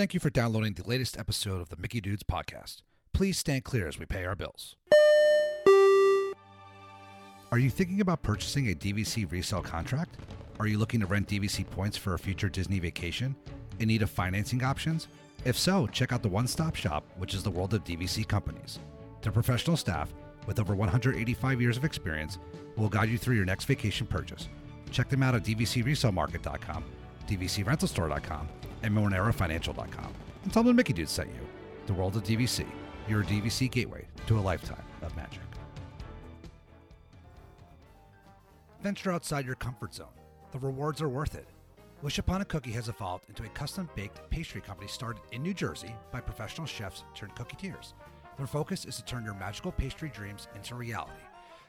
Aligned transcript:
Thank 0.00 0.14
you 0.14 0.20
for 0.20 0.30
downloading 0.30 0.72
the 0.72 0.88
latest 0.88 1.18
episode 1.18 1.60
of 1.60 1.68
the 1.68 1.76
Mickey 1.76 2.00
Dudes 2.00 2.22
podcast. 2.22 2.80
Please 3.12 3.36
stand 3.36 3.64
clear 3.64 3.86
as 3.86 3.98
we 3.98 4.06
pay 4.06 4.24
our 4.24 4.34
bills. 4.34 4.74
Are 7.52 7.58
you 7.58 7.68
thinking 7.68 8.00
about 8.00 8.22
purchasing 8.22 8.70
a 8.70 8.74
DVC 8.74 9.30
resale 9.30 9.60
contract? 9.60 10.16
Are 10.58 10.66
you 10.66 10.78
looking 10.78 11.00
to 11.00 11.06
rent 11.06 11.28
DVC 11.28 11.68
points 11.68 11.98
for 11.98 12.14
a 12.14 12.18
future 12.18 12.48
Disney 12.48 12.78
vacation? 12.78 13.36
In 13.78 13.88
need 13.88 14.00
of 14.00 14.08
financing 14.08 14.64
options? 14.64 15.08
If 15.44 15.58
so, 15.58 15.86
check 15.86 16.14
out 16.14 16.22
the 16.22 16.30
one 16.30 16.46
stop 16.46 16.76
shop, 16.76 17.04
which 17.18 17.34
is 17.34 17.42
the 17.42 17.50
world 17.50 17.74
of 17.74 17.84
DVC 17.84 18.26
companies. 18.26 18.78
Their 19.20 19.32
professional 19.32 19.76
staff, 19.76 20.14
with 20.46 20.58
over 20.58 20.74
185 20.74 21.60
years 21.60 21.76
of 21.76 21.84
experience, 21.84 22.38
will 22.74 22.88
guide 22.88 23.10
you 23.10 23.18
through 23.18 23.36
your 23.36 23.44
next 23.44 23.66
vacation 23.66 24.06
purchase. 24.06 24.48
Check 24.90 25.10
them 25.10 25.22
out 25.22 25.34
at 25.34 25.44
dvcresalemarket.com, 25.44 26.84
dvcrentalstore.com, 27.28 28.48
and 28.82 28.94
monerafinancial.com. 28.94 30.12
And 30.44 30.52
tell 30.52 30.62
them 30.62 30.76
Mickey 30.76 30.92
Dude 30.92 31.08
sent 31.08 31.28
you. 31.30 31.46
The 31.86 31.94
world 31.94 32.16
of 32.16 32.24
DVC, 32.24 32.66
your 33.08 33.22
DVC 33.22 33.70
gateway 33.70 34.06
to 34.26 34.38
a 34.38 34.40
lifetime 34.40 34.84
of 35.02 35.14
magic. 35.16 35.40
Venture 38.82 39.12
outside 39.12 39.44
your 39.44 39.56
comfort 39.56 39.94
zone. 39.94 40.08
The 40.52 40.58
rewards 40.58 41.02
are 41.02 41.08
worth 41.08 41.34
it. 41.34 41.46
Wish 42.02 42.18
Upon 42.18 42.40
a 42.40 42.44
Cookie 42.46 42.72
has 42.72 42.88
evolved 42.88 43.28
into 43.28 43.42
a 43.42 43.48
custom 43.50 43.88
baked 43.94 44.28
pastry 44.30 44.62
company 44.62 44.88
started 44.88 45.22
in 45.32 45.42
New 45.42 45.52
Jersey 45.52 45.94
by 46.10 46.20
professional 46.20 46.66
chefs 46.66 47.04
turned 47.14 47.34
cooketeers. 47.34 47.92
Their 48.38 48.46
focus 48.46 48.86
is 48.86 48.96
to 48.96 49.04
turn 49.04 49.22
your 49.22 49.34
magical 49.34 49.70
pastry 49.70 50.10
dreams 50.14 50.48
into 50.54 50.74
reality. 50.76 51.12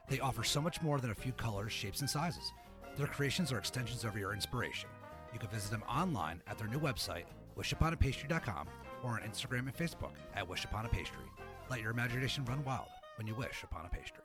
They 0.07 0.21
offer 0.21 0.45
so 0.45 0.61
much 0.61 0.81
more 0.81 0.99
than 0.99 1.11
a 1.11 1.15
few 1.15 1.33
colors, 1.33 1.73
shapes, 1.73 1.99
and 1.99 2.09
sizes. 2.09 2.53
Their 2.97 3.07
creations 3.07 3.51
are 3.51 3.57
extensions 3.57 4.05
of 4.05 4.15
your 4.15 4.33
inspiration. 4.33 4.89
You 5.33 5.39
can 5.39 5.49
visit 5.49 5.71
them 5.71 5.83
online 5.89 6.41
at 6.47 6.57
their 6.57 6.67
new 6.67 6.79
website, 6.79 7.25
wishuponapastry.com, 7.57 8.67
or 9.03 9.11
on 9.11 9.21
Instagram 9.21 9.59
and 9.59 9.75
Facebook 9.75 10.13
at 10.35 10.47
Wish 10.47 10.65
Upon 10.65 10.85
a 10.85 10.89
Pastry. 10.89 11.23
Let 11.69 11.81
your 11.81 11.91
imagination 11.91 12.45
run 12.45 12.63
wild 12.63 12.89
when 13.15 13.27
you 13.27 13.35
wish 13.35 13.63
upon 13.63 13.85
a 13.85 13.89
pastry. 13.89 14.23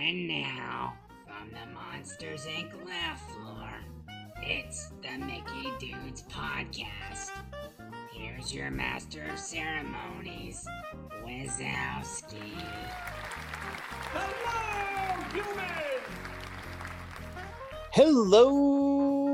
And 0.00 0.28
now, 0.28 0.94
from 1.26 1.50
the 1.50 1.72
Monsters 1.72 2.46
Inc. 2.46 2.72
laugh 2.86 3.22
floor, 3.32 3.70
it's 4.46 4.92
the 5.02 5.16
Mickey 5.24 5.72
Dudes 5.78 6.24
Podcast. 6.24 7.30
Here's 8.12 8.52
your 8.52 8.70
master 8.70 9.24
of 9.32 9.38
ceremonies, 9.38 10.66
Wazowski. 11.24 12.52
Hello, 14.12 15.24
humans! 15.32 16.02
Hello, 17.92 19.30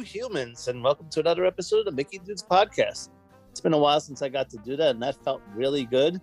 humans, 0.00 0.66
and 0.66 0.82
welcome 0.82 1.08
to 1.10 1.20
another 1.20 1.46
episode 1.46 1.78
of 1.80 1.84
the 1.84 1.92
Mickey 1.92 2.18
Dudes 2.18 2.42
Podcast. 2.42 3.10
It's 3.52 3.60
been 3.60 3.72
a 3.72 3.78
while 3.78 4.00
since 4.00 4.20
I 4.20 4.28
got 4.28 4.50
to 4.50 4.56
do 4.58 4.76
that, 4.78 4.90
and 4.90 5.02
that 5.04 5.22
felt 5.22 5.42
really 5.54 5.84
good. 5.84 6.20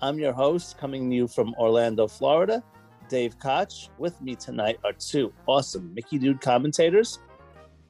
I'm 0.00 0.20
your 0.20 0.32
host, 0.32 0.78
coming 0.78 1.10
to 1.10 1.16
you 1.16 1.26
from 1.26 1.52
Orlando, 1.58 2.06
Florida, 2.06 2.62
Dave 3.08 3.38
Koch. 3.38 3.88
With 3.98 4.20
me 4.20 4.34
tonight 4.34 4.78
are 4.84 4.92
two 4.92 5.32
awesome 5.46 5.92
Mickey 5.94 6.18
Dude 6.18 6.40
commentators. 6.40 7.18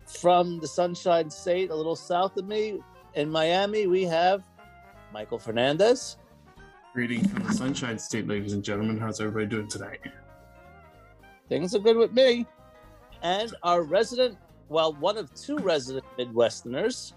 From 0.07 0.59
the 0.61 0.67
Sunshine 0.67 1.29
State, 1.29 1.71
a 1.71 1.75
little 1.75 1.97
south 1.97 2.37
of 2.37 2.47
me, 2.47 2.81
in 3.15 3.31
Miami, 3.31 3.87
we 3.87 4.05
have 4.05 4.45
Michael 5.13 5.39
Fernandez. 5.39 6.17
Greeting 6.95 7.27
from 7.29 7.47
the 7.47 7.53
Sunshine 7.53 7.99
State, 7.99 8.27
ladies 8.27 8.53
and 8.53 8.63
gentlemen. 8.63 8.99
How's 8.99 9.21
everybody 9.21 9.47
doing 9.47 9.69
tonight? 9.69 10.01
Things 11.49 11.75
are 11.75 11.79
good 11.79 11.97
with 11.97 12.13
me. 12.13 12.47
And 13.23 13.55
our 13.63 13.83
resident, 13.83 14.39
well, 14.69 14.93
one 14.95 15.19
of 15.19 15.35
two 15.35 15.57
resident 15.59 16.05
Midwesterners 16.19 17.15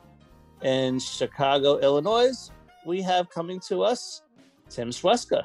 in 0.62 1.00
Chicago, 1.00 1.80
Illinois, 1.80 2.50
we 2.86 3.02
have 3.02 3.30
coming 3.30 3.60
to 3.68 3.84
us 3.84 4.24
Tim 4.70 4.90
Sweska. 4.90 5.44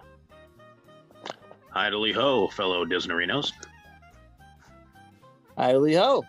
Idly 1.77 2.11
ho, 2.11 2.49
fellow 2.49 2.87
Disneyrinos. 2.87 3.53
Hi, 5.59 5.73
ho. 5.73 6.25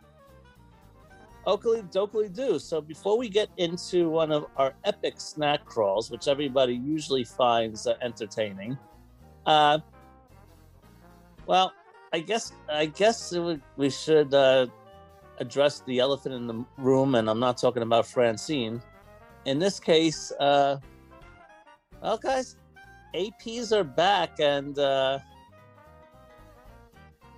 Oakley 1.46 1.84
Dokley 1.84 2.34
do. 2.34 2.60
So 2.60 2.82
before 2.82 3.18
we 3.18 3.30
get 3.30 3.48
into 3.56 4.10
one 4.10 4.34
of 4.34 4.48
our 4.58 4.74
epic 4.84 5.22
snack 5.22 5.64
crawls, 5.64 6.12
which 6.12 6.28
everybody 6.28 6.74
usually 6.74 7.24
finds 7.24 7.88
uh, 7.88 7.96
entertaining, 8.02 8.78
uh, 9.46 9.80
well, 11.46 11.72
I 12.12 12.20
guess 12.20 12.52
I 12.70 12.88
guess 12.88 13.32
would, 13.32 13.62
we 13.78 13.90
should 13.90 14.34
uh, 14.34 14.68
address 15.40 15.82
the 15.88 16.00
elephant 16.00 16.36
in 16.36 16.48
the 16.48 16.66
room, 16.78 17.16
and 17.16 17.30
I'm 17.30 17.40
not 17.40 17.58
talking 17.58 17.84
about 17.84 18.06
Francine. 18.06 18.82
In 19.46 19.60
this 19.60 19.80
case, 19.80 20.34
uh, 20.42 20.80
well, 22.02 22.18
guys, 22.18 22.58
APs 23.16 23.72
are 23.72 23.86
back, 23.86 24.42
and 24.42 24.78
uh, 24.78 25.20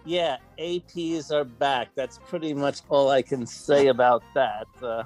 yeah, 0.06 0.38
APs 0.60 1.32
are 1.32 1.44
back. 1.44 1.90
That's 1.96 2.20
pretty 2.28 2.54
much 2.54 2.82
all 2.90 3.10
I 3.10 3.22
can 3.22 3.46
say 3.46 3.88
about 3.88 4.24
that. 4.34 4.68
Uh, 4.82 5.04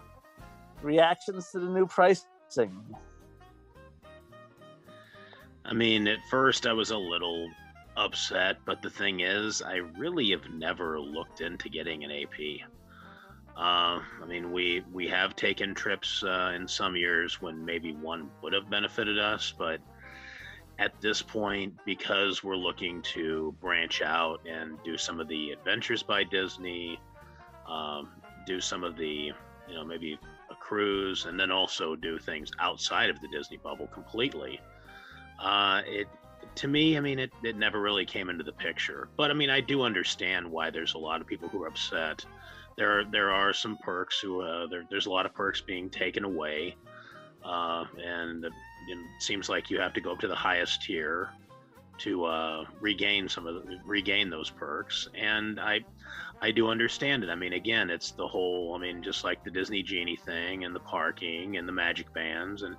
reactions 0.82 1.50
to 1.52 1.60
the 1.60 1.70
new 1.70 1.86
pricing. 1.86 2.26
I 5.66 5.74
mean, 5.74 6.08
at 6.08 6.20
first 6.30 6.68
I 6.68 6.74
was 6.74 6.92
a 6.92 6.98
little 6.98 7.50
upset, 7.96 8.58
but 8.66 8.82
the 8.82 8.90
thing 8.90 9.22
is, 9.22 9.62
I 9.62 9.78
really 9.98 10.30
have 10.32 10.50
never 10.52 11.00
looked 11.00 11.42
into 11.42 11.70
getting 11.70 12.04
an 12.04 12.12
AP. 12.12 12.68
Uh, 13.56 14.02
I 14.22 14.26
mean, 14.28 14.52
we 14.52 14.84
we 14.92 15.08
have 15.08 15.36
taken 15.36 15.76
trips 15.76 16.24
uh, 16.24 16.54
in 16.56 16.68
some 16.68 16.96
years 16.96 17.42
when 17.42 17.64
maybe 17.64 17.94
one 17.94 18.30
would 18.42 18.54
have 18.54 18.70
benefited 18.70 19.20
us, 19.20 19.54
but 19.58 19.80
at 20.80 21.00
this 21.02 21.22
point, 21.22 21.74
because 21.86 22.44
we're 22.44 22.56
looking 22.56 23.02
to 23.02 23.56
branch 23.62 24.02
out 24.02 24.42
and 24.48 24.78
do 24.84 24.98
some 24.98 25.20
of 25.20 25.28
the 25.28 25.52
adventures 25.52 26.02
by 26.04 26.24
Disney, 26.24 27.00
um, 27.68 28.10
do 28.46 28.60
some 28.60 28.84
of 28.84 28.98
the, 28.98 29.32
you 29.68 29.76
know, 29.76 29.86
maybe 29.86 30.18
a 30.50 30.56
cruise, 30.56 31.26
and 31.26 31.40
then 31.40 31.52
also 31.52 31.96
do 31.96 32.18
things 32.18 32.52
outside 32.60 33.10
of 33.10 33.22
the 33.22 33.28
Disney 33.28 33.58
bubble 33.58 33.88
completely. 33.88 34.60
Uh, 35.40 35.82
it 35.86 36.08
to 36.56 36.68
me, 36.68 36.98
I 36.98 37.00
mean, 37.00 37.20
it, 37.20 37.32
it 37.44 37.58
never 37.58 37.80
really 37.82 38.06
came 38.06 38.30
into 38.30 38.44
the 38.44 38.52
picture. 38.52 39.10
But 39.18 39.32
I 39.32 39.34
mean, 39.34 39.50
I 39.50 39.62
do 39.62 39.82
understand 39.82 40.50
why 40.50 40.70
there's 40.70 40.94
a 40.94 40.98
lot 40.98 41.22
of 41.22 41.28
people 41.28 41.50
who 41.50 41.64
are 41.64 41.68
upset. 41.68 42.26
There 42.78 43.00
are 43.00 43.04
there 43.06 43.32
are 43.32 43.54
some 43.54 43.78
perks 43.78 44.20
who 44.20 44.42
uh, 44.42 44.68
there, 44.68 44.84
there's 44.90 45.06
a 45.06 45.12
lot 45.12 45.26
of 45.26 45.34
perks 45.34 45.62
being 45.62 45.90
taken 45.90 46.24
away, 46.24 46.76
uh, 47.46 47.86
and 48.04 48.46
it 48.88 48.98
seems 49.20 49.50
like 49.50 49.70
you 49.70 49.80
have 49.80 49.94
to 49.94 50.02
go 50.02 50.12
up 50.12 50.20
to 50.20 50.28
the 50.28 50.36
highest 50.36 50.84
tier 50.84 51.30
to 52.00 52.26
uh, 52.26 52.66
regain 52.82 53.30
some 53.30 53.48
of 53.48 53.56
the, 53.56 53.80
regain 53.86 54.30
those 54.30 54.50
perks. 54.50 55.08
And 55.16 55.60
i 55.60 55.82
i 56.42 56.52
do 56.52 56.68
understand 56.68 57.24
it. 57.24 57.30
I 57.30 57.36
mean 57.36 57.54
again 57.54 57.90
it's 57.90 58.12
the 58.12 58.28
whole 58.28 58.74
i 58.76 58.78
mean 58.78 59.04
just 59.04 59.24
like 59.24 59.44
the 59.44 59.52
disney 59.52 59.84
genie 59.84 60.16
thing 60.16 60.66
and 60.66 60.76
the 60.76 60.80
parking 60.80 61.58
and 61.58 61.68
the 61.68 61.72
magic 61.72 62.12
bands. 62.14 62.64
And 62.64 62.76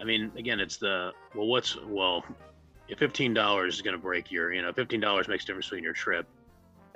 i 0.00 0.04
mean 0.04 0.30
again 0.36 0.60
it's 0.60 0.76
the 0.76 1.12
well 1.34 1.46
what's 1.46 1.76
well 1.86 2.24
if 2.86 2.98
$15 2.98 3.68
is 3.68 3.80
going 3.80 3.96
to 3.96 4.02
break 4.02 4.30
your 4.30 4.52
you 4.52 4.62
know 4.62 4.72
$15 4.72 5.28
makes 5.28 5.44
a 5.44 5.46
difference 5.46 5.66
between 5.66 5.84
your 5.84 5.94
trip 5.94 6.26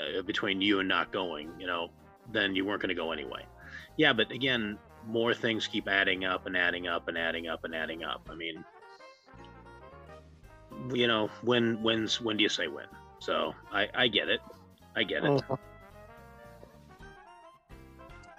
uh, 0.01 0.23
between 0.23 0.61
you 0.61 0.81
and 0.81 0.89
not 0.89 1.11
going 1.13 1.51
you 1.59 1.67
know 1.67 1.89
then 2.31 2.55
you 2.55 2.65
weren't 2.65 2.83
going 2.83 2.91
to 2.91 2.95
go 2.95 3.11
anyway. 3.11 3.45
Yeah 3.97 4.13
but 4.13 4.31
again 4.31 4.79
more 5.09 5.33
things 5.35 5.67
keep 5.67 5.89
adding 5.89 6.25
up 6.25 6.47
and 6.47 6.57
adding 6.57 6.87
up 6.87 7.09
and 7.09 7.17
adding 7.17 7.49
up 7.49 7.65
and 7.65 7.75
adding 7.75 8.05
up. 8.05 8.29
I 8.31 8.35
mean, 8.35 8.63
you 10.93 11.07
know, 11.07 11.31
when 11.43 11.83
when's 11.83 12.21
when 12.21 12.37
do 12.37 12.43
you 12.43 12.49
say 12.49 12.69
when? 12.69 12.87
So 13.19 13.55
I 13.73 13.89
I 13.95 14.09
get 14.09 14.29
it, 14.29 14.41
I 14.95 15.03
get 15.03 15.25
it. 15.25 15.31
Mhm. 15.31 15.59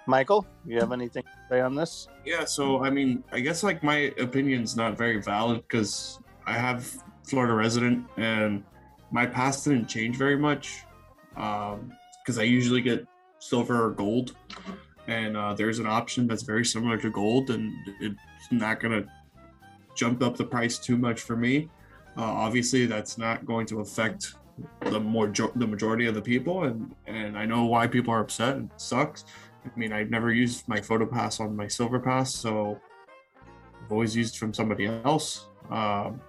Michael, 0.06 0.46
you 0.64 0.78
have 0.78 0.92
anything 0.92 1.22
to 1.24 1.54
say 1.54 1.60
on 1.60 1.74
this? 1.74 2.08
Yeah, 2.24 2.44
so 2.44 2.82
I 2.82 2.90
mean, 2.90 3.22
I 3.32 3.40
guess 3.40 3.62
like 3.62 3.82
my 3.82 4.12
opinion's 4.18 4.76
not 4.76 4.96
very 4.96 5.20
valid 5.20 5.62
because 5.62 6.18
I 6.46 6.52
have 6.52 6.90
Florida 7.24 7.52
resident 7.54 8.06
and 8.16 8.64
my 9.12 9.26
past 9.26 9.64
didn't 9.64 9.86
change 9.86 10.16
very 10.16 10.36
much 10.36 10.84
because 11.34 12.38
I 12.38 12.42
usually 12.42 12.80
get 12.80 13.06
silver 13.38 13.84
or 13.84 13.90
gold, 13.90 14.36
and 15.06 15.36
uh, 15.36 15.54
there's 15.54 15.78
an 15.78 15.86
option 15.86 16.26
that's 16.26 16.42
very 16.42 16.64
similar 16.64 16.96
to 16.98 17.10
gold, 17.10 17.50
and 17.50 17.72
it's 18.00 18.16
not 18.50 18.80
gonna 18.80 19.04
jump 19.94 20.22
up 20.22 20.36
the 20.36 20.44
price 20.44 20.78
too 20.78 20.96
much 20.96 21.20
for 21.20 21.36
me. 21.36 21.68
Uh, 22.16 22.22
obviously, 22.22 22.86
that's 22.86 23.18
not 23.18 23.44
going 23.46 23.66
to 23.66 23.80
affect 23.80 24.34
the 24.80 25.00
more 25.00 25.26
the 25.56 25.66
majority 25.66 26.06
of 26.06 26.14
the 26.14 26.22
people, 26.22 26.64
and 26.64 26.94
and 27.06 27.38
I 27.38 27.46
know 27.46 27.64
why 27.64 27.86
people 27.86 28.12
are 28.12 28.20
upset. 28.20 28.56
It 28.58 28.68
sucks. 28.76 29.24
I 29.64 29.78
mean, 29.78 29.92
I've 29.92 30.10
never 30.10 30.32
used 30.32 30.68
my 30.68 30.80
photo 30.80 31.06
pass 31.06 31.40
on 31.40 31.54
my 31.54 31.68
silver 31.68 32.00
pass, 32.00 32.34
so 32.34 32.80
I've 33.82 33.92
always 33.92 34.16
used 34.16 34.38
from 34.38 34.52
somebody 34.54 34.86
else. 34.86 35.48
Um, 35.70 36.20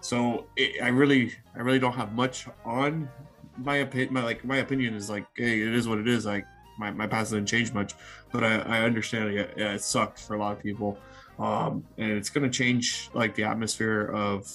So 0.00 0.46
it, 0.56 0.80
I 0.82 0.88
really, 0.88 1.32
I 1.56 1.60
really 1.60 1.80
don't 1.80 1.94
have 1.94 2.12
much 2.14 2.46
on 2.64 3.08
my 3.56 3.76
opinion. 3.78 4.14
My 4.14 4.22
like 4.22 4.44
my 4.44 4.58
opinion 4.58 4.94
is 4.94 5.10
like, 5.10 5.26
hey, 5.34 5.60
it 5.60 5.74
is 5.74 5.88
what 5.88 5.98
it 5.98 6.06
is. 6.06 6.24
Like 6.26 6.46
my, 6.78 6.90
my 6.90 7.06
past 7.06 7.32
didn't 7.32 7.46
change 7.46 7.72
much, 7.72 7.94
but 8.32 8.44
I, 8.44 8.58
I 8.58 8.80
understand 8.82 9.30
it, 9.30 9.54
it 9.56 9.82
sucked 9.82 10.20
for 10.20 10.34
a 10.34 10.38
lot 10.38 10.56
of 10.56 10.62
people, 10.62 10.98
um, 11.38 11.84
and 11.98 12.12
it's 12.12 12.30
gonna 12.30 12.50
change 12.50 13.10
like 13.14 13.34
the 13.34 13.44
atmosphere 13.44 14.06
of 14.14 14.50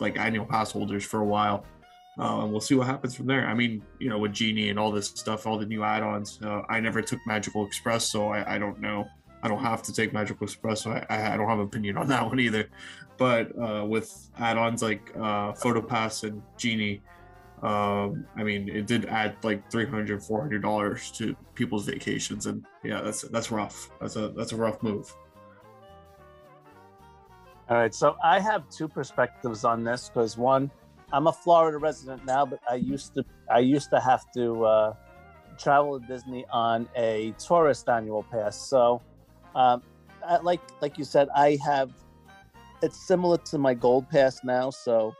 like 0.00 0.18
annual 0.18 0.46
pass 0.46 0.72
holders 0.72 1.04
for 1.04 1.20
a 1.20 1.24
while. 1.24 1.64
Uh, 2.18 2.42
and 2.42 2.50
we'll 2.50 2.60
see 2.60 2.74
what 2.74 2.86
happens 2.86 3.14
from 3.14 3.26
there. 3.26 3.46
I 3.46 3.52
mean, 3.52 3.82
you 3.98 4.08
know, 4.08 4.18
with 4.18 4.32
Genie 4.32 4.70
and 4.70 4.78
all 4.78 4.90
this 4.90 5.08
stuff, 5.08 5.46
all 5.46 5.58
the 5.58 5.66
new 5.66 5.84
add-ons. 5.84 6.40
Uh, 6.42 6.62
I 6.68 6.80
never 6.80 7.02
took 7.02 7.18
Magical 7.26 7.66
Express, 7.66 8.08
so 8.08 8.30
I, 8.30 8.54
I 8.54 8.58
don't 8.58 8.80
know. 8.80 9.06
I 9.42 9.48
don't 9.48 9.62
have 9.62 9.82
to 9.82 9.92
take 9.92 10.14
Magical 10.14 10.44
Express, 10.44 10.82
so 10.82 10.92
I, 10.92 11.34
I 11.34 11.36
don't 11.36 11.46
have 11.46 11.58
an 11.58 11.66
opinion 11.66 11.98
on 11.98 12.08
that 12.08 12.24
one 12.26 12.40
either. 12.40 12.70
But 13.18 13.52
uh, 13.58 13.84
with 13.84 14.30
add-ons 14.38 14.82
like 14.82 15.12
uh, 15.14 15.52
PhotoPass 15.52 16.26
and 16.26 16.42
Genie, 16.56 17.02
um, 17.62 18.26
I 18.36 18.42
mean, 18.42 18.68
it 18.68 18.86
did 18.86 19.06
add 19.06 19.36
like 19.42 19.70
300 19.70 20.22
400 20.22 20.60
dollars 20.60 21.10
to 21.12 21.34
people's 21.54 21.86
vacations, 21.86 22.46
and 22.46 22.64
yeah, 22.84 23.00
that's 23.00 23.22
that's 23.22 23.50
rough. 23.50 23.90
That's 24.00 24.16
a 24.16 24.28
that's 24.28 24.52
a 24.52 24.56
rough 24.56 24.82
move. 24.82 25.12
All 27.68 27.76
right, 27.76 27.94
so 27.94 28.16
I 28.22 28.38
have 28.40 28.68
two 28.68 28.88
perspectives 28.88 29.64
on 29.64 29.82
this 29.82 30.10
because 30.12 30.36
one, 30.36 30.70
I'm 31.12 31.26
a 31.26 31.32
Florida 31.32 31.78
resident 31.78 32.24
now, 32.24 32.44
but 32.44 32.60
I 32.70 32.74
used 32.74 33.14
to 33.14 33.24
I 33.50 33.60
used 33.60 33.90
to 33.90 34.00
have 34.00 34.30
to 34.34 34.64
uh, 34.64 34.94
travel 35.58 35.98
to 35.98 36.06
Disney 36.06 36.44
on 36.52 36.88
a 36.94 37.34
tourist 37.38 37.88
annual 37.88 38.22
pass. 38.22 38.68
So, 38.68 39.02
um, 39.54 39.82
I, 40.24 40.36
like 40.38 40.60
like 40.82 40.98
you 40.98 41.04
said, 41.04 41.28
I 41.34 41.58
have 41.64 41.90
it's 42.82 43.06
similar 43.06 43.38
to 43.38 43.56
my 43.56 43.72
gold 43.72 44.08
pass 44.10 44.44
now. 44.44 44.68
So 44.68 45.14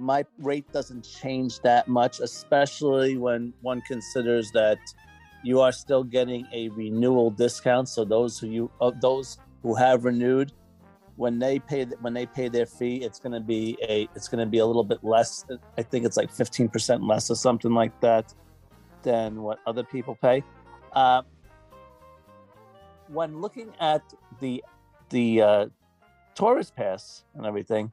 my 0.00 0.24
rate 0.38 0.70
doesn't 0.72 1.02
change 1.02 1.60
that 1.60 1.86
much, 1.86 2.20
especially 2.20 3.16
when 3.18 3.52
one 3.60 3.82
considers 3.82 4.50
that 4.52 4.78
you 5.42 5.60
are 5.60 5.72
still 5.72 6.02
getting 6.02 6.46
a 6.52 6.68
renewal 6.70 7.30
discount. 7.30 7.88
So 7.88 8.04
those 8.04 8.38
who 8.38 8.48
you 8.48 8.70
uh, 8.80 8.92
those 9.00 9.38
who 9.62 9.74
have 9.74 10.04
renewed 10.04 10.52
when 11.16 11.38
they 11.38 11.58
pay 11.58 11.84
when 12.00 12.14
they 12.14 12.24
pay 12.24 12.48
their 12.48 12.66
fee, 12.66 13.04
it's 13.04 13.20
going 13.20 13.32
to 13.32 13.40
be 13.40 13.76
a 13.82 14.08
it's 14.14 14.26
going 14.26 14.44
to 14.44 14.50
be 14.50 14.58
a 14.58 14.66
little 14.66 14.84
bit 14.84 15.04
less. 15.04 15.44
I 15.76 15.82
think 15.82 16.06
it's 16.06 16.16
like 16.16 16.32
fifteen 16.32 16.68
percent 16.68 17.02
less 17.06 17.30
or 17.30 17.36
something 17.36 17.74
like 17.74 17.98
that 18.00 18.32
than 19.02 19.42
what 19.42 19.58
other 19.66 19.84
people 19.84 20.16
pay. 20.20 20.42
Uh, 20.92 21.22
when 23.08 23.40
looking 23.40 23.72
at 23.80 24.02
the 24.40 24.64
the 25.10 25.42
uh, 25.42 25.66
tourist 26.34 26.74
pass 26.74 27.24
and 27.34 27.44
everything, 27.44 27.92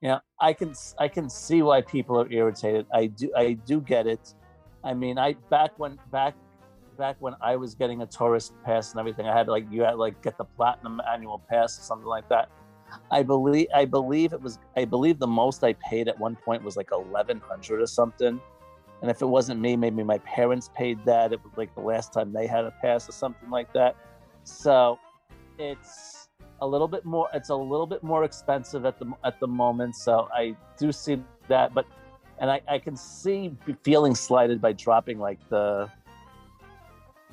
yeah, 0.00 0.18
I 0.40 0.52
can 0.52 0.72
I 0.98 1.08
can 1.08 1.28
see 1.28 1.62
why 1.62 1.82
people 1.82 2.20
are 2.20 2.30
irritated. 2.30 2.86
I 2.92 3.06
do 3.06 3.30
I 3.36 3.52
do 3.52 3.80
get 3.80 4.06
it. 4.06 4.34
I 4.82 4.94
mean, 4.94 5.18
I 5.18 5.34
back 5.50 5.78
when 5.78 5.98
back 6.10 6.34
back 6.96 7.16
when 7.18 7.34
I 7.40 7.56
was 7.56 7.74
getting 7.74 8.02
a 8.02 8.06
tourist 8.06 8.54
pass 8.64 8.92
and 8.92 9.00
everything, 9.00 9.26
I 9.26 9.36
had 9.36 9.48
like 9.48 9.66
you 9.70 9.82
had 9.82 9.96
like 9.96 10.22
get 10.22 10.38
the 10.38 10.44
platinum 10.44 11.00
annual 11.10 11.42
pass 11.50 11.78
or 11.78 11.82
something 11.82 12.06
like 12.06 12.28
that. 12.30 12.50
I 13.10 13.22
believe 13.22 13.68
I 13.74 13.84
believe 13.84 14.32
it 14.32 14.40
was 14.40 14.58
I 14.76 14.86
believe 14.86 15.18
the 15.18 15.26
most 15.26 15.62
I 15.62 15.74
paid 15.74 16.08
at 16.08 16.18
one 16.18 16.36
point 16.36 16.62
was 16.62 16.76
like 16.76 16.90
eleven 16.92 17.40
hundred 17.40 17.82
or 17.82 17.86
something. 17.86 18.40
And 19.02 19.10
if 19.10 19.22
it 19.22 19.26
wasn't 19.26 19.60
me, 19.60 19.76
maybe 19.76 20.02
my 20.02 20.18
parents 20.18 20.70
paid 20.76 20.98
that. 21.06 21.32
It 21.32 21.42
was 21.42 21.52
like 21.56 21.74
the 21.74 21.80
last 21.80 22.12
time 22.12 22.32
they 22.32 22.46
had 22.46 22.64
a 22.64 22.70
pass 22.82 23.08
or 23.08 23.12
something 23.12 23.48
like 23.48 23.72
that. 23.72 23.96
So 24.44 24.98
it's 25.58 26.19
a 26.60 26.66
little 26.66 26.88
bit 26.88 27.04
more 27.04 27.28
it's 27.32 27.48
a 27.48 27.54
little 27.54 27.86
bit 27.86 28.02
more 28.02 28.24
expensive 28.24 28.84
at 28.84 28.98
the 28.98 29.12
at 29.24 29.40
the 29.40 29.46
moment. 29.46 29.96
So 29.96 30.28
I 30.32 30.56
do 30.78 30.92
see 30.92 31.22
that, 31.48 31.74
but 31.74 31.86
and 32.38 32.50
I, 32.50 32.60
I 32.68 32.78
can 32.78 32.96
see 32.96 33.54
feeling 33.82 34.14
slighted 34.14 34.60
by 34.60 34.72
dropping 34.72 35.18
like 35.18 35.38
the 35.50 35.90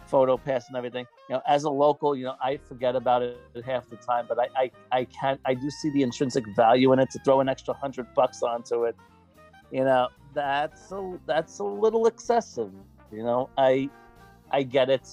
photo 0.08 0.38
pass 0.38 0.68
and 0.68 0.78
everything. 0.78 1.06
You 1.30 1.36
know, 1.36 1.42
as 1.48 1.64
a 1.64 1.70
local, 1.70 2.16
you 2.16 2.26
know, 2.26 2.36
I 2.42 2.58
forget 2.58 2.96
about 2.96 3.22
it 3.22 3.38
half 3.66 3.90
the 3.90 3.98
time, 3.98 4.26
but 4.28 4.40
I, 4.40 4.48
I, 4.56 4.72
I 4.92 5.06
can 5.06 5.40
I 5.46 5.54
do 5.54 5.70
see 5.70 5.90
the 5.92 6.04
intrinsic 6.04 6.46
value 6.56 6.94
in 6.94 7.00
it 7.00 7.10
to 7.12 7.20
throw 7.20 7.42
an 7.42 7.50
extra 7.50 7.74
hundred 7.74 8.14
bucks 8.16 8.42
onto 8.44 8.86
it. 8.86 8.96
You 9.72 9.84
know, 9.84 10.08
that's 10.34 10.92
a 10.92 11.20
that's 11.26 11.60
a 11.60 11.64
little 11.64 12.08
excessive. 12.08 12.72
You 13.12 13.24
know, 13.24 13.50
I 13.58 13.90
I 14.52 14.64
get 14.64 14.90
it. 14.90 15.10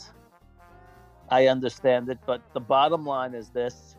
I 1.31 1.46
understand 1.49 2.08
it, 2.10 2.19
but 2.26 2.43
the 2.52 2.60
bottom 2.60 3.06
line 3.06 3.34
is 3.34 3.49
this. 3.49 3.96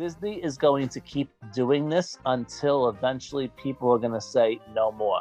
Disney 0.00 0.42
is 0.42 0.56
going 0.56 0.88
to 0.88 1.00
keep 1.00 1.28
doing 1.52 1.90
this 1.90 2.16
until 2.24 2.88
eventually 2.88 3.48
people 3.62 3.92
are 3.92 3.98
going 3.98 4.14
to 4.14 4.20
say 4.20 4.58
no 4.74 4.90
more. 4.90 5.20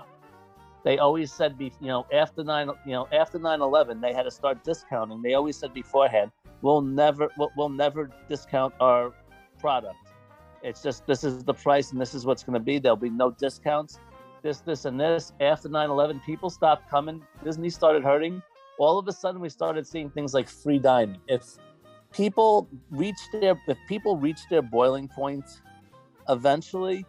They 0.85 0.99
always 0.99 1.33
said 1.33 1.57
you 1.59 1.71
know 1.81 2.05
after 2.13 2.45
9 2.45 2.69
you 2.85 2.93
know 2.93 3.05
after 3.11 3.37
9-11 3.37 3.99
they 3.99 4.13
had 4.13 4.23
to 4.23 4.31
start 4.31 4.63
discounting. 4.63 5.21
They 5.21 5.33
always 5.33 5.57
said 5.57 5.73
beforehand 5.73 6.31
we'll 6.61 6.79
never 6.79 7.27
we'll, 7.37 7.51
we'll 7.57 7.67
never 7.85 8.09
discount 8.29 8.73
our 8.79 9.11
product. 9.59 9.97
It's 10.63 10.81
just 10.81 11.05
this 11.05 11.25
is 11.25 11.43
the 11.43 11.53
price 11.53 11.91
and 11.91 11.99
this 11.99 12.15
is 12.15 12.25
what's 12.25 12.43
going 12.43 12.53
to 12.53 12.65
be. 12.71 12.79
There'll 12.79 12.95
be 12.95 13.09
no 13.09 13.31
discounts. 13.31 13.99
This 14.43 14.61
this 14.61 14.85
and 14.85 14.97
this. 14.97 15.33
After 15.41 15.67
9-11 15.67 16.23
people 16.25 16.49
stopped 16.49 16.89
coming. 16.89 17.21
Disney 17.43 17.69
started 17.69 18.01
hurting. 18.01 18.41
All 18.77 18.97
of 18.97 19.09
a 19.09 19.11
sudden 19.11 19.41
we 19.41 19.49
started 19.49 19.85
seeing 19.85 20.09
things 20.09 20.33
like 20.33 20.47
free 20.47 20.79
dining. 20.79 21.19
If 21.27 21.57
people 22.13 22.67
reach 22.89 23.19
their 23.31 23.59
if 23.67 23.77
people 23.87 24.17
reach 24.17 24.41
their 24.49 24.61
boiling 24.61 25.07
point 25.07 25.45
eventually 26.27 27.05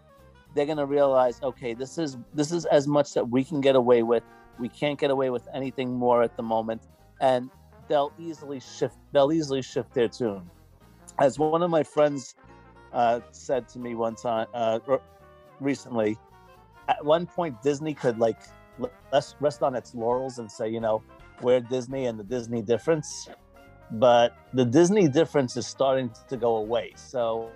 they're 0.55 0.67
going 0.67 0.79
to 0.79 0.87
realize 0.87 1.41
okay 1.43 1.75
this 1.75 1.99
is 1.99 2.17
this 2.35 2.52
is 2.52 2.64
as 2.67 2.87
much 2.87 3.14
that 3.14 3.29
we 3.29 3.44
can 3.44 3.61
get 3.61 3.76
away 3.76 4.02
with. 4.02 4.23
We 4.58 4.69
can't 4.69 4.99
get 4.99 5.11
away 5.11 5.31
with 5.31 5.49
anything 5.55 5.94
more 5.94 6.23
at 6.23 6.37
the 6.37 6.43
moment. 6.43 6.82
And 7.20 7.50
they'll 7.88 8.12
easily 8.19 8.61
shift 8.61 8.97
they'll 9.12 9.32
easily 9.32 9.62
shift 9.62 9.94
their 9.94 10.08
tune. 10.08 10.49
As 11.19 11.38
one 11.38 11.62
of 11.62 11.70
my 11.70 11.82
friends 11.82 12.35
uh, 12.93 13.20
said 13.31 13.69
to 13.69 13.79
me 13.79 13.94
one 13.94 14.14
time 14.14 14.47
uh, 14.55 14.81
recently 15.61 16.19
at 16.88 17.05
one 17.05 17.26
point 17.26 17.61
disney 17.62 17.94
could 17.94 18.19
like 18.19 18.41
rest, 19.12 19.62
on 19.62 19.76
its 19.76 19.94
laurels 19.94 20.38
and 20.38 20.50
say 20.50 20.69
you 20.69 20.81
know 20.81 21.02
we're 21.41 21.61
disney 21.61 22.06
and 22.06 22.19
the 22.19 22.25
disney 22.25 22.62
difference 22.62 23.29
but 23.92 24.37
the 24.54 24.64
disney 24.64 25.08
difference 25.08 25.56
is 25.56 25.66
starting 25.66 26.10
to 26.28 26.37
go 26.37 26.56
away 26.56 26.92
so 26.96 27.50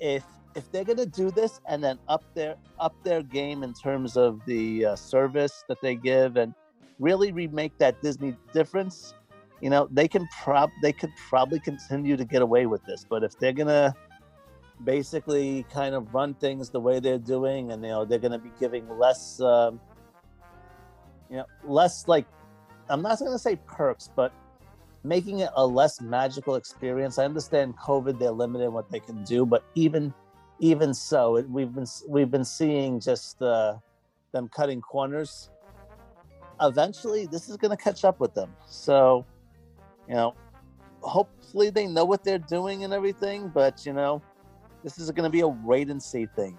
if 0.00 0.24
if 0.54 0.70
they're 0.70 0.84
going 0.84 0.98
to 0.98 1.06
do 1.06 1.30
this 1.30 1.60
and 1.68 1.82
then 1.82 1.98
up 2.08 2.22
their 2.34 2.56
up 2.78 2.94
their 3.02 3.22
game 3.22 3.62
in 3.62 3.72
terms 3.72 4.16
of 4.16 4.40
the 4.46 4.86
uh, 4.86 4.96
service 4.96 5.64
that 5.68 5.80
they 5.80 5.94
give 5.94 6.36
and 6.36 6.54
really 6.98 7.32
remake 7.32 7.76
that 7.78 8.00
Disney 8.02 8.36
difference, 8.52 9.14
you 9.60 9.70
know, 9.70 9.88
they 9.90 10.08
can 10.08 10.28
prob 10.42 10.70
they 10.82 10.92
could 10.92 11.10
probably 11.28 11.60
continue 11.60 12.16
to 12.16 12.24
get 12.24 12.42
away 12.42 12.66
with 12.66 12.84
this. 12.84 13.04
But 13.08 13.24
if 13.24 13.38
they're 13.38 13.52
going 13.52 13.68
to 13.68 13.94
basically 14.84 15.64
kind 15.72 15.94
of 15.94 16.12
run 16.14 16.34
things 16.34 16.70
the 16.70 16.80
way 16.80 16.98
they're 16.98 17.18
doing 17.18 17.70
and 17.70 17.82
you 17.82 17.88
know 17.88 18.04
they're 18.04 18.18
going 18.18 18.32
to 18.32 18.38
be 18.38 18.50
giving 18.58 18.88
less 18.98 19.40
um, 19.40 19.80
you 21.30 21.36
know 21.36 21.46
less 21.62 22.08
like 22.08 22.26
i'm 22.90 23.00
not 23.00 23.20
going 23.20 23.30
to 23.30 23.38
say 23.38 23.54
perks 23.66 24.10
but 24.16 24.32
making 25.04 25.40
it 25.40 25.50
a 25.56 25.66
less 25.66 26.00
magical 26.00 26.54
experience 26.56 27.18
i 27.18 27.24
understand 27.24 27.76
covid 27.76 28.18
they're 28.18 28.30
limited 28.30 28.70
what 28.70 28.90
they 28.90 29.00
can 29.00 29.22
do 29.24 29.44
but 29.44 29.64
even 29.74 30.12
even 30.60 30.94
so, 30.94 31.36
it, 31.36 31.48
we've 31.48 31.74
been 31.74 31.86
we've 32.08 32.30
been 32.30 32.44
seeing 32.44 33.00
just 33.00 33.42
uh, 33.42 33.76
them 34.32 34.48
cutting 34.48 34.80
corners. 34.80 35.50
Eventually, 36.60 37.26
this 37.26 37.48
is 37.48 37.56
going 37.56 37.76
to 37.76 37.82
catch 37.82 38.04
up 38.04 38.20
with 38.20 38.34
them. 38.34 38.54
So, 38.66 39.26
you 40.08 40.14
know, 40.14 40.34
hopefully 41.00 41.70
they 41.70 41.86
know 41.86 42.04
what 42.04 42.22
they're 42.22 42.38
doing 42.38 42.84
and 42.84 42.92
everything. 42.92 43.48
But 43.48 43.84
you 43.84 43.92
know, 43.92 44.22
this 44.82 44.98
is 44.98 45.10
going 45.10 45.24
to 45.24 45.30
be 45.30 45.40
a 45.40 45.48
wait 45.48 45.88
and 45.88 46.02
see 46.02 46.26
thing. 46.26 46.56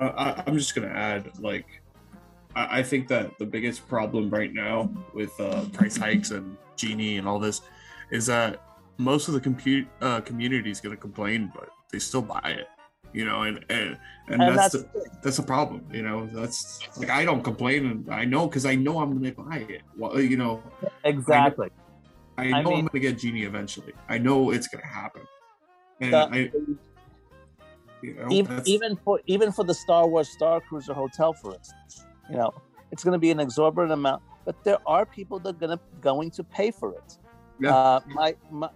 Uh, 0.00 0.42
I, 0.46 0.50
am 0.50 0.56
just 0.56 0.74
going 0.74 0.88
to 0.88 0.96
add, 0.96 1.38
like, 1.38 1.81
I, 2.54 2.78
I, 2.78 2.82
think 2.82 3.08
that 3.08 3.38
the 3.38 3.46
biggest 3.46 3.88
problem 3.88 4.30
right 4.30 4.52
now 4.52 4.90
with 5.14 5.38
uh, 5.40 5.64
price 5.72 5.96
hikes 5.96 6.30
and 6.30 6.56
Genie 6.76 7.18
and 7.18 7.28
all 7.28 7.38
this 7.38 7.62
is 8.10 8.26
that 8.26 8.62
most 8.98 9.28
of 9.28 9.34
the 9.34 9.40
compute 9.40 9.86
uh, 10.00 10.20
community 10.20 10.70
is 10.70 10.80
going 10.80 10.94
to 10.94 11.00
complain, 11.00 11.50
but 11.54 11.70
they 11.90 11.98
still 11.98 12.22
buy 12.22 12.56
it 12.58 12.68
you 13.12 13.24
know 13.24 13.42
and 13.42 13.64
and, 13.68 13.98
and, 14.28 14.42
and 14.42 14.58
that's 14.58 14.72
that's, 14.72 14.84
the, 14.84 15.10
that's 15.22 15.38
a 15.38 15.42
problem 15.42 15.84
you 15.92 16.02
know 16.02 16.26
that's 16.32 16.80
like 16.98 17.10
i 17.10 17.24
don't 17.24 17.42
complain 17.42 17.86
and 17.86 18.10
i 18.10 18.24
know 18.24 18.46
because 18.46 18.64
i 18.64 18.74
know 18.74 18.98
i'm 18.98 19.12
gonna 19.12 19.32
buy 19.32 19.66
it. 19.68 19.82
Well 19.96 20.20
you 20.20 20.36
know 20.36 20.62
exactly. 21.04 21.70
I 22.38 22.62
know, 22.62 22.72
I 22.72 22.78
am 22.78 22.86
gonna 22.86 22.98
get 22.98 23.18
genie 23.18 23.42
eventually. 23.42 23.92
I 24.08 24.16
know 24.16 24.50
it's 24.52 24.66
gonna 24.66 24.86
happen. 24.86 25.22
And 26.00 26.12
the, 26.12 26.18
i 26.18 26.50
you 28.02 28.14
know, 28.14 28.26
even, 28.30 28.62
even 28.64 28.96
for 28.96 29.20
even 29.26 29.52
for 29.52 29.64
the 29.64 29.74
star 29.74 30.08
wars 30.08 30.28
star 30.28 30.60
cruiser 30.60 30.94
hotel 30.94 31.32
for 31.32 31.54
instance 31.54 32.04
you 32.30 32.36
know 32.36 32.52
it's 32.90 33.04
going 33.04 33.12
to 33.12 33.18
be 33.18 33.30
an 33.30 33.40
exorbitant 33.40 33.92
amount 33.92 34.22
but 34.44 34.62
there 34.64 34.78
are 34.86 35.06
people 35.06 35.38
that 35.38 35.50
are 35.50 35.58
going 35.58 35.76
to 35.76 35.80
going 36.00 36.30
to 36.30 36.44
pay 36.44 36.70
for 36.70 36.94
it 36.94 37.18
yeah. 37.62 37.76
Uh, 37.76 38.00
my, 38.08 38.34
my 38.50 38.68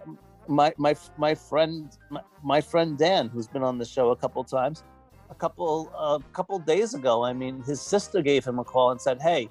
my 0.49 0.73
my 0.79 0.97
my 1.19 1.35
friend 1.35 1.97
my, 2.11 2.21
my, 2.43 2.61
friend 2.61 2.97
Dan, 2.97 3.29
who's 3.29 3.49
been 3.49 3.63
on 3.63 3.79
the 3.79 3.85
show 3.85 4.11
a 4.11 4.17
couple 4.17 4.43
times, 4.45 4.85
a 5.31 5.35
couple 5.35 5.91
a 5.99 6.21
couple 6.33 6.59
days 6.59 6.95
ago. 6.95 7.25
I 7.25 7.33
mean, 7.33 7.63
his 7.65 7.81
sister 7.81 8.23
gave 8.23 8.45
him 8.45 8.59
a 8.59 8.65
call 8.65 8.91
and 8.91 9.01
said, 9.01 9.21
"Hey, 9.21 9.49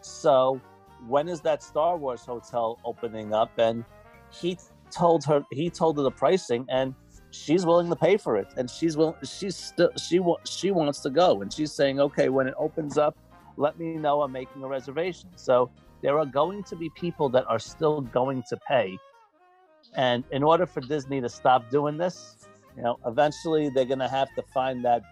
so 0.00 0.60
when 1.06 1.28
is 1.28 1.40
that 1.42 1.62
Star 1.62 1.96
Wars 1.96 2.22
hotel 2.22 2.78
opening 2.84 3.34
up?" 3.34 3.58
And 3.58 3.84
he 4.30 4.58
told 4.90 5.24
her 5.24 5.44
he 5.50 5.68
told 5.68 5.98
her 5.98 6.02
the 6.02 6.10
pricing, 6.10 6.64
and 6.70 6.94
she's 7.30 7.66
willing 7.66 7.90
to 7.90 7.96
pay 7.96 8.16
for 8.16 8.36
it, 8.36 8.48
and 8.56 8.70
she's 8.70 8.96
will 8.96 9.16
she's 9.22 9.56
still 9.56 9.90
she 9.98 10.18
wa- 10.18 10.40
she 10.46 10.70
wants 10.70 11.00
to 11.00 11.10
go, 11.10 11.42
and 11.42 11.52
she's 11.52 11.72
saying, 11.72 12.00
"Okay, 12.00 12.30
when 12.30 12.46
it 12.46 12.54
opens 12.56 12.96
up, 12.96 13.16
let 13.58 13.78
me 13.78 13.96
know. 13.96 14.22
I'm 14.22 14.32
making 14.32 14.62
a 14.62 14.68
reservation." 14.68 15.28
So 15.36 15.70
there 16.02 16.18
are 16.18 16.26
going 16.26 16.62
to 16.64 16.76
be 16.76 16.88
people 16.90 17.28
that 17.30 17.44
are 17.48 17.58
still 17.58 18.00
going 18.00 18.42
to 18.48 18.56
pay, 18.68 18.98
and 19.94 20.24
in 20.30 20.42
order 20.42 20.66
for 20.66 20.80
Disney 20.80 21.20
to 21.20 21.28
stop 21.28 21.70
doing 21.70 21.96
this, 21.98 22.48
you 22.76 22.82
know, 22.82 22.98
eventually 23.06 23.68
they're 23.68 23.84
going 23.84 23.98
to 23.98 24.08
have 24.08 24.28
to 24.36 24.42
find 24.54 24.84
that 24.84 25.02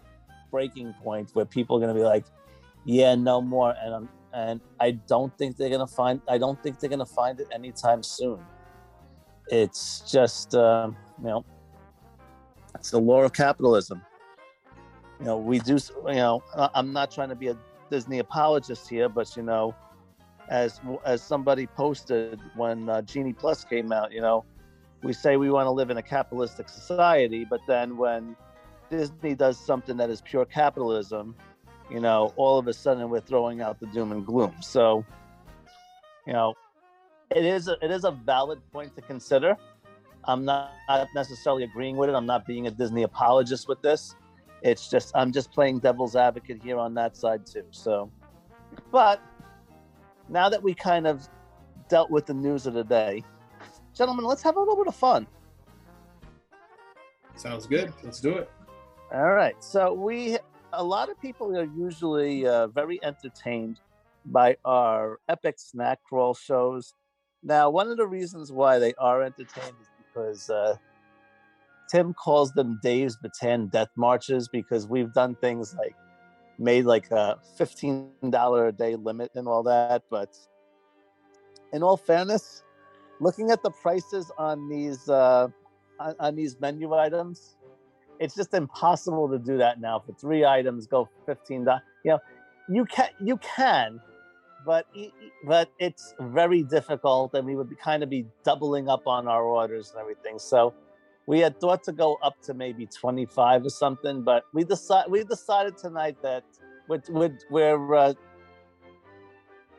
breaking 0.50 0.94
point 1.02 1.30
where 1.34 1.44
people 1.44 1.76
are 1.76 1.80
going 1.80 1.94
to 1.94 2.00
be 2.00 2.04
like, 2.04 2.24
"Yeah, 2.84 3.14
no 3.14 3.40
more," 3.40 3.74
and 3.82 3.94
um, 3.94 4.08
and 4.32 4.60
I 4.80 4.92
don't 4.92 5.36
think 5.38 5.56
they're 5.56 5.70
going 5.70 5.86
to 5.86 5.92
find. 5.92 6.20
I 6.28 6.38
don't 6.38 6.62
think 6.62 6.78
they're 6.78 6.90
going 6.90 7.00
to 7.00 7.06
find 7.06 7.40
it 7.40 7.48
anytime 7.52 8.02
soon. 8.02 8.38
It's 9.48 10.00
just, 10.10 10.54
uh, 10.54 10.90
you 11.18 11.24
know, 11.24 11.44
it's 12.74 12.90
the 12.90 13.00
law 13.00 13.22
of 13.22 13.32
capitalism. 13.32 14.02
You 15.20 15.26
know, 15.26 15.38
we 15.38 15.58
do. 15.60 15.78
You 16.06 16.14
know, 16.14 16.42
I'm 16.74 16.92
not 16.92 17.10
trying 17.10 17.30
to 17.30 17.34
be 17.34 17.48
a 17.48 17.56
Disney 17.90 18.18
apologist 18.18 18.88
here, 18.88 19.08
but 19.08 19.36
you 19.36 19.42
know, 19.42 19.74
as 20.48 20.80
as 21.04 21.22
somebody 21.22 21.66
posted 21.66 22.40
when 22.54 22.88
uh, 22.88 23.02
Genie 23.02 23.32
Plus 23.32 23.64
came 23.64 23.92
out, 23.92 24.12
you 24.12 24.20
know, 24.20 24.44
we 25.02 25.12
say 25.12 25.36
we 25.36 25.50
want 25.50 25.66
to 25.66 25.70
live 25.70 25.90
in 25.90 25.96
a 25.96 26.02
capitalistic 26.02 26.68
society, 26.68 27.44
but 27.48 27.60
then 27.66 27.96
when 27.96 28.36
Disney 28.90 29.34
does 29.34 29.58
something 29.58 29.96
that 29.96 30.10
is 30.10 30.20
pure 30.20 30.44
capitalism, 30.44 31.34
you 31.90 32.00
know, 32.00 32.32
all 32.36 32.58
of 32.58 32.66
a 32.68 32.72
sudden 32.72 33.08
we're 33.08 33.20
throwing 33.20 33.60
out 33.60 33.80
the 33.80 33.86
doom 33.86 34.12
and 34.12 34.24
gloom. 34.24 34.54
So, 34.60 35.04
you 36.26 36.32
know, 36.32 36.54
it 37.30 37.44
is 37.44 37.68
a, 37.68 37.76
it 37.82 37.90
is 37.90 38.04
a 38.04 38.10
valid 38.10 38.60
point 38.72 38.94
to 38.96 39.02
consider. 39.02 39.56
I'm 40.24 40.44
not 40.44 40.72
necessarily 41.14 41.64
agreeing 41.64 41.96
with 41.96 42.08
it. 42.08 42.14
I'm 42.14 42.26
not 42.26 42.46
being 42.46 42.66
a 42.66 42.70
Disney 42.70 43.04
apologist 43.04 43.68
with 43.68 43.80
this. 43.82 44.14
It's 44.62 44.88
just 44.88 45.12
I'm 45.14 45.32
just 45.32 45.52
playing 45.52 45.80
devil's 45.80 46.16
advocate 46.16 46.62
here 46.62 46.78
on 46.78 46.94
that 46.94 47.16
side 47.16 47.46
too. 47.46 47.64
So, 47.70 48.10
but 48.90 49.20
now 50.28 50.48
that 50.48 50.62
we 50.62 50.74
kind 50.74 51.06
of 51.06 51.28
dealt 51.88 52.10
with 52.10 52.26
the 52.26 52.34
news 52.34 52.66
of 52.66 52.74
the 52.74 52.84
day, 52.84 53.22
gentlemen, 53.94 54.24
let's 54.24 54.42
have 54.42 54.56
a 54.56 54.58
little 54.58 54.76
bit 54.76 54.88
of 54.88 54.96
fun. 54.96 55.26
Sounds 57.36 57.66
good. 57.66 57.92
Let's 58.02 58.20
do 58.20 58.36
it. 58.38 58.50
All 59.12 59.32
right. 59.32 59.62
So 59.62 59.92
we, 59.92 60.38
a 60.72 60.82
lot 60.82 61.10
of 61.10 61.20
people 61.20 61.56
are 61.56 61.68
usually 61.76 62.46
uh, 62.46 62.66
very 62.68 62.98
entertained 63.04 63.80
by 64.24 64.56
our 64.64 65.20
epic 65.28 65.56
snack 65.58 66.00
crawl 66.02 66.34
shows. 66.34 66.94
Now, 67.42 67.70
one 67.70 67.88
of 67.88 67.96
the 67.96 68.06
reasons 68.06 68.50
why 68.50 68.78
they 68.78 68.94
are 68.98 69.22
entertained 69.22 69.76
is 69.80 69.88
because 69.98 70.50
uh, 70.50 70.76
Tim 71.88 72.14
calls 72.14 72.52
them 72.52 72.78
Dave's 72.82 73.16
Bataan 73.16 73.70
Death 73.70 73.90
Marches 73.96 74.48
because 74.48 74.86
we've 74.86 75.12
done 75.12 75.36
things 75.36 75.74
like 75.78 75.94
made 76.58 76.84
like 76.84 77.10
a 77.10 77.38
fifteen 77.56 78.10
dollar 78.30 78.68
a 78.68 78.72
day 78.72 78.96
limit 78.96 79.30
and 79.34 79.46
all 79.46 79.62
that. 79.64 80.02
But 80.10 80.36
in 81.72 81.82
all 81.82 81.96
fairness, 81.96 82.62
looking 83.20 83.50
at 83.50 83.62
the 83.62 83.70
prices 83.70 84.30
on 84.38 84.68
these 84.68 85.08
uh, 85.08 85.48
on, 86.00 86.14
on 86.18 86.36
these 86.36 86.58
menu 86.60 86.94
items, 86.94 87.56
it's 88.18 88.34
just 88.34 88.54
impossible 88.54 89.28
to 89.28 89.38
do 89.38 89.58
that 89.58 89.80
now 89.80 90.00
for 90.00 90.12
three 90.14 90.44
items 90.44 90.86
go 90.86 91.08
fifteen 91.24 91.64
dollars. 91.64 91.82
You 92.04 92.12
know, 92.12 92.18
you 92.68 92.84
can 92.86 93.10
you 93.20 93.36
can, 93.38 94.00
but 94.64 94.86
but 95.44 95.70
it's 95.78 96.14
very 96.20 96.62
difficult, 96.62 97.34
and 97.34 97.46
we 97.46 97.54
would 97.54 97.70
be, 97.70 97.76
kind 97.76 98.02
of 98.02 98.10
be 98.10 98.26
doubling 98.44 98.88
up 98.88 99.06
on 99.06 99.28
our 99.28 99.44
orders 99.44 99.90
and 99.90 100.00
everything. 100.00 100.38
So 100.38 100.74
we 101.26 101.40
had 101.40 101.60
thought 101.60 101.82
to 101.84 101.92
go 101.92 102.16
up 102.22 102.40
to 102.42 102.54
maybe 102.54 102.86
twenty 102.86 103.26
five 103.26 103.64
or 103.64 103.70
something, 103.70 104.22
but 104.22 104.44
we 104.52 104.64
decide 104.64 105.06
we 105.08 105.24
decided 105.24 105.76
tonight 105.76 106.16
that 106.22 106.44
we're 106.88 107.02
we're, 107.08 107.36
we're 107.50 107.94
uh, 107.94 108.14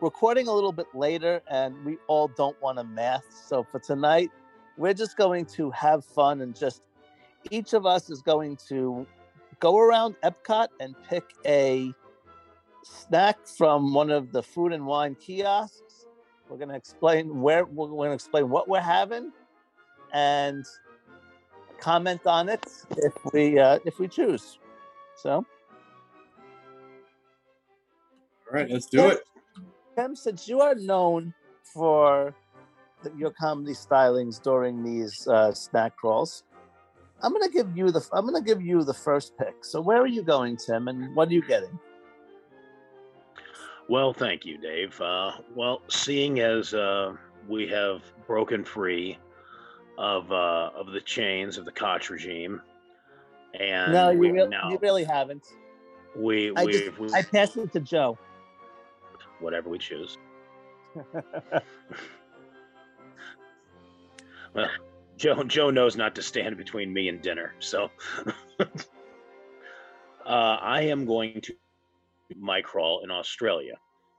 recording 0.01 0.47
a 0.47 0.53
little 0.53 0.73
bit 0.73 0.87
later, 0.93 1.41
and 1.49 1.73
we 1.85 1.97
all 2.07 2.27
don't 2.27 2.61
want 2.61 2.77
to 2.77 2.83
math. 2.83 3.25
So 3.47 3.65
for 3.71 3.79
tonight, 3.79 4.29
we're 4.77 4.93
just 4.93 5.17
going 5.17 5.45
to 5.45 5.71
have 5.71 6.05
fun 6.05 6.41
and 6.41 6.55
just 6.55 6.83
each 7.49 7.73
of 7.73 7.85
us 7.85 8.09
is 8.09 8.21
going 8.21 8.57
to 8.67 9.07
go 9.59 9.77
around 9.79 10.15
Epcot 10.23 10.67
and 10.79 10.95
pick 11.09 11.23
a 11.45 11.93
snack 12.83 13.47
from 13.47 13.93
one 13.93 14.11
of 14.11 14.31
the 14.31 14.43
food 14.43 14.73
and 14.73 14.85
wine 14.85 15.15
kiosks. 15.15 16.07
We're 16.49 16.57
going 16.57 16.69
to 16.69 16.75
explain 16.75 17.41
where 17.41 17.65
we're 17.65 17.87
going 17.87 18.09
to 18.09 18.13
explain 18.13 18.49
what 18.49 18.67
we're 18.67 18.81
having 18.81 19.31
and 20.13 20.65
comment 21.79 22.25
on 22.25 22.49
it 22.49 22.65
if 22.97 23.13
we 23.33 23.59
uh, 23.59 23.79
if 23.85 23.99
we 23.99 24.07
choose. 24.07 24.59
So, 25.15 25.31
All 25.31 25.45
right, 28.51 28.69
let's 28.69 28.85
do 28.85 29.07
it. 29.07 29.19
Tim, 29.95 30.15
since 30.15 30.47
you 30.47 30.61
are 30.61 30.75
known 30.75 31.33
for 31.63 32.35
the, 33.03 33.11
your 33.17 33.31
comedy 33.31 33.73
stylings 33.73 34.41
during 34.41 34.83
these 34.83 35.27
uh, 35.27 35.53
snack 35.53 35.95
crawls, 35.97 36.43
I'm 37.21 37.33
gonna 37.33 37.49
give 37.49 37.75
you 37.75 37.91
the 37.91 38.07
I'm 38.13 38.25
gonna 38.25 38.41
give 38.41 38.61
you 38.61 38.83
the 38.83 38.93
first 38.93 39.37
pick. 39.37 39.65
So 39.65 39.81
where 39.81 40.01
are 40.01 40.07
you 40.07 40.23
going, 40.23 40.57
Tim, 40.57 40.87
and 40.87 41.15
what 41.15 41.29
are 41.29 41.33
you 41.33 41.41
getting? 41.41 41.79
Well, 43.89 44.13
thank 44.13 44.45
you, 44.45 44.57
Dave. 44.57 44.99
Uh, 44.99 45.31
well, 45.55 45.81
seeing 45.87 46.41
as 46.41 46.73
uh, 46.73 47.13
we 47.47 47.67
have 47.67 48.01
broken 48.27 48.63
free 48.65 49.17
of 49.97 50.31
uh, 50.31 50.71
of 50.75 50.91
the 50.91 51.01
chains 51.01 51.57
of 51.57 51.65
the 51.65 51.71
Koch 51.71 52.09
regime, 52.09 52.61
and 53.59 53.93
no, 53.93 54.09
you, 54.09 54.33
re- 54.33 54.47
now 54.47 54.69
you 54.69 54.77
really 54.81 55.03
haven't. 55.03 55.45
we 56.15 56.51
I 56.55 56.65
we, 56.65 56.71
just 56.71 56.99
we 56.99 57.13
I 57.13 57.23
passed 57.23 57.57
it 57.57 57.71
to 57.73 57.79
Joe. 57.79 58.17
whatever 59.39 59.69
we 59.69 59.77
choose. 59.77 60.17
Well, 64.53 64.69
Joe 65.17 65.43
Joe 65.43 65.69
knows 65.69 65.95
not 65.95 66.15
to 66.15 66.23
stand 66.23 66.57
between 66.57 66.91
me 66.91 67.09
and 67.09 67.21
dinner, 67.21 67.53
so 67.59 67.91
uh, 68.59 68.65
I 70.25 70.81
am 70.83 71.05
going 71.05 71.41
to 71.41 71.53
my 72.35 72.61
crawl 72.61 73.01
in 73.03 73.11
Australia, 73.11 73.75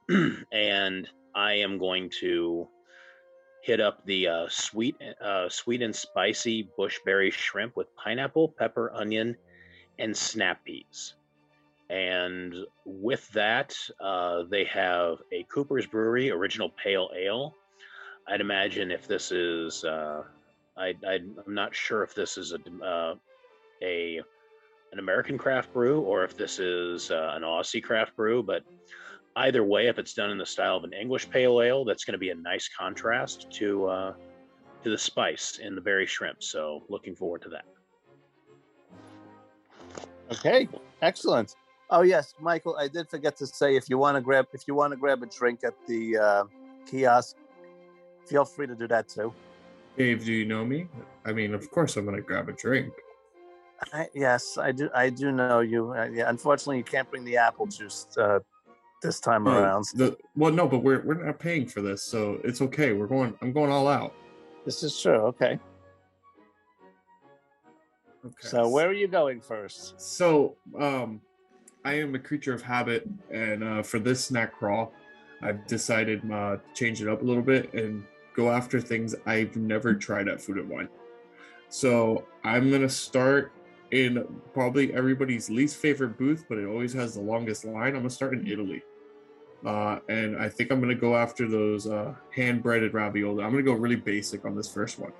and 0.53 1.09
I 1.35 1.55
am 1.55 1.79
going 1.79 2.11
to 2.21 2.69
hit 3.69 3.81
up 3.83 4.03
the 4.07 4.27
uh, 4.27 4.47
sweet 4.49 4.97
uh, 5.23 5.47
sweet 5.51 5.83
and 5.83 5.95
spicy 5.95 6.67
bushberry 6.79 7.31
shrimp 7.31 7.77
with 7.77 7.95
pineapple, 7.97 8.49
pepper, 8.49 8.91
onion, 8.95 9.37
and 9.99 10.17
snap 10.17 10.65
peas. 10.65 11.15
And 11.91 12.55
with 12.87 13.29
that, 13.33 13.77
uh, 14.01 14.45
they 14.49 14.65
have 14.65 15.19
a 15.33 15.43
Cooper's 15.53 15.87
Brewery 15.87 16.31
original 16.31 16.71
pale 16.83 17.11
ale. 17.15 17.55
I'd 18.27 18.41
imagine 18.41 18.91
if 18.91 19.07
this 19.07 19.33
is, 19.33 19.85
uh, 19.85 20.23
I, 20.75 20.95
I'm 21.07 21.35
not 21.47 21.75
sure 21.75 22.03
if 22.03 22.15
this 22.15 22.39
is 22.39 22.55
a, 22.55 22.85
uh, 22.85 23.15
a 23.83 24.23
an 24.93 24.99
American 24.99 25.37
craft 25.37 25.75
brew 25.75 26.01
or 26.01 26.25
if 26.25 26.39
this 26.39 26.59
is 26.59 27.11
uh, 27.11 27.33
an 27.35 27.43
Aussie 27.43 27.83
craft 27.83 28.17
brew, 28.17 28.43
but 28.43 28.63
either 29.39 29.65
way, 29.65 29.87
if 29.89 29.99
it's 29.99 30.15
done 30.15 30.31
in 30.31 30.39
the 30.39 30.47
style 30.47 30.77
of 30.77 30.85
an 30.85 30.93
English 30.93 31.31
pale 31.31 31.63
ale, 31.63 31.85
that's 31.85 32.05
going 32.05 32.13
to 32.13 32.19
be 32.19 32.31
a 32.31 32.35
nice 32.35 32.69
contrast 32.77 33.51
to 33.53 33.87
uh, 33.87 34.13
to 34.83 34.91
the 34.91 34.99
spice 34.99 35.59
in 35.63 35.75
the 35.75 35.81
berry 35.81 36.07
shrimp. 36.07 36.43
So 36.43 36.83
looking 36.89 37.15
forward 37.15 37.43
to 37.43 37.49
that. 37.51 37.65
Okay, 40.33 40.69
excellent. 41.03 41.55
Oh 41.91 42.03
yes, 42.03 42.35
Michael, 42.41 42.77
I 42.77 42.89
did 42.89 43.09
forget 43.09 43.37
to 43.39 43.47
say 43.47 43.77
if 43.77 43.89
you 43.89 43.97
want 43.97 44.17
to 44.17 44.21
grab 44.21 44.47
if 44.53 44.63
you 44.67 44.75
want 44.75 44.93
to 44.93 44.97
grab 44.99 45.23
a 45.23 45.27
drink 45.27 45.61
at 45.65 45.75
the 45.87 46.19
uh, 46.19 46.45
kiosk, 46.87 47.37
feel 48.27 48.45
free 48.45 48.67
to 48.67 48.75
do 48.75 48.87
that 48.89 49.09
too. 49.09 49.33
Dave, 49.97 50.25
do 50.25 50.33
you 50.33 50.45
know 50.45 50.65
me? 50.65 50.89
I 51.25 51.33
mean, 51.33 51.55
of 51.55 51.71
course 51.71 51.97
I'm 51.97 52.05
gonna 52.05 52.21
grab 52.21 52.49
a 52.49 52.53
drink. 52.53 52.93
I, 53.93 54.09
yes, 54.13 54.59
I 54.59 54.73
do. 54.73 54.91
I 54.95 55.09
do 55.09 55.31
know 55.31 55.61
you. 55.61 55.95
Uh, 55.95 56.09
yeah, 56.13 56.29
unfortunately, 56.29 56.79
you 56.79 56.85
can't 56.85 57.09
bring 57.09 57.25
the 57.25 57.37
apple 57.37 57.67
juice 57.67 58.07
uh, 58.19 58.41
this 59.03 59.21
time 59.21 59.47
Oh, 59.47 59.53
around. 59.53 59.85
the, 59.95 60.17
well, 60.37 60.53
no, 60.53 60.67
but 60.69 60.79
we're 60.81 61.03
we're 61.03 61.25
not 61.25 61.39
paying 61.39 61.67
for 61.67 61.81
this, 61.81 62.03
so 62.03 62.41
it's 62.45 62.61
okay. 62.63 62.93
We're 62.93 63.07
going. 63.07 63.35
I'm 63.43 63.53
going 63.53 63.71
all 63.71 63.89
out. 63.89 64.15
This 64.65 64.83
is 64.83 65.01
true. 65.01 65.17
Okay. 65.33 65.59
Okay. 68.25 68.35
So 68.49 68.69
where 68.69 68.89
are 68.89 68.93
you 68.93 69.09
going 69.09 69.41
first? 69.41 70.01
So, 70.01 70.57
um, 70.79 71.21
I 71.85 71.95
am 71.95 72.15
a 72.15 72.19
creature 72.19 72.53
of 72.53 72.61
habit, 72.61 73.09
and 73.33 73.63
uh, 73.63 73.83
for 73.83 73.99
this 74.01 74.25
snack 74.25 74.53
crawl, 74.59 74.93
I've 75.41 75.67
decided 75.67 76.21
uh, 76.31 76.57
to 76.57 76.61
change 76.75 77.01
it 77.01 77.09
up 77.09 77.23
a 77.23 77.25
little 77.25 77.43
bit 77.43 77.73
and 77.75 78.05
go 78.35 78.51
after 78.51 78.81
things 78.81 79.15
I've 79.27 79.57
never 79.57 79.95
tried 79.95 80.29
at 80.29 80.41
Food 80.43 80.59
and 80.59 80.69
Wine. 80.69 80.89
So 81.69 82.27
I'm 82.45 82.71
gonna 82.71 82.89
start 82.89 83.53
in 83.93 84.25
probably 84.53 84.93
everybody's 84.93 85.49
least 85.49 85.77
favorite 85.77 86.19
booth, 86.19 86.45
but 86.49 86.59
it 86.59 86.67
always 86.67 86.93
has 86.95 87.15
the 87.15 87.21
longest 87.21 87.65
line. 87.65 87.89
I'm 87.95 88.01
gonna 88.01 88.11
start 88.11 88.35
in 88.35 88.47
Italy. 88.47 88.83
Uh, 89.65 89.99
and 90.09 90.37
I 90.37 90.49
think 90.49 90.71
I'm 90.71 90.81
gonna 90.81 90.95
go 90.95 91.17
after 91.17 91.49
those 91.49 91.87
uh, 91.87 92.15
hand 92.35 92.63
breaded 92.63 92.95
ravioli. 92.95 93.43
I'm 93.43 93.51
gonna 93.51 93.63
go 93.63 93.73
really 93.73 93.97
basic 93.97 94.45
on 94.45 94.55
this 94.55 94.73
first 94.73 94.99
one. 94.99 95.13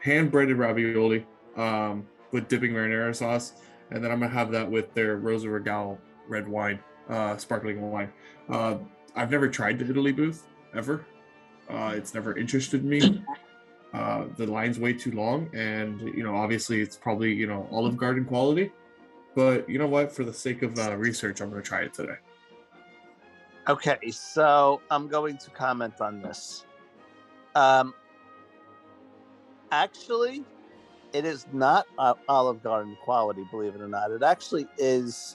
Hand 0.00 0.30
breaded 0.30 0.56
ravioli 0.56 1.26
um, 1.56 2.06
with 2.32 2.48
dipping 2.48 2.72
marinara 2.72 3.14
sauce, 3.14 3.54
and 3.90 4.02
then 4.02 4.10
I'm 4.10 4.20
gonna 4.20 4.32
have 4.32 4.50
that 4.52 4.70
with 4.70 4.92
their 4.94 5.16
Rosa 5.16 5.50
Regale 5.50 5.98
red 6.28 6.48
wine, 6.48 6.80
uh, 7.08 7.36
sparkling 7.36 7.80
wine. 7.90 8.10
Uh, 8.48 8.78
I've 9.14 9.30
never 9.30 9.48
tried 9.48 9.78
the 9.78 9.88
Italy 9.88 10.12
booth 10.12 10.46
ever. 10.74 11.04
Uh, 11.68 11.92
it's 11.94 12.14
never 12.14 12.36
interested 12.36 12.84
me. 12.84 13.22
Uh, 13.92 14.24
the 14.36 14.46
line's 14.46 14.80
way 14.80 14.92
too 14.92 15.12
long, 15.12 15.48
and 15.54 16.00
you 16.00 16.24
know, 16.24 16.34
obviously, 16.34 16.80
it's 16.80 16.96
probably 16.96 17.32
you 17.32 17.46
know 17.46 17.68
Olive 17.70 17.96
Garden 17.96 18.24
quality. 18.24 18.72
But 19.36 19.68
you 19.68 19.78
know 19.78 19.86
what? 19.86 20.10
For 20.10 20.24
the 20.24 20.32
sake 20.32 20.62
of 20.62 20.78
uh, 20.78 20.96
research, 20.96 21.40
I'm 21.40 21.50
gonna 21.50 21.62
try 21.62 21.82
it 21.82 21.94
today. 21.94 22.16
Okay, 23.66 24.10
so 24.10 24.82
I'm 24.90 25.08
going 25.08 25.38
to 25.38 25.50
comment 25.50 26.00
on 26.00 26.20
this. 26.20 26.66
Um, 27.54 27.94
actually, 29.72 30.44
it 31.14 31.24
is 31.24 31.46
not 31.52 31.86
uh, 31.98 32.14
Olive 32.28 32.62
Garden 32.62 32.96
quality, 33.02 33.42
believe 33.50 33.74
it 33.74 33.80
or 33.80 33.88
not. 33.88 34.10
It 34.10 34.22
actually 34.22 34.66
is 34.76 35.34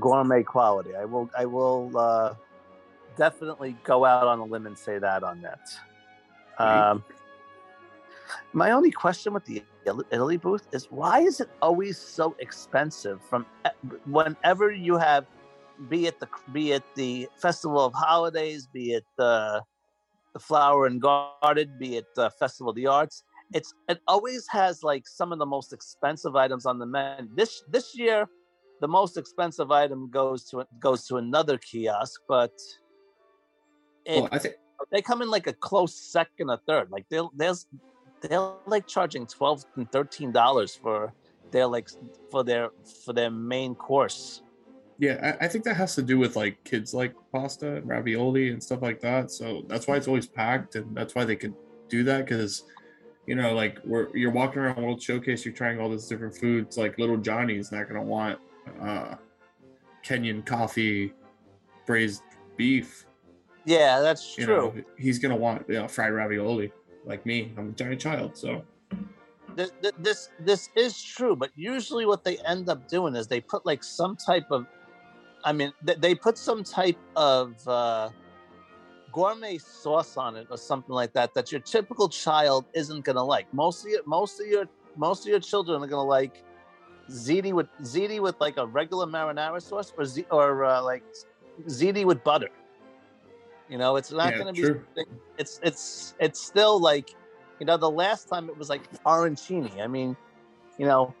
gourmet 0.00 0.42
quality. 0.42 0.94
I 0.94 1.06
will, 1.06 1.30
I 1.36 1.46
will 1.46 1.96
uh, 1.96 2.34
definitely 3.16 3.76
go 3.84 4.04
out 4.04 4.26
on 4.26 4.40
a 4.40 4.44
limb 4.44 4.66
and 4.66 4.76
say 4.76 4.98
that 4.98 5.22
on 5.22 5.40
that. 5.40 5.70
Um, 6.58 7.02
my 8.52 8.72
only 8.72 8.90
question 8.90 9.32
with 9.32 9.46
the 9.46 9.62
Italy 10.10 10.36
booth 10.36 10.66
is 10.72 10.86
why 10.90 11.20
is 11.20 11.40
it 11.40 11.48
always 11.62 11.96
so 11.98 12.36
expensive? 12.38 13.22
From 13.22 13.46
whenever 14.04 14.70
you 14.70 14.98
have, 14.98 15.26
be 15.88 16.06
it 16.06 16.20
the 16.20 16.28
be 16.52 16.72
it 16.72 16.82
the 16.94 17.28
Festival 17.40 17.84
of 17.84 17.92
Holidays, 17.94 18.68
be 18.72 18.94
it 18.94 19.04
the 19.16 19.62
the 20.32 20.38
Flower 20.38 20.86
and 20.86 21.00
Garden, 21.00 21.74
be 21.78 21.96
it 21.96 22.06
the 22.14 22.30
Festival 22.30 22.70
of 22.70 22.76
the 22.76 22.86
Arts, 22.86 23.22
it's 23.52 23.74
it 23.88 24.00
always 24.08 24.46
has 24.48 24.82
like 24.82 25.06
some 25.06 25.32
of 25.32 25.38
the 25.38 25.46
most 25.46 25.72
expensive 25.72 26.36
items 26.36 26.66
on 26.66 26.78
the 26.78 26.86
menu. 26.86 27.28
This 27.34 27.62
this 27.68 27.96
year, 27.96 28.28
the 28.80 28.88
most 28.88 29.16
expensive 29.16 29.70
item 29.70 30.10
goes 30.10 30.44
to 30.50 30.66
goes 30.80 31.06
to 31.08 31.16
another 31.16 31.58
kiosk, 31.58 32.20
but 32.28 32.52
it, 34.04 34.20
Well, 34.20 34.28
I 34.32 34.38
think 34.38 34.54
they 34.90 35.02
come 35.02 35.22
in 35.22 35.30
like 35.30 35.46
a 35.46 35.52
close 35.52 35.94
second 35.94 36.50
or 36.50 36.58
third. 36.66 36.90
Like 36.90 37.06
they'll 37.08 37.32
there's 37.36 37.66
they're 38.22 38.52
like 38.66 38.86
charging 38.86 39.26
twelve 39.26 39.64
and 39.76 39.90
thirteen 39.90 40.32
dollars 40.32 40.74
for 40.74 41.12
their 41.50 41.66
like 41.66 41.88
for 42.30 42.42
their 42.42 42.70
for 43.04 43.12
their 43.12 43.30
main 43.30 43.74
course. 43.74 44.42
Yeah, 44.98 45.36
I, 45.40 45.46
I 45.46 45.48
think 45.48 45.64
that 45.64 45.76
has 45.76 45.94
to 45.96 46.02
do 46.02 46.18
with 46.18 46.36
like 46.36 46.62
kids 46.64 46.94
like 46.94 47.14
pasta 47.32 47.76
and 47.76 47.88
ravioli 47.88 48.50
and 48.50 48.62
stuff 48.62 48.82
like 48.82 49.00
that. 49.00 49.30
So 49.30 49.64
that's 49.66 49.86
why 49.86 49.96
it's 49.96 50.06
always 50.08 50.26
packed, 50.26 50.76
and 50.76 50.96
that's 50.96 51.14
why 51.14 51.24
they 51.24 51.36
could 51.36 51.54
do 51.88 52.04
that 52.04 52.26
because, 52.26 52.64
you 53.26 53.34
know, 53.34 53.54
like 53.54 53.78
we're 53.84 54.14
you're 54.16 54.30
walking 54.30 54.60
around 54.60 54.82
World 54.82 55.02
Showcase, 55.02 55.44
you're 55.44 55.54
trying 55.54 55.80
all 55.80 55.88
these 55.90 56.06
different 56.06 56.36
foods. 56.36 56.76
Like 56.78 56.98
little 56.98 57.16
Johnny's 57.16 57.72
not 57.72 57.88
gonna 57.88 58.02
want 58.02 58.38
uh, 58.80 59.16
Kenyan 60.04 60.44
coffee, 60.44 61.12
braised 61.86 62.22
beef. 62.56 63.06
Yeah, 63.64 64.00
that's 64.00 64.36
You 64.38 64.44
true. 64.46 64.56
know, 64.56 64.74
he's 64.98 65.18
gonna 65.18 65.36
want 65.36 65.64
you 65.68 65.74
know 65.74 65.88
fried 65.88 66.12
ravioli. 66.12 66.72
Like 67.04 67.26
me, 67.26 67.52
I'm 67.56 67.70
a 67.70 67.72
giant 67.72 68.00
child, 68.00 68.36
so 68.36 68.62
This, 69.56 69.72
this 69.98 70.30
this 70.38 70.68
is 70.76 71.02
true, 71.02 71.34
but 71.34 71.50
usually 71.56 72.06
what 72.06 72.22
they 72.24 72.38
end 72.38 72.68
up 72.68 72.88
doing 72.88 73.16
is 73.16 73.26
they 73.26 73.40
put 73.40 73.66
like 73.66 73.82
some 73.82 74.16
type 74.16 74.46
of, 74.50 74.66
I 75.44 75.52
mean, 75.52 75.72
they, 75.82 75.94
they 75.94 76.14
put 76.14 76.38
some 76.38 76.62
type 76.64 76.98
of 77.16 77.56
uh, 77.66 78.10
gourmet 79.12 79.58
sauce 79.58 80.16
on 80.16 80.36
it 80.36 80.46
or 80.50 80.56
something 80.56 80.94
like 80.94 81.12
that 81.12 81.34
that 81.34 81.52
your 81.52 81.60
typical 81.60 82.08
child 82.08 82.64
isn't 82.74 83.04
gonna 83.04 83.24
like. 83.24 83.52
Most 83.52 83.84
of 83.84 83.90
your 83.90 84.02
most 84.06 84.40
of 84.40 84.46
your 84.46 84.68
most 84.96 85.24
of 85.26 85.30
your 85.30 85.40
children 85.40 85.82
are 85.82 85.86
gonna 85.86 86.02
like 86.02 86.42
ziti 87.10 87.52
with 87.52 87.66
ziti 87.82 88.20
with 88.20 88.36
like 88.40 88.56
a 88.56 88.66
regular 88.66 89.06
marinara 89.06 89.60
sauce 89.60 89.92
or 89.96 90.04
z, 90.04 90.24
or 90.30 90.64
uh, 90.64 90.82
like 90.82 91.02
ziti 91.68 92.04
with 92.04 92.22
butter. 92.24 92.48
You 93.68 93.78
know, 93.78 93.96
it's 93.96 94.12
not 94.12 94.32
Yeah, 94.32 94.38
gonna 94.38 94.52
be. 94.52 94.60
true. 94.60 94.82
It's 95.38 95.58
it's 95.62 96.14
it's 96.18 96.40
still 96.40 96.80
like, 96.80 97.10
you 97.58 97.66
know, 97.66 97.76
the 97.76 97.90
last 97.90 98.28
time 98.28 98.48
it 98.48 98.56
was 98.56 98.68
like 98.68 98.82
arancini. 99.04 99.80
I 99.80 99.86
mean, 99.86 100.16
you 100.78 100.86
know, 100.86 101.14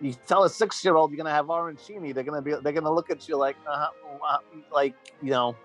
you 0.00 0.14
tell 0.26 0.44
a 0.44 0.50
six 0.50 0.84
year 0.84 0.96
old 0.96 1.10
you're 1.10 1.18
gonna 1.18 1.30
have 1.30 1.46
arancini, 1.46 2.14
they're 2.14 2.24
gonna 2.24 2.42
be 2.42 2.54
they're 2.62 2.72
gonna 2.72 2.92
look 2.92 3.10
at 3.10 3.28
you 3.28 3.36
like, 3.36 3.56
uh, 3.68 3.88
uh, 4.26 4.38
like 4.72 4.94
you 5.22 5.30
know, 5.30 5.56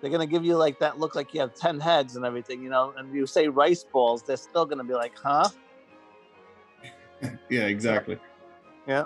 they're 0.00 0.10
gonna 0.10 0.26
give 0.26 0.44
you 0.44 0.56
like 0.56 0.78
that 0.78 0.98
look 0.98 1.14
like 1.14 1.34
you 1.34 1.40
have 1.40 1.54
ten 1.54 1.80
heads 1.80 2.16
and 2.16 2.24
everything, 2.24 2.62
you 2.62 2.70
know. 2.70 2.94
And 2.96 3.14
you 3.14 3.26
say 3.26 3.48
rice 3.48 3.84
balls, 3.84 4.22
they're 4.22 4.36
still 4.36 4.66
gonna 4.66 4.84
be 4.84 4.94
like, 4.94 5.16
huh? 5.18 5.48
yeah, 7.50 7.66
exactly. 7.66 8.18
Yeah, 8.86 9.04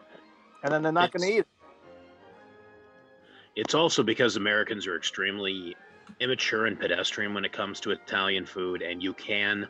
and 0.62 0.72
then 0.72 0.82
they're 0.82 0.92
not 0.92 1.12
gonna 1.12 1.26
eat 1.26 1.38
it. 1.38 1.46
It's 3.56 3.74
also 3.74 4.02
because 4.02 4.36
Americans 4.36 4.86
are 4.86 4.96
extremely 4.96 5.76
immature 6.20 6.66
and 6.66 6.78
pedestrian 6.78 7.34
when 7.34 7.44
it 7.44 7.52
comes 7.52 7.80
to 7.80 7.92
Italian 7.92 8.44
food, 8.46 8.82
and 8.82 9.02
you 9.02 9.14
can 9.14 9.68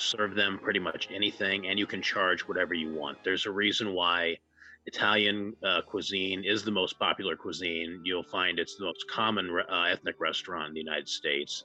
serve 0.00 0.34
them 0.34 0.58
pretty 0.62 0.80
much 0.80 1.08
anything, 1.14 1.66
and 1.66 1.78
you 1.78 1.86
can 1.86 2.02
charge 2.02 2.42
whatever 2.42 2.74
you 2.74 2.92
want. 2.92 3.18
There's 3.24 3.46
a 3.46 3.50
reason 3.50 3.92
why 3.92 4.38
Italian 4.86 5.54
uh, 5.62 5.82
cuisine 5.82 6.44
is 6.44 6.64
the 6.64 6.70
most 6.70 6.98
popular 6.98 7.36
cuisine. 7.36 8.00
You'll 8.04 8.22
find 8.22 8.58
it's 8.58 8.76
the 8.76 8.84
most 8.84 9.04
common 9.10 9.50
uh, 9.50 9.82
ethnic 9.84 10.16
restaurant 10.18 10.68
in 10.68 10.74
the 10.74 10.80
United 10.80 11.08
States, 11.08 11.64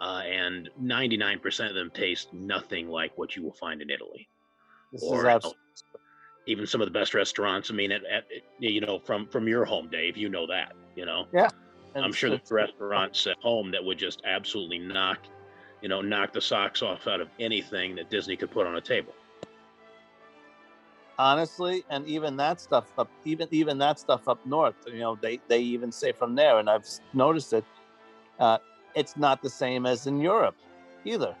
uh, 0.00 0.22
and 0.24 0.68
99% 0.80 1.68
of 1.68 1.74
them 1.74 1.90
taste 1.92 2.32
nothing 2.32 2.88
like 2.88 3.16
what 3.16 3.36
you 3.36 3.42
will 3.42 3.54
find 3.54 3.82
in 3.82 3.90
Italy 3.90 4.28
This 4.92 5.02
or 5.02 5.20
is 5.20 5.26
absolutely 5.26 5.58
even 6.46 6.66
some 6.66 6.80
of 6.80 6.86
the 6.86 6.92
best 6.92 7.14
restaurants. 7.14 7.70
I 7.70 7.74
mean, 7.74 7.92
at, 7.92 8.02
at 8.04 8.24
you 8.58 8.80
know 8.80 8.98
from 8.98 9.26
from 9.28 9.48
your 9.48 9.64
home, 9.64 9.88
Dave, 9.90 10.16
you 10.16 10.28
know 10.28 10.46
that. 10.46 10.72
You 10.96 11.06
know, 11.06 11.26
Yeah. 11.32 11.48
I'm 11.94 12.12
sure 12.12 12.30
there's 12.30 12.50
restaurants 12.50 13.26
at 13.26 13.36
home 13.38 13.70
that 13.72 13.84
would 13.84 13.98
just 13.98 14.22
absolutely 14.26 14.78
knock, 14.78 15.18
you 15.82 15.88
know, 15.88 16.00
knock 16.00 16.32
the 16.32 16.40
socks 16.40 16.80
off 16.80 17.06
out 17.06 17.20
of 17.20 17.28
anything 17.38 17.96
that 17.96 18.08
Disney 18.08 18.36
could 18.36 18.50
put 18.50 18.66
on 18.66 18.76
a 18.76 18.80
table. 18.80 19.12
honestly 21.18 21.84
and 21.90 22.06
even 22.06 22.36
that 22.36 22.60
stuff 22.60 22.86
up 22.98 23.08
even 23.24 23.46
even 23.50 23.78
that 23.78 23.98
stuff 23.98 24.26
up 24.28 24.44
north 24.46 24.74
you 24.86 24.98
know 24.98 25.16
they 25.20 25.38
they 25.48 25.60
even 25.60 25.92
say 25.92 26.10
from 26.10 26.34
there 26.34 26.58
and 26.58 26.70
i've 26.70 26.86
noticed 27.12 27.52
it 27.52 27.64
uh 28.40 28.58
it's 28.94 29.16
not 29.16 29.42
the 29.42 29.50
same 29.50 29.84
as 29.86 30.06
in 30.06 30.20
europe 30.20 30.56
either 31.04 31.34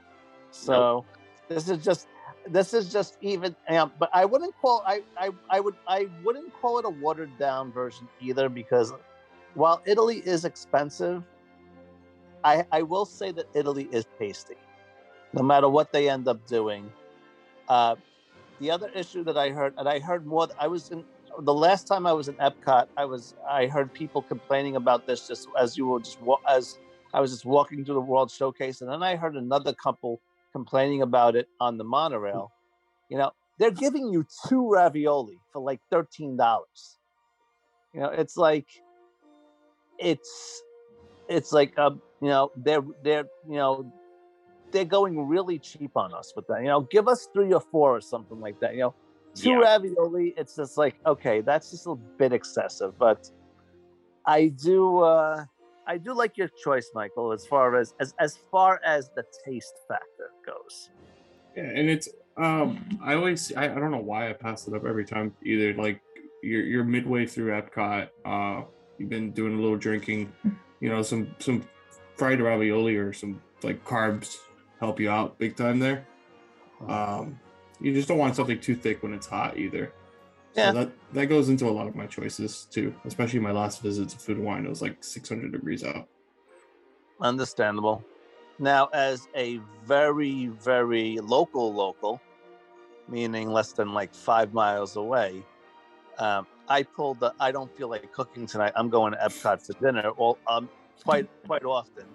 so 0.50 1.04
this 1.48 1.68
is 1.68 1.82
just 1.82 2.06
this 2.48 2.74
is 2.74 2.92
just 2.92 3.16
even 3.22 3.56
um, 3.68 3.90
but 3.98 4.10
i 4.12 4.24
wouldn't 4.24 4.54
call 4.60 4.82
I, 4.86 5.02
I 5.16 5.30
i 5.48 5.58
would 5.58 5.74
i 5.88 6.06
wouldn't 6.22 6.52
call 6.60 6.78
it 6.78 6.84
a 6.84 6.90
watered 6.90 7.36
down 7.38 7.72
version 7.72 8.06
either 8.20 8.48
because 8.48 8.92
while 9.54 9.82
italy 9.86 10.18
is 10.18 10.44
expensive 10.44 11.24
i 12.44 12.64
i 12.72 12.82
will 12.82 13.04
say 13.04 13.32
that 13.32 13.46
italy 13.54 13.88
is 13.92 14.06
tasty 14.18 14.56
no 15.32 15.42
matter 15.42 15.68
what 15.68 15.92
they 15.92 16.08
end 16.08 16.28
up 16.28 16.46
doing 16.46 16.90
uh 17.68 17.94
the 18.62 18.70
other 18.70 18.88
issue 18.94 19.24
that 19.24 19.36
I 19.36 19.50
heard, 19.50 19.74
and 19.76 19.88
I 19.88 19.98
heard 19.98 20.24
more. 20.24 20.46
I 20.58 20.68
was 20.68 20.90
in 20.90 21.04
the 21.40 21.52
last 21.52 21.88
time 21.88 22.06
I 22.06 22.12
was 22.12 22.28
in 22.28 22.34
Epcot. 22.36 22.86
I 22.96 23.04
was 23.04 23.34
I 23.48 23.66
heard 23.66 23.92
people 23.92 24.22
complaining 24.22 24.76
about 24.76 25.04
this 25.04 25.26
just 25.26 25.48
as 25.58 25.76
you 25.76 25.86
were 25.86 25.98
just 25.98 26.18
as 26.48 26.78
I 27.12 27.20
was 27.20 27.32
just 27.32 27.44
walking 27.44 27.84
through 27.84 27.96
the 27.96 28.00
World 28.00 28.30
Showcase, 28.30 28.80
and 28.80 28.88
then 28.88 29.02
I 29.02 29.16
heard 29.16 29.34
another 29.34 29.72
couple 29.74 30.20
complaining 30.52 31.02
about 31.02 31.34
it 31.34 31.48
on 31.60 31.76
the 31.76 31.84
monorail. 31.84 32.52
You 33.08 33.18
know, 33.18 33.32
they're 33.58 33.72
giving 33.72 34.12
you 34.12 34.24
two 34.48 34.70
ravioli 34.70 35.40
for 35.52 35.60
like 35.60 35.80
thirteen 35.90 36.36
dollars. 36.36 36.98
You 37.92 38.00
know, 38.00 38.10
it's 38.10 38.36
like 38.36 38.68
it's 39.98 40.62
it's 41.32 41.52
like 41.52 41.78
um, 41.78 42.00
you 42.20 42.28
know 42.28 42.50
they're 42.56 42.84
they're 43.02 43.24
you 43.48 43.56
know 43.56 43.92
they're 44.70 44.84
going 44.84 45.26
really 45.28 45.58
cheap 45.58 45.92
on 45.96 46.14
us 46.14 46.32
with 46.34 46.46
that. 46.46 46.60
You 46.62 46.68
know, 46.68 46.80
give 46.82 47.08
us 47.08 47.28
three 47.34 47.52
or 47.52 47.60
four 47.60 47.94
or 47.96 48.00
something 48.00 48.40
like 48.40 48.58
that. 48.60 48.74
You 48.74 48.80
know, 48.80 48.94
two 49.34 49.50
Yeah. 49.50 49.58
ravioli. 49.58 50.34
It's 50.36 50.56
just 50.56 50.76
like 50.78 50.96
okay, 51.06 51.40
that's 51.40 51.70
just 51.70 51.86
a 51.86 51.94
bit 52.18 52.32
excessive. 52.32 52.98
But 52.98 53.28
I 54.26 54.48
do, 54.48 54.98
uh 55.00 55.44
I 55.86 55.98
do 55.98 56.14
like 56.14 56.36
your 56.36 56.48
choice, 56.64 56.90
Michael, 56.94 57.32
as 57.32 57.44
far 57.46 57.76
as 57.76 57.94
as 58.00 58.14
as 58.20 58.38
far 58.50 58.80
as 58.84 59.10
the 59.16 59.24
taste 59.44 59.74
factor 59.88 60.30
goes. 60.46 60.90
Yeah, 61.56 61.64
and 61.64 61.90
it's 61.90 62.08
um 62.36 62.78
I 63.04 63.14
always 63.14 63.52
I, 63.56 63.64
I 63.64 63.78
don't 63.80 63.90
know 63.90 63.98
why 63.98 64.30
I 64.30 64.32
pass 64.32 64.68
it 64.68 64.74
up 64.74 64.84
every 64.86 65.04
time 65.04 65.34
either. 65.44 65.74
Like 65.74 66.00
you're 66.42 66.62
you're 66.62 66.84
midway 66.84 67.26
through 67.26 67.50
Epcot, 67.50 68.08
uh 68.24 68.62
you've 68.98 69.10
been 69.10 69.32
doing 69.32 69.54
a 69.58 69.60
little 69.60 69.76
drinking, 69.76 70.32
you 70.82 70.88
know, 70.88 71.00
some 71.00 71.34
some 71.38 71.62
fried 72.16 72.40
ravioli 72.40 72.96
or 72.96 73.12
some 73.12 73.40
like 73.62 73.82
carbs 73.84 74.38
help 74.80 74.98
you 74.98 75.08
out 75.08 75.38
big 75.38 75.56
time 75.56 75.78
there. 75.78 76.06
Um 76.88 77.38
you 77.80 77.94
just 77.94 78.08
don't 78.08 78.18
want 78.18 78.34
something 78.34 78.60
too 78.60 78.74
thick 78.74 79.02
when 79.02 79.14
it's 79.14 79.28
hot 79.28 79.56
either. 79.56 79.92
Yeah. 80.54 80.72
So 80.72 80.78
that 80.78 80.92
that 81.12 81.26
goes 81.26 81.48
into 81.48 81.68
a 81.68 81.70
lot 81.70 81.86
of 81.86 81.94
my 81.94 82.06
choices 82.06 82.66
too, 82.68 82.92
especially 83.04 83.38
my 83.38 83.52
last 83.52 83.80
visit 83.80 84.08
to 84.08 84.18
Food 84.18 84.38
and 84.38 84.44
Wine. 84.44 84.66
It 84.66 84.70
was 84.70 84.82
like 84.82 85.04
600 85.04 85.52
degrees 85.52 85.84
out. 85.84 86.08
Understandable. 87.20 88.04
Now, 88.58 88.88
as 88.92 89.28
a 89.36 89.60
very, 89.84 90.46
very 90.46 91.18
local 91.18 91.72
local, 91.72 92.20
meaning 93.08 93.50
less 93.50 93.72
than 93.72 93.94
like 93.94 94.14
five 94.14 94.52
miles 94.52 94.96
away, 94.96 95.42
um, 96.18 96.46
I 96.72 96.82
pulled 96.84 97.20
the 97.20 97.34
I 97.38 97.52
don't 97.52 97.70
feel 97.76 97.88
like 97.88 98.10
cooking 98.12 98.46
tonight. 98.46 98.72
I'm 98.76 98.88
going 98.88 99.12
to 99.12 99.18
Epcot 99.18 99.66
for 99.66 99.74
dinner 99.74 100.08
all 100.16 100.38
um, 100.46 100.70
quite 101.04 101.28
quite 101.46 101.64
often. 101.64 102.06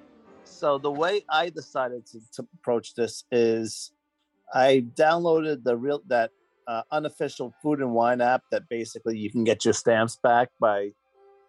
So 0.46 0.80
the 0.80 0.91
way 0.91 1.22
I 1.30 1.50
decided 1.50 2.08
to, 2.08 2.20
to 2.34 2.48
approach 2.56 2.96
this 2.96 3.24
is 3.32 3.91
I 4.52 4.86
downloaded 4.96 5.63
the 5.63 5.78
real 5.78 6.02
that 6.08 6.32
uh, 6.67 6.82
unofficial 6.91 7.54
food 7.62 7.82
and 7.82 7.93
wine 7.93 8.20
app 8.20 8.41
that 8.52 8.63
basically 8.67 9.15
you 9.20 9.30
can 9.30 9.43
get 9.43 9.63
your 9.63 9.76
stamps 9.76 10.17
back 10.24 10.50
by 10.60 10.89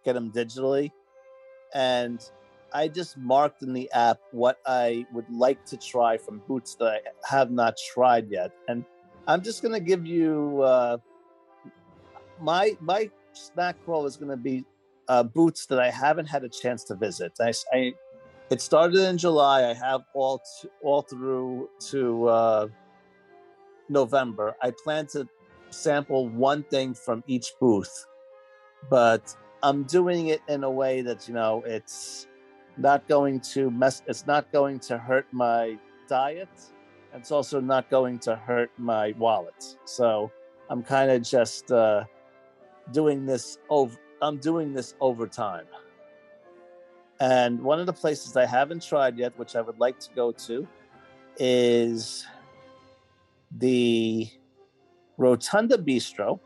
get 0.04 0.12
them 0.12 0.30
digitally 0.30 0.90
and 1.74 2.20
I 2.74 2.88
just 2.88 3.16
marked 3.16 3.62
in 3.62 3.72
the 3.72 3.90
app 3.92 4.18
what 4.32 4.58
I 4.66 5.06
would 5.14 5.30
like 5.30 5.64
to 5.66 5.78
try 5.78 6.18
from 6.18 6.42
boots 6.46 6.74
that 6.74 6.86
I 6.86 7.00
have 7.26 7.50
not 7.50 7.78
tried 7.94 8.26
yet, 8.30 8.50
and 8.68 8.84
I'm 9.26 9.42
just 9.42 9.62
gonna 9.62 9.80
give 9.80 10.06
you 10.06 10.60
uh, 10.62 10.98
my 12.40 12.76
my 12.80 13.10
snack 13.32 13.76
crawl 13.84 14.06
is 14.06 14.16
gonna 14.16 14.36
be 14.36 14.64
uh, 15.08 15.22
boots 15.22 15.66
that 15.66 15.80
I 15.80 15.90
haven't 15.90 16.26
had 16.26 16.44
a 16.44 16.48
chance 16.48 16.84
to 16.84 16.94
visit. 16.94 17.32
I, 17.40 17.52
I 17.72 17.94
it 18.50 18.60
started 18.60 18.98
in 18.98 19.18
July. 19.18 19.68
I 19.70 19.74
have 19.74 20.02
all 20.14 20.42
all 20.82 21.02
through 21.02 21.68
to 21.90 22.28
uh, 22.28 22.68
November. 23.88 24.56
I 24.62 24.72
plan 24.84 25.06
to 25.08 25.28
sample 25.70 26.28
one 26.28 26.62
thing 26.64 26.94
from 26.94 27.22
each 27.26 27.52
booth, 27.60 28.06
but 28.88 29.34
I'm 29.62 29.84
doing 29.84 30.28
it 30.28 30.40
in 30.48 30.64
a 30.64 30.70
way 30.70 31.02
that 31.02 31.28
you 31.28 31.34
know 31.34 31.62
it's 31.66 32.26
not 32.78 33.06
going 33.08 33.40
to 33.40 33.70
mess 33.70 34.02
it's 34.06 34.26
not 34.26 34.50
going 34.52 34.78
to 34.78 34.96
hurt 34.96 35.26
my 35.32 35.76
diet 36.08 36.48
it's 37.12 37.32
also 37.32 37.60
not 37.60 37.90
going 37.90 38.18
to 38.18 38.36
hurt 38.36 38.70
my 38.78 39.12
wallet 39.18 39.76
so 39.84 40.30
i'm 40.70 40.82
kind 40.82 41.10
of 41.10 41.22
just 41.22 41.72
uh 41.72 42.04
doing 42.92 43.26
this 43.26 43.58
over 43.68 43.96
i'm 44.22 44.38
doing 44.38 44.72
this 44.72 44.94
over 45.00 45.26
time 45.26 45.66
and 47.20 47.60
one 47.60 47.80
of 47.80 47.86
the 47.86 47.92
places 47.92 48.36
i 48.36 48.46
haven't 48.46 48.82
tried 48.82 49.18
yet 49.18 49.36
which 49.38 49.56
i 49.56 49.60
would 49.60 49.78
like 49.78 49.98
to 49.98 50.08
go 50.14 50.32
to 50.32 50.66
is 51.38 52.26
the 53.58 54.28
rotunda 55.18 55.76
bistro. 55.76 56.40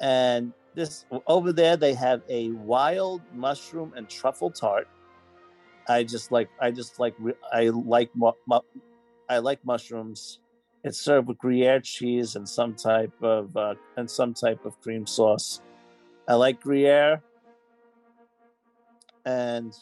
And 0.00 0.52
this 0.74 1.06
over 1.26 1.52
there 1.52 1.76
they 1.76 1.94
have 1.94 2.20
a 2.28 2.50
wild 2.50 3.22
mushroom 3.34 3.94
and 3.96 4.08
truffle 4.08 4.50
tart. 4.50 4.88
I 5.88 6.02
just 6.02 6.32
like 6.32 6.50
I 6.60 6.70
just 6.70 6.98
like 7.00 7.14
I 7.52 7.68
like 7.68 8.10
I 9.28 9.38
like 9.38 9.64
mushrooms. 9.64 10.40
It's 10.86 11.00
served 11.00 11.26
with 11.26 11.38
Gruyere 11.38 11.80
cheese 11.80 12.36
and 12.36 12.48
some 12.48 12.72
type 12.76 13.12
of 13.20 13.56
uh, 13.56 13.74
and 13.96 14.08
some 14.08 14.32
type 14.32 14.64
of 14.64 14.80
cream 14.80 15.04
sauce. 15.04 15.60
I 16.28 16.34
like 16.34 16.60
Gruyere, 16.60 17.20
and 19.24 19.76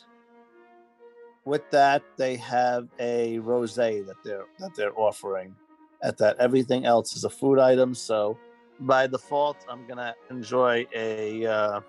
with 1.45 1.71
that 1.73 2.03
they 2.17 2.37
have 2.37 2.89
a 2.99 3.39
rosé 3.41 4.07
that 4.07 4.17
they're 4.25 4.47
that 4.61 4.75
they're 4.75 4.99
offering. 4.99 5.55
At 6.03 6.17
that, 6.19 6.39
everything 6.39 6.87
else 6.87 7.15
is 7.15 7.25
a 7.25 7.31
food 7.31 7.59
item. 7.59 7.95
So 7.95 8.39
by 8.81 9.07
default, 9.07 9.59
I'm 9.69 9.87
gonna 9.87 10.15
enjoy 10.31 10.87
a 10.95 11.45
uh, 11.45 11.81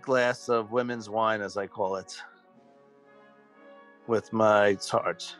glass 0.00 0.48
of 0.48 0.70
women's 0.70 1.10
wine, 1.10 1.40
as 1.40 1.56
I 1.56 1.66
call 1.66 1.96
it 1.96 2.16
with 4.06 4.32
my 4.32 4.74
tart. 4.74 5.34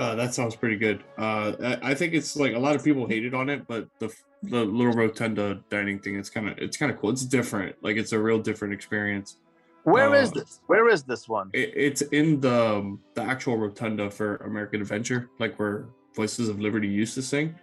Uh, 0.00 0.14
that 0.14 0.32
sounds 0.32 0.56
pretty 0.56 0.76
good. 0.76 1.04
Uh, 1.18 1.52
I, 1.62 1.90
I 1.90 1.94
think 1.94 2.14
it's 2.14 2.34
like 2.34 2.54
a 2.54 2.58
lot 2.58 2.74
of 2.74 2.82
people 2.82 3.06
hated 3.06 3.34
on 3.34 3.50
it, 3.50 3.66
but 3.66 3.86
the 3.98 4.08
the 4.44 4.64
little 4.64 4.94
rotunda 4.94 5.60
dining 5.68 5.98
thing, 5.98 6.14
it's 6.16 6.30
kind 6.30 6.48
of 6.48 6.56
it's 6.56 6.78
kind 6.78 6.90
of 6.90 6.98
cool. 6.98 7.10
It's 7.10 7.26
different. 7.26 7.76
Like 7.82 7.96
it's 7.98 8.12
a 8.12 8.18
real 8.18 8.38
different 8.38 8.72
experience. 8.72 9.36
Where 9.84 10.14
is 10.14 10.30
Uh, 10.30 10.36
this? 10.36 10.60
Where 10.68 10.88
is 10.88 11.02
this 11.02 11.28
one? 11.28 11.50
It, 11.52 11.72
it's 11.76 12.00
in 12.20 12.40
the 12.40 12.76
um, 12.76 13.00
the 13.12 13.20
actual 13.20 13.58
rotunda 13.58 14.10
for 14.10 14.36
American 14.36 14.80
Adventure, 14.80 15.28
like 15.38 15.58
where 15.60 15.84
Voices 16.16 16.48
of 16.48 16.58
Liberty 16.60 16.88
used 16.88 17.14
to 17.16 17.22
sing. 17.22 17.54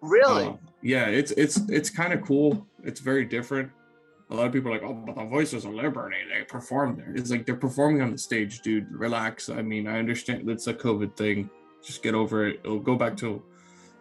Really? 0.00 0.46
Uh, 0.46 0.52
yeah, 0.82 1.06
it's 1.06 1.32
it's 1.32 1.56
it's 1.68 1.90
kind 1.90 2.12
of 2.12 2.22
cool. 2.22 2.68
It's 2.84 3.00
very 3.00 3.24
different. 3.24 3.68
A 4.30 4.34
lot 4.36 4.46
of 4.46 4.52
people 4.52 4.70
are 4.70 4.74
like, 4.74 4.84
oh, 4.84 4.94
but 4.94 5.16
the 5.16 5.24
Voices 5.24 5.64
of 5.64 5.74
Liberty, 5.74 6.18
they 6.32 6.44
perform 6.44 6.96
there. 6.96 7.12
It's 7.16 7.32
like 7.32 7.46
they're 7.46 7.56
performing 7.56 8.00
on 8.00 8.12
the 8.12 8.18
stage, 8.18 8.60
dude. 8.60 8.86
Relax. 8.92 9.48
I 9.48 9.62
mean, 9.62 9.88
I 9.88 9.98
understand 9.98 10.48
it's 10.48 10.68
a 10.68 10.74
COVID 10.74 11.16
thing. 11.16 11.50
Just 11.82 12.02
get 12.02 12.14
over 12.14 12.46
it. 12.46 12.60
It'll 12.64 12.78
go 12.78 12.96
back 12.96 13.16
to 13.18 13.42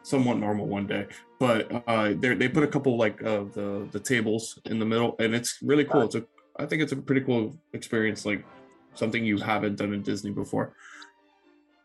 somewhat 0.03 0.37
normal 0.37 0.67
one 0.67 0.87
day. 0.87 1.07
But 1.39 1.71
uh, 1.87 2.13
they 2.17 2.49
put 2.49 2.63
a 2.63 2.67
couple 2.67 2.97
like 2.97 3.23
uh, 3.23 3.45
the 3.53 3.87
the 3.91 3.99
tables 3.99 4.59
in 4.65 4.79
the 4.79 4.85
middle, 4.85 5.15
and 5.19 5.33
it's 5.33 5.59
really 5.61 5.85
cool. 5.85 6.03
It's 6.03 6.15
a 6.15 6.25
I 6.57 6.65
think 6.65 6.81
it's 6.81 6.91
a 6.91 6.97
pretty 6.97 7.21
cool 7.21 7.57
experience, 7.73 8.25
like 8.25 8.43
something 8.95 9.23
you 9.23 9.37
haven't 9.37 9.77
done 9.77 9.93
in 9.93 10.01
Disney 10.01 10.31
before. 10.31 10.73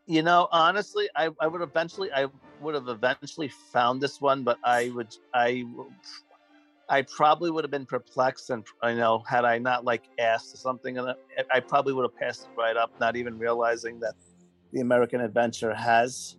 you 0.07 0.23
know, 0.23 0.49
honestly, 0.53 1.09
I, 1.17 1.31
I 1.41 1.47
would 1.47 1.63
eventually 1.63 2.11
I 2.13 2.27
would 2.61 2.75
have 2.75 2.89
eventually 2.89 3.49
found 3.73 4.01
this 4.01 4.21
one, 4.21 4.43
but 4.43 4.59
I 4.65 4.91
would 4.95 5.15
I 5.33 5.65
I 6.89 7.03
probably 7.03 7.51
would 7.51 7.65
have 7.65 7.71
been 7.71 7.87
perplexed, 7.87 8.51
and 8.51 8.67
I 8.83 8.95
know 8.95 9.23
had 9.27 9.45
I 9.45 9.59
not 9.59 9.85
like 9.85 10.05
asked 10.19 10.57
something, 10.59 10.99
and 10.99 11.15
I 11.53 11.61
probably 11.61 11.93
would 11.93 12.03
have 12.03 12.17
passed 12.17 12.45
it 12.45 12.61
right 12.61 12.77
up, 12.77 12.93
not 13.01 13.17
even 13.17 13.39
realizing 13.39 14.01
that 14.01 14.15
the 14.75 14.81
American 14.81 15.21
Adventure 15.21 15.73
has 15.73 16.37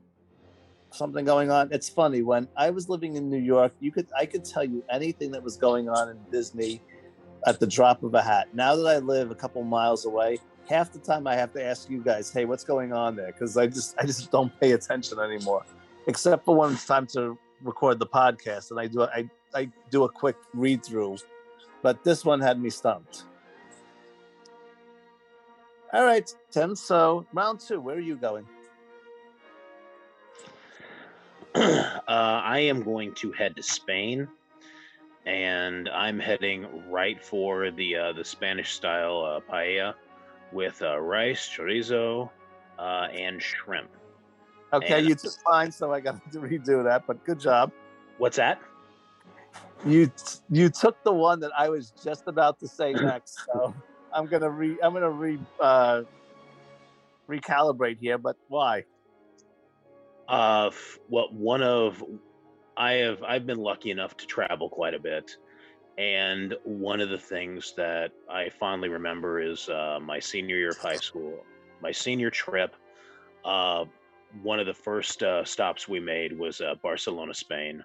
something 0.91 1.25
going 1.25 1.49
on. 1.49 1.69
It's 1.71 1.89
funny 1.89 2.21
when 2.21 2.47
I 2.55 2.69
was 2.69 2.89
living 2.89 3.15
in 3.15 3.29
New 3.29 3.39
York, 3.39 3.73
you 3.79 3.91
could 3.91 4.07
I 4.17 4.25
could 4.25 4.45
tell 4.45 4.63
you 4.63 4.83
anything 4.91 5.31
that 5.31 5.41
was 5.41 5.57
going 5.57 5.89
on 5.89 6.09
in 6.09 6.17
Disney 6.31 6.81
at 7.47 7.59
the 7.59 7.67
drop 7.67 8.03
of 8.03 8.13
a 8.13 8.21
hat. 8.21 8.53
Now 8.53 8.75
that 8.75 8.85
I 8.85 8.97
live 8.99 9.31
a 9.31 9.35
couple 9.35 9.63
miles 9.63 10.05
away, 10.05 10.39
half 10.69 10.91
the 10.91 10.99
time 10.99 11.27
I 11.27 11.35
have 11.35 11.53
to 11.53 11.63
ask 11.63 11.89
you 11.89 12.01
guys, 12.01 12.31
"Hey, 12.31 12.43
what's 12.45 12.65
going 12.65 12.91
on 12.91 13.15
there?" 13.15 13.31
Because 13.31 13.55
I 13.55 13.67
just 13.67 13.95
I 13.97 14.05
just 14.05 14.29
don't 14.31 14.51
pay 14.59 14.73
attention 14.73 15.19
anymore, 15.19 15.63
except 16.07 16.43
for 16.43 16.55
when 16.55 16.73
it's 16.73 16.85
time 16.85 17.07
to 17.07 17.37
record 17.61 17.99
the 17.99 18.07
podcast, 18.07 18.71
and 18.71 18.79
I 18.79 18.87
do 18.87 19.03
I 19.03 19.29
I 19.53 19.71
do 19.89 20.03
a 20.03 20.09
quick 20.09 20.35
read 20.53 20.83
through. 20.83 21.17
But 21.81 22.03
this 22.03 22.25
one 22.25 22.41
had 22.41 22.59
me 22.59 22.69
stumped. 22.69 23.23
All 25.95 26.03
right, 26.03 26.29
Tim. 26.51 26.75
So 26.75 27.25
round 27.31 27.61
two, 27.61 27.79
where 27.79 27.95
are 27.95 28.01
you 28.01 28.17
going? 28.17 28.45
uh, 31.55 31.61
I 32.05 32.59
am 32.59 32.83
going 32.83 33.15
to 33.15 33.31
head 33.31 33.55
to 33.55 33.63
Spain, 33.63 34.27
and 35.25 35.87
I'm 35.87 36.19
heading 36.19 36.67
right 36.91 37.23
for 37.23 37.71
the 37.71 37.95
uh, 37.95 38.11
the 38.11 38.25
Spanish 38.25 38.73
style 38.73 39.23
uh, 39.23 39.39
paella 39.49 39.93
with 40.51 40.81
uh, 40.81 40.99
rice, 40.99 41.49
chorizo, 41.49 42.29
uh, 42.77 43.07
and 43.13 43.41
shrimp. 43.41 43.89
Okay, 44.73 44.97
And- 44.97 45.07
you 45.07 45.15
took 45.15 45.31
mine, 45.47 45.71
so 45.71 45.93
I 45.93 46.01
got 46.01 46.19
to 46.33 46.39
redo 46.41 46.83
that. 46.83 47.07
But 47.07 47.23
good 47.23 47.39
job. 47.39 47.71
What's 48.17 48.35
that? 48.35 48.59
You 49.85 50.11
you 50.49 50.67
took 50.67 51.01
the 51.05 51.13
one 51.13 51.39
that 51.39 51.51
I 51.57 51.69
was 51.69 51.93
just 52.03 52.27
about 52.27 52.59
to 52.59 52.67
say 52.67 52.91
next. 53.01 53.45
So 53.45 53.73
I'm 54.15 54.27
gonna 54.27 54.49
re 54.49 54.77
I'm 54.81 54.93
gonna 54.93 55.11
re 55.11 55.37
uh, 55.61 56.01
recalibrate 57.29 57.97
here. 57.99 58.17
But 58.17 58.37
why? 58.47 58.85
Uh, 60.27 60.67
f- 60.67 60.97
well, 61.09 61.27
one 61.31 61.61
of 61.61 62.01
I 62.77 62.93
have 62.93 63.21
I've 63.23 63.45
been 63.45 63.59
lucky 63.59 63.91
enough 63.91 64.15
to 64.17 64.25
travel 64.25 64.69
quite 64.69 64.93
a 64.93 64.99
bit, 64.99 65.29
and 65.97 66.55
one 66.63 67.01
of 67.01 67.09
the 67.09 67.17
things 67.17 67.73
that 67.75 68.11
I 68.29 68.49
fondly 68.49 68.89
remember 68.89 69.41
is 69.41 69.67
uh, 69.69 69.99
my 70.01 70.19
senior 70.19 70.55
year 70.57 70.69
of 70.69 70.77
high 70.77 70.95
school, 70.95 71.43
my 71.81 71.91
senior 71.91 72.29
trip. 72.29 72.73
Uh, 73.43 73.85
one 74.41 74.59
of 74.59 74.65
the 74.65 74.73
first 74.73 75.21
uh, 75.23 75.43
stops 75.45 75.87
we 75.87 75.99
made 75.99 76.37
was 76.37 76.61
Barcelona, 76.81 77.33
Spain, 77.33 77.83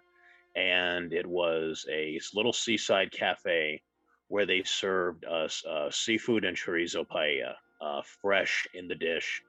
and 0.56 1.12
it 1.12 1.26
was 1.26 1.84
a 1.92 2.18
little 2.34 2.52
seaside 2.52 3.12
cafe 3.12 3.82
where 4.30 4.46
they 4.46 4.62
served 4.62 5.24
us 5.24 5.64
uh, 5.66 5.90
seafood 5.90 6.44
and 6.44 6.56
chorizo 6.56 7.04
paella, 7.04 7.54
uh, 7.80 8.00
fresh 8.22 8.66
in 8.72 8.86
the 8.86 8.94
dish. 8.94 9.42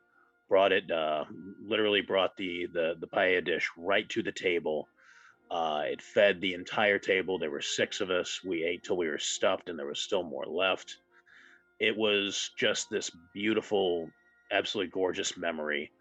Brought 0.50 0.72
it 0.72 0.92
uh, 0.92 1.24
literally 1.64 2.02
brought 2.02 2.36
the, 2.36 2.68
the 2.74 2.96
the 3.00 3.08
paella 3.08 3.46
dish 3.46 3.70
right 3.78 4.10
to 4.10 4.24
the 4.24 4.32
table. 4.32 4.90
Uh, 5.50 5.84
it 5.86 6.02
fed 6.02 6.42
the 6.42 6.54
entire 6.54 6.98
table. 6.98 7.38
There 7.38 7.52
were 7.52 7.62
six 7.62 8.02
of 8.02 8.10
us. 8.10 8.42
We 8.44 8.64
ate 8.64 8.84
till 8.84 8.98
we 8.98 9.08
were 9.08 9.20
stuffed 9.20 9.70
and 9.70 9.78
there 9.78 9.86
was 9.86 10.00
still 10.02 10.24
more 10.24 10.46
left. 10.46 10.98
It 11.80 11.96
was 11.96 12.50
just 12.58 12.90
this 12.90 13.12
beautiful 13.34 14.10
absolutely 14.52 14.92
gorgeous 14.92 15.38
memory 15.38 15.92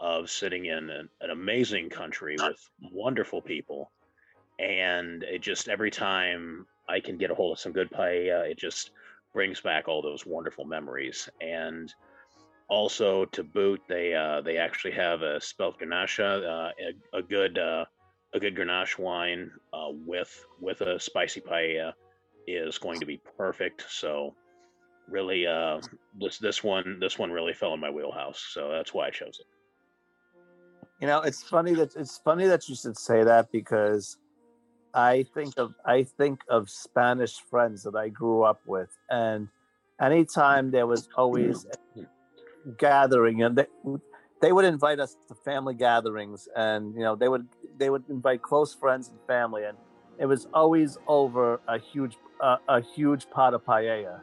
of 0.00 0.28
sitting 0.28 0.66
in 0.66 0.90
an, 0.90 1.08
an 1.20 1.30
amazing 1.30 1.88
country 1.88 2.36
with 2.38 2.68
wonderful 2.92 3.40
people. 3.40 3.90
And 4.58 5.22
it 5.22 5.40
just 5.40 5.68
every 5.68 5.90
time 5.90 6.66
I 6.88 7.00
can 7.00 7.16
get 7.16 7.30
a 7.30 7.34
hold 7.34 7.52
of 7.52 7.60
some 7.60 7.72
good 7.72 7.90
paella, 7.90 8.50
it 8.50 8.58
just 8.58 8.90
brings 9.32 9.60
back 9.60 9.88
all 9.88 10.02
those 10.02 10.24
wonderful 10.24 10.64
memories. 10.64 11.28
And 11.40 11.92
also 12.68 13.24
to 13.26 13.42
boot, 13.42 13.80
they 13.88 14.14
uh, 14.14 14.40
they 14.40 14.56
actually 14.56 14.92
have 14.92 15.22
a 15.22 15.40
spelt 15.40 15.78
grenache, 15.78 16.20
uh, 16.20 16.72
a, 17.12 17.18
a 17.18 17.22
good 17.22 17.58
uh, 17.58 17.84
a 18.32 18.40
good 18.40 18.56
grenache 18.56 18.98
wine 18.98 19.50
uh, 19.72 19.90
with 19.90 20.44
with 20.60 20.80
a 20.80 20.98
spicy 20.98 21.40
paella 21.40 21.92
is 22.46 22.78
going 22.78 23.00
to 23.00 23.06
be 23.06 23.20
perfect. 23.36 23.84
So 23.88 24.34
really, 25.08 25.46
uh, 25.46 25.80
this 26.18 26.38
this 26.38 26.64
one 26.64 26.98
this 27.00 27.18
one 27.18 27.30
really 27.30 27.54
fell 27.54 27.74
in 27.74 27.80
my 27.80 27.90
wheelhouse. 27.90 28.44
So 28.52 28.70
that's 28.70 28.94
why 28.94 29.08
I 29.08 29.10
chose 29.10 29.40
it. 29.40 29.46
You 31.00 31.06
know, 31.06 31.20
it's 31.20 31.42
funny 31.42 31.74
that 31.74 31.94
it's 31.96 32.18
funny 32.18 32.46
that 32.46 32.68
you 32.68 32.74
should 32.74 32.96
say 32.96 33.24
that 33.24 33.50
because 33.52 34.16
I 34.94 35.24
think 35.34 35.58
of 35.58 35.74
I 35.84 36.04
think 36.04 36.42
of 36.48 36.70
Spanish 36.70 37.40
friends 37.50 37.82
that 37.82 37.96
I 37.96 38.08
grew 38.08 38.42
up 38.42 38.60
with, 38.64 38.96
and 39.10 39.48
anytime 40.00 40.70
there 40.70 40.86
was 40.86 41.08
always 41.16 41.66
gathering, 42.78 43.42
and 43.42 43.56
they 43.56 43.66
they 44.40 44.52
would 44.52 44.64
invite 44.64 45.00
us 45.00 45.16
to 45.28 45.34
family 45.34 45.74
gatherings, 45.74 46.48
and 46.54 46.94
you 46.94 47.00
know 47.00 47.16
they 47.16 47.28
would 47.28 47.48
they 47.76 47.90
would 47.90 48.04
invite 48.08 48.42
close 48.42 48.72
friends 48.72 49.08
and 49.08 49.18
family, 49.26 49.64
and 49.64 49.76
it 50.18 50.26
was 50.26 50.46
always 50.54 50.96
over 51.08 51.60
a 51.66 51.78
huge 51.78 52.16
uh, 52.40 52.58
a 52.68 52.80
huge 52.80 53.28
pot 53.30 53.52
of 53.52 53.64
paella. 53.64 54.20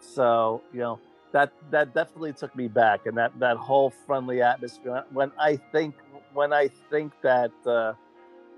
So 0.00 0.60
you 0.72 0.80
know 0.80 0.98
that 1.32 1.52
that 1.70 1.94
definitely 1.94 2.32
took 2.32 2.54
me 2.56 2.66
back, 2.66 3.06
and 3.06 3.16
that 3.16 3.38
that 3.38 3.58
whole 3.58 3.90
friendly 3.90 4.42
atmosphere. 4.42 5.04
When 5.12 5.30
I 5.38 5.54
think 5.56 5.94
when 6.34 6.52
I 6.52 6.68
think 6.90 7.12
that. 7.22 7.52
Uh, 7.64 7.92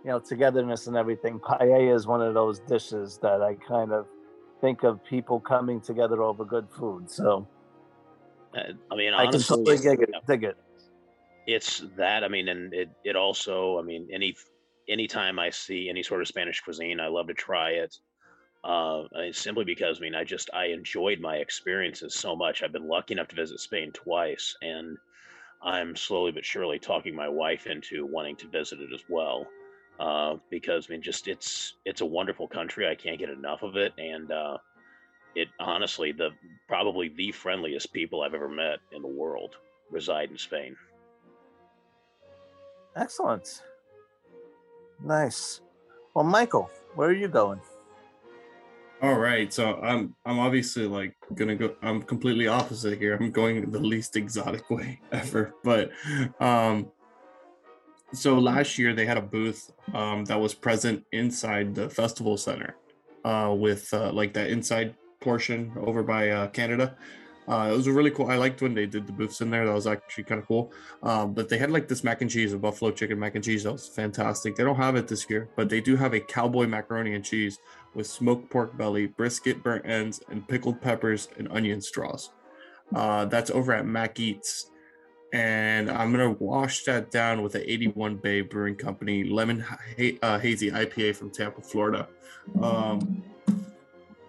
you 0.04 0.10
know, 0.10 0.18
togetherness 0.18 0.86
and 0.86 0.96
everything. 0.96 1.38
Paella 1.40 1.94
is 1.94 2.06
one 2.06 2.20
of 2.22 2.34
those 2.34 2.60
dishes 2.60 3.18
that 3.22 3.40
I 3.42 3.54
kind 3.54 3.92
of 3.92 4.06
think 4.60 4.82
of 4.84 5.04
people 5.04 5.40
coming 5.40 5.80
together 5.80 6.22
over 6.22 6.44
good 6.44 6.68
food. 6.70 7.10
So 7.10 7.46
Uh, 8.56 8.72
I 8.90 8.96
mean, 8.96 9.14
I 9.14 9.24
can 9.24 9.28
honestly, 9.28 9.56
totally 9.64 9.76
dig 9.78 10.00
it. 10.00 10.10
Dig 10.26 10.44
it. 10.44 10.56
it's 11.46 11.82
that. 11.96 12.24
I 12.24 12.28
mean, 12.28 12.48
and 12.48 12.72
it 12.74 12.90
it 13.04 13.16
also. 13.16 13.78
I 13.78 13.82
mean, 13.82 14.08
any 14.12 14.34
anytime 14.88 15.38
I 15.38 15.50
see 15.50 15.88
any 15.88 16.02
sort 16.02 16.20
of 16.20 16.28
Spanish 16.28 16.60
cuisine, 16.60 17.00
I 17.00 17.06
love 17.08 17.28
to 17.28 17.34
try 17.34 17.70
it. 17.70 17.96
Uh, 18.64 19.02
I- 19.16 19.30
simply 19.32 19.64
because 19.64 19.98
I 19.98 20.02
mean, 20.02 20.14
I 20.14 20.24
just 20.24 20.50
I 20.52 20.66
enjoyed 20.66 21.20
my 21.20 21.36
experiences 21.36 22.14
so 22.14 22.36
much. 22.36 22.62
I've 22.62 22.72
been 22.72 22.88
lucky 22.88 23.14
enough 23.14 23.28
to 23.28 23.36
visit 23.36 23.58
Spain 23.60 23.90
twice, 23.92 24.56
and 24.62 24.98
I'm 25.62 25.96
slowly 25.96 26.32
but 26.32 26.44
surely 26.44 26.78
talking 26.78 27.14
my 27.14 27.28
wife 27.28 27.66
into 27.66 28.04
wanting 28.06 28.36
to 28.36 28.48
visit 28.48 28.80
it 28.80 28.92
as 28.92 29.02
well. 29.08 29.46
Uh, 30.02 30.36
because 30.50 30.88
I 30.90 30.94
mean, 30.94 31.02
just 31.02 31.28
it's 31.28 31.74
it's 31.84 32.00
a 32.00 32.04
wonderful 32.04 32.48
country. 32.48 32.88
I 32.88 32.94
can't 32.96 33.20
get 33.20 33.30
enough 33.30 33.62
of 33.62 33.76
it, 33.76 33.92
and 33.98 34.32
uh, 34.32 34.58
it 35.36 35.46
honestly 35.60 36.10
the 36.10 36.30
probably 36.66 37.08
the 37.08 37.30
friendliest 37.30 37.92
people 37.92 38.22
I've 38.22 38.34
ever 38.34 38.48
met 38.48 38.80
in 38.90 39.00
the 39.00 39.08
world 39.08 39.54
reside 39.92 40.32
in 40.32 40.38
Spain. 40.38 40.74
Excellent. 42.96 43.62
Nice. 45.00 45.60
Well, 46.14 46.24
Michael, 46.24 46.68
where 46.96 47.08
are 47.08 47.14
you 47.14 47.28
going? 47.28 47.60
All 49.02 49.14
right, 49.14 49.52
so 49.52 49.76
I'm 49.76 50.16
I'm 50.26 50.40
obviously 50.40 50.88
like 50.88 51.14
gonna 51.34 51.54
go. 51.54 51.76
I'm 51.80 52.02
completely 52.02 52.48
opposite 52.48 52.98
here. 52.98 53.14
I'm 53.14 53.30
going 53.30 53.70
the 53.70 53.78
least 53.78 54.16
exotic 54.16 54.68
way 54.76 55.00
ever. 55.12 55.54
But 55.62 55.92
um, 56.40 56.90
so 58.12 58.38
last 58.38 58.78
year 58.78 58.94
they 58.94 59.06
had 59.06 59.18
a 59.18 59.22
booth 59.22 59.70
um 59.94 60.24
that 60.26 60.40
was 60.40 60.54
present 60.54 61.04
inside 61.12 61.74
the 61.74 61.88
festival 61.88 62.36
center, 62.36 62.76
uh, 63.24 63.54
with 63.56 63.92
uh, 63.94 64.12
like 64.12 64.32
that 64.34 64.50
inside 64.50 64.94
portion 65.20 65.72
over 65.80 66.02
by 66.02 66.30
uh, 66.30 66.48
Canada. 66.48 66.96
Uh, 67.48 67.70
it 67.72 67.76
was 67.76 67.88
really 67.88 68.10
cool. 68.10 68.28
I 68.28 68.36
liked 68.36 68.62
when 68.62 68.72
they 68.74 68.86
did 68.86 69.06
the 69.06 69.12
booths 69.12 69.40
in 69.40 69.50
there. 69.50 69.66
That 69.66 69.74
was 69.74 69.86
actually 69.86 70.24
kind 70.24 70.40
of 70.40 70.46
cool. 70.46 70.72
Um, 71.02 71.34
but 71.34 71.48
they 71.48 71.58
had 71.58 71.72
like 71.72 71.88
this 71.88 72.04
mac 72.04 72.22
and 72.22 72.30
cheese, 72.30 72.52
a 72.52 72.58
buffalo 72.58 72.92
chicken 72.92 73.18
mac 73.18 73.34
and 73.34 73.42
cheese. 73.44 73.64
That 73.64 73.72
was 73.72 73.88
fantastic. 73.88 74.54
They 74.54 74.62
don't 74.62 74.76
have 74.76 74.94
it 74.94 75.08
this 75.08 75.28
year, 75.28 75.48
but 75.56 75.68
they 75.68 75.80
do 75.80 75.96
have 75.96 76.14
a 76.14 76.20
cowboy 76.20 76.66
macaroni 76.66 77.14
and 77.14 77.24
cheese 77.24 77.58
with 77.94 78.06
smoked 78.06 78.48
pork 78.48 78.76
belly, 78.76 79.06
brisket, 79.06 79.62
burnt 79.62 79.84
ends, 79.86 80.22
and 80.30 80.46
pickled 80.46 80.80
peppers 80.80 81.28
and 81.36 81.48
onion 81.50 81.80
straws. 81.80 82.30
Uh, 82.94 83.24
that's 83.24 83.50
over 83.50 83.72
at 83.72 83.86
Mac 83.86 84.20
Eats. 84.20 84.70
And 85.32 85.90
I'm 85.90 86.12
gonna 86.12 86.32
wash 86.32 86.84
that 86.84 87.10
down 87.10 87.42
with 87.42 87.54
an 87.54 87.62
81 87.64 88.16
Bay 88.16 88.42
Brewing 88.42 88.74
Company 88.74 89.24
lemon 89.24 89.60
ha- 89.60 90.18
uh, 90.22 90.38
hazy 90.38 90.70
IPA 90.70 91.16
from 91.16 91.30
Tampa, 91.30 91.62
Florida. 91.62 92.06
Um, 92.60 93.22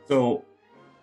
so 0.07 0.45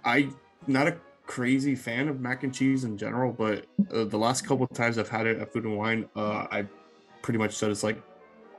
I 0.04 0.30
not 0.66 0.86
a 0.88 0.96
crazy 1.26 1.74
fan 1.74 2.08
of 2.08 2.20
mac 2.20 2.42
and 2.44 2.54
cheese 2.54 2.84
in 2.84 2.96
general, 2.96 3.32
but 3.32 3.66
uh, 3.92 4.04
the 4.04 4.18
last 4.18 4.46
couple 4.46 4.64
of 4.64 4.72
times 4.72 4.98
I've 4.98 5.08
had 5.08 5.26
it 5.26 5.38
at 5.38 5.52
Food 5.52 5.64
and 5.64 5.76
Wine, 5.76 6.08
uh, 6.16 6.46
I 6.50 6.66
pretty 7.22 7.38
much 7.38 7.54
said 7.54 7.70
it's 7.70 7.82
like 7.82 8.02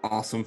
awesome. 0.03 0.45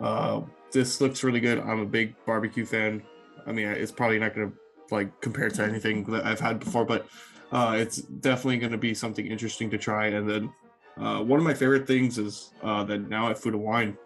Uh, 0.00 0.42
this 0.72 1.00
looks 1.00 1.22
really 1.24 1.40
good. 1.40 1.58
I'm 1.60 1.80
a 1.80 1.86
big 1.86 2.14
barbecue 2.26 2.66
fan. 2.66 3.02
I 3.46 3.52
mean, 3.52 3.68
it's 3.68 3.92
probably 3.92 4.18
not 4.18 4.34
gonna 4.34 4.52
like 4.90 5.20
compare 5.20 5.48
to 5.48 5.62
anything 5.62 6.04
that 6.04 6.26
I've 6.26 6.40
had 6.40 6.58
before, 6.58 6.84
but 6.84 7.06
uh, 7.52 7.76
it's 7.78 7.98
definitely 7.98 8.58
gonna 8.58 8.78
be 8.78 8.94
something 8.94 9.26
interesting 9.26 9.70
to 9.70 9.78
try. 9.78 10.08
And 10.08 10.28
then 10.28 10.52
uh, 10.98 11.22
one 11.22 11.38
of 11.38 11.44
my 11.44 11.54
favorite 11.54 11.86
things 11.86 12.18
is 12.18 12.52
uh, 12.62 12.84
that 12.84 13.08
now 13.08 13.30
at 13.30 13.38
Food 13.38 13.54
and 13.54 13.62
Wine, 13.62 13.98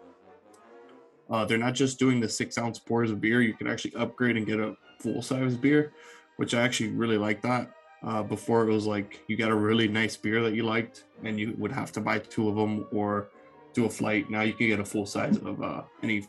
uh, 1.29 1.45
they're 1.45 1.57
not 1.57 1.73
just 1.73 1.97
doing 1.97 2.19
the 2.19 2.27
six 2.27 2.57
ounce 2.57 2.77
pours 2.77 3.09
of 3.09 3.21
beer. 3.21 3.41
You 3.41 3.53
can 3.53 3.67
actually 3.67 3.95
upgrade 3.95 4.37
and 4.37 4.45
get 4.45 4.59
a 4.59 4.75
full 4.99 5.21
size 5.21 5.55
beer, 5.55 5.93
which 6.35 6.53
I 6.53 6.61
actually 6.61 6.89
really 6.89 7.17
like 7.17 7.41
that. 7.41 7.71
Uh, 8.03 8.23
before 8.23 8.67
it 8.67 8.73
was 8.73 8.87
like 8.87 9.21
you 9.27 9.37
got 9.37 9.51
a 9.51 9.55
really 9.55 9.87
nice 9.87 10.17
beer 10.17 10.41
that 10.41 10.55
you 10.55 10.63
liked, 10.63 11.05
and 11.23 11.39
you 11.39 11.53
would 11.59 11.71
have 11.71 11.91
to 11.91 12.01
buy 12.01 12.17
two 12.17 12.49
of 12.49 12.55
them 12.55 12.87
or 12.91 13.29
do 13.73 13.85
a 13.85 13.89
flight. 13.89 14.29
Now 14.29 14.41
you 14.41 14.53
can 14.53 14.67
get 14.67 14.79
a 14.79 14.85
full 14.85 15.05
size 15.05 15.37
of 15.37 15.61
uh, 15.61 15.83
any 16.01 16.27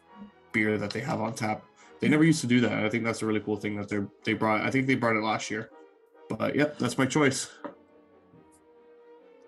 beer 0.53 0.77
that 0.77 0.91
they 0.91 1.01
have 1.01 1.21
on 1.21 1.33
tap. 1.33 1.65
They 1.99 2.09
never 2.09 2.25
used 2.25 2.43
to 2.43 2.47
do 2.47 2.61
that. 2.61 2.85
I 2.85 2.91
think 2.91 3.05
that's 3.05 3.23
a 3.23 3.27
really 3.27 3.41
cool 3.41 3.57
thing 3.57 3.75
that 3.77 3.89
they 3.89 4.01
they 4.23 4.35
brought. 4.35 4.61
I 4.61 4.71
think 4.71 4.87
they 4.87 4.95
brought 4.95 5.17
it 5.17 5.23
last 5.23 5.51
year. 5.51 5.71
But 6.39 6.55
yep, 6.57 6.79
that's 6.79 6.99
my 6.99 7.07
choice. 7.07 7.51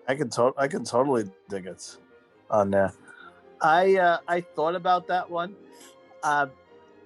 I 0.07 0.14
can 0.14 0.29
to- 0.31 0.55
I 0.59 0.68
can 0.68 0.85
totally 0.85 1.25
dig 1.49 1.66
it 1.66 1.97
on 2.51 2.70
there. 2.70 2.92
I 3.62 3.97
uh, 3.97 4.18
I 4.29 4.40
thought 4.42 4.75
about 4.75 5.07
that 5.09 5.31
one. 5.31 5.57
Uh, 6.23 6.47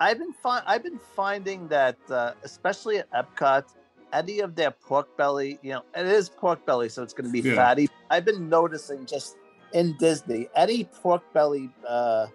I've 0.01 0.19
been 0.19 0.33
fi- 0.33 0.63
I've 0.67 0.83
been 0.83 1.01
finding 1.15 1.69
that 1.69 1.97
uh, 2.11 2.33
especially 2.43 2.99
at 2.99 3.11
Epcot, 3.13 3.65
any 4.13 4.41
of 4.41 4.55
their 4.55 4.71
pork 4.71 5.17
belly, 5.17 5.59
you 5.63 5.71
know, 5.73 5.83
it 5.95 6.07
is 6.07 6.29
pork 6.29 6.65
belly, 6.67 6.89
so 6.89 7.03
it's 7.03 7.13
going 7.15 7.27
to 7.27 7.33
be 7.33 7.47
Yeah. 7.49 7.55
fatty. 7.57 7.89
I've 8.11 8.25
been 8.25 8.49
noticing 8.49 9.07
just 9.07 9.37
in 9.73 9.97
Disney, 9.99 10.49
any 10.57 10.85
pork 10.85 11.23
belly 11.35 11.71
uh, 11.87 12.27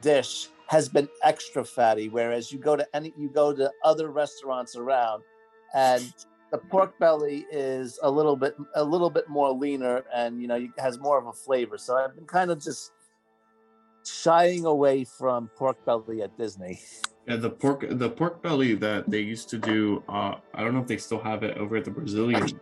dish 0.00 0.48
has 0.68 0.88
been 0.88 1.08
extra 1.22 1.64
fatty, 1.64 2.08
whereas 2.08 2.50
you 2.52 2.58
go 2.58 2.76
to 2.76 2.86
any 2.94 3.12
you 3.18 3.28
go 3.28 3.52
to 3.52 3.70
other 3.84 4.08
restaurants 4.10 4.76
around, 4.76 5.22
and 5.74 6.12
the 6.50 6.58
pork 6.58 6.98
belly 6.98 7.44
is 7.50 7.98
a 8.02 8.10
little 8.10 8.36
bit 8.36 8.56
a 8.76 8.84
little 8.84 9.10
bit 9.10 9.28
more 9.28 9.50
leaner 9.52 10.04
and 10.14 10.40
you 10.40 10.46
know 10.48 10.54
it 10.56 10.70
has 10.78 10.98
more 11.00 11.18
of 11.18 11.26
a 11.26 11.32
flavor 11.32 11.76
so 11.76 11.96
i've 11.96 12.14
been 12.14 12.26
kind 12.26 12.50
of 12.50 12.62
just 12.62 12.92
shying 14.06 14.64
away 14.64 15.04
from 15.04 15.48
pork 15.56 15.82
belly 15.84 16.22
at 16.22 16.36
disney 16.38 16.78
Yeah, 17.26 17.36
the 17.36 17.50
pork 17.50 17.86
the 17.88 18.10
pork 18.10 18.42
belly 18.42 18.74
that 18.74 19.08
they 19.08 19.20
used 19.20 19.48
to 19.48 19.58
do. 19.58 20.04
Uh, 20.08 20.34
I 20.52 20.62
don't 20.62 20.74
know 20.74 20.80
if 20.84 20.86
they 20.86 20.98
still 20.98 21.20
have 21.20 21.42
it 21.42 21.56
over 21.56 21.76
at 21.80 21.84
the 21.86 21.90
Brazilian 21.90 22.60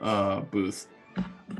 uh, 0.00 0.40
booth. 0.54 0.86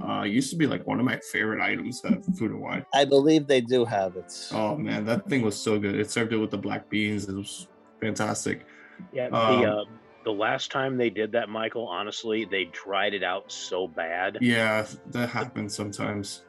Uh, 0.07 0.23
used 0.23 0.51
to 0.51 0.57
be 0.57 0.67
like 0.69 0.87
one 0.87 1.01
of 1.01 1.05
my 1.05 1.19
favorite 1.33 1.61
items 1.61 2.01
at 2.05 2.25
Food 2.39 2.53
and 2.53 2.61
Wine. 2.61 2.87
i 2.95 3.05
believe 3.05 3.49
they 3.49 3.61
do 3.61 3.85
have 3.85 4.15
it 4.15 4.31
Oh 4.53 4.77
man, 4.77 5.05
that 5.07 5.29
thing 5.29 5.43
was 5.43 5.59
so 5.59 5.81
good. 5.81 5.97
It 5.99 6.11
served 6.13 6.33
it 6.33 6.37
with 6.39 6.53
the 6.53 6.63
black 6.69 6.89
beans. 6.89 7.29
It 7.29 7.35
was 7.35 7.67
fantastic. 8.01 8.67
Yeah, 9.13 9.27
Um, 9.35 9.61
the 9.61 9.67
uh, 9.67 9.85
the 10.25 10.33
last 10.33 10.71
time 10.71 10.97
they 10.97 11.11
did 11.11 11.33
that, 11.33 11.49
Michael, 11.49 11.87
honestly, 11.87 12.45
they 12.45 12.65
dried 12.67 13.15
it 13.15 13.23
out 13.23 13.51
so 13.51 13.87
bad. 13.89 14.39
Yeah, 14.41 14.87
that 15.13 15.29
happens 15.31 15.75
sometimes. 15.75 16.45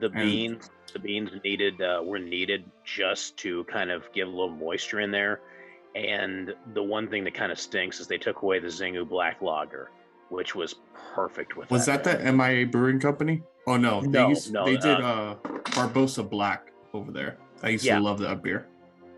The 0.00 0.06
And- 0.06 0.14
beans, 0.16 0.70
the 0.92 0.98
beans 0.98 1.30
needed 1.44 1.80
uh, 1.80 2.02
were 2.04 2.18
needed 2.18 2.64
just 2.84 3.36
to 3.38 3.64
kind 3.64 3.90
of 3.90 4.04
give 4.12 4.28
a 4.28 4.30
little 4.30 4.50
moisture 4.50 5.00
in 5.00 5.10
there. 5.10 5.40
And 5.94 6.54
the 6.74 6.82
one 6.82 7.08
thing 7.08 7.22
that 7.24 7.34
kind 7.34 7.52
of 7.52 7.58
stinks 7.58 8.00
is 8.00 8.06
they 8.06 8.18
took 8.18 8.42
away 8.42 8.58
the 8.58 8.68
Xingu 8.68 9.06
Black 9.08 9.42
Lager, 9.42 9.90
which 10.30 10.54
was 10.54 10.76
perfect 11.14 11.56
with 11.56 11.70
Was 11.70 11.86
that 11.86 12.02
the 12.04 12.18
MIA 12.32 12.66
Brewing 12.66 12.98
Company? 12.98 13.42
Oh 13.66 13.76
no, 13.76 14.00
they 14.00 14.08
No, 14.08 14.28
used 14.30 14.52
no, 14.52 14.64
they 14.64 14.76
did 14.76 15.00
uh, 15.00 15.36
uh 15.44 15.48
Barbosa 15.70 16.28
Black 16.28 16.72
over 16.94 17.12
there. 17.12 17.36
I 17.62 17.68
used 17.70 17.84
Yeah. 17.84 17.98
to 17.98 18.02
love 18.02 18.18
that 18.20 18.42
beer. 18.42 18.66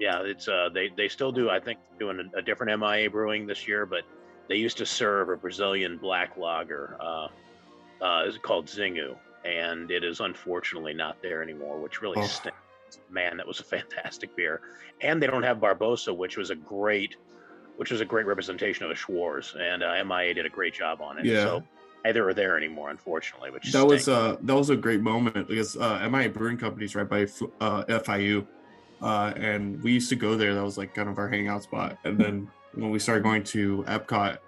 Yeah, 0.01 0.23
it's 0.23 0.49
uh 0.49 0.69
they 0.73 0.89
they 0.97 1.09
still 1.09 1.33
do. 1.33 1.51
I 1.51 1.61
think 1.61 1.79
doing 1.99 2.19
a, 2.35 2.39
a 2.39 2.43
different 2.43 2.79
MIA 2.81 3.11
brewing 3.11 3.47
this 3.47 3.67
year, 3.69 3.87
but 3.87 4.03
they 4.49 4.57
used 4.57 4.77
to 4.79 4.87
serve 4.87 5.29
a 5.31 5.37
Brazilian 5.37 5.97
black 5.99 6.37
lager. 6.37 6.97
Uh, 7.01 7.29
uh, 8.03 8.25
it's 8.27 8.37
called 8.39 8.67
Xingu, 8.67 9.15
and 9.45 9.91
it 9.91 10.05
is 10.05 10.21
unfortunately 10.21 10.93
not 10.95 11.23
there 11.23 11.43
anymore, 11.43 11.81
which 11.81 12.03
really 12.03 12.19
Oh. 12.19 12.27
stinks. 12.27 12.59
man, 13.11 13.37
that 13.39 13.47
was 13.47 13.61
a 13.61 13.65
fantastic 13.77 14.35
beer. 14.37 14.61
And 15.01 15.23
they 15.23 15.27
don't 15.27 15.43
have 15.45 15.59
Barbosa, 15.59 16.15
which 16.17 16.37
was 16.37 16.51
a 16.51 16.55
great, 16.55 17.17
which 17.77 17.91
was 17.91 18.01
a 18.01 18.05
great 18.05 18.27
representation 18.27 18.85
of 18.85 18.91
a 18.91 18.95
Schwarz, 18.95 19.55
and 19.59 19.83
uh, 19.83 20.05
MIA 20.05 20.35
did 20.35 20.47
a 20.47 20.51
great 20.51 20.75
job 20.75 21.01
on 21.01 21.19
it. 21.19 21.25
Yeah. 21.25 21.43
So 21.45 21.63
neither 22.05 22.29
are 22.29 22.35
there 22.35 22.57
anymore, 22.57 22.91
unfortunately. 22.91 23.51
Which 23.51 23.73
that 23.73 23.87
was 23.87 24.03
stinks. 24.03 24.09
uh 24.21 24.37
that 24.43 24.55
was 24.55 24.71
a 24.71 24.77
great 24.77 25.01
moment 25.01 25.49
because 25.49 25.77
uh 25.77 26.07
MIA 26.11 26.29
Brewing 26.31 26.59
Company's 26.59 26.95
right 26.95 27.09
by 27.09 27.23
uh 27.61 27.85
FIU. 27.85 28.47
Uh 29.05 29.35
and 29.37 29.83
we 29.83 29.93
used 29.93 30.09
to 30.09 30.17
go 30.17 30.35
there. 30.35 30.55
That 30.55 30.64
was 30.64 30.79
like 30.79 30.95
kind 30.95 31.11
of 31.11 31.19
our 31.19 31.29
hangout 31.29 31.62
spot. 31.62 31.99
And 32.05 32.19
then 32.19 32.51
when 32.73 32.90
we 32.90 32.99
started 32.99 33.23
going 33.23 33.45
to 33.45 33.85
Epcot 33.87 34.38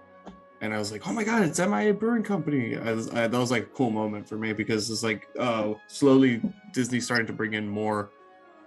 and 0.62 0.72
I 0.72 0.78
was 0.78 0.90
like, 0.90 1.06
"Oh 1.06 1.12
my 1.12 1.24
god, 1.24 1.42
it's 1.42 1.58
MIA 1.60 1.92
Brewing 1.92 2.22
Company." 2.22 2.76
I 2.76 2.92
was, 2.92 3.10
I, 3.10 3.26
that 3.26 3.38
was 3.38 3.50
like 3.50 3.64
a 3.64 3.66
cool 3.66 3.90
moment 3.90 4.26
for 4.26 4.38
me 4.38 4.54
because 4.54 4.90
it's 4.90 5.02
like 5.02 5.28
uh 5.38 5.74
slowly 5.88 6.40
Disney 6.72 7.00
starting 7.00 7.26
to 7.26 7.34
bring 7.34 7.52
in 7.52 7.68
more 7.68 8.10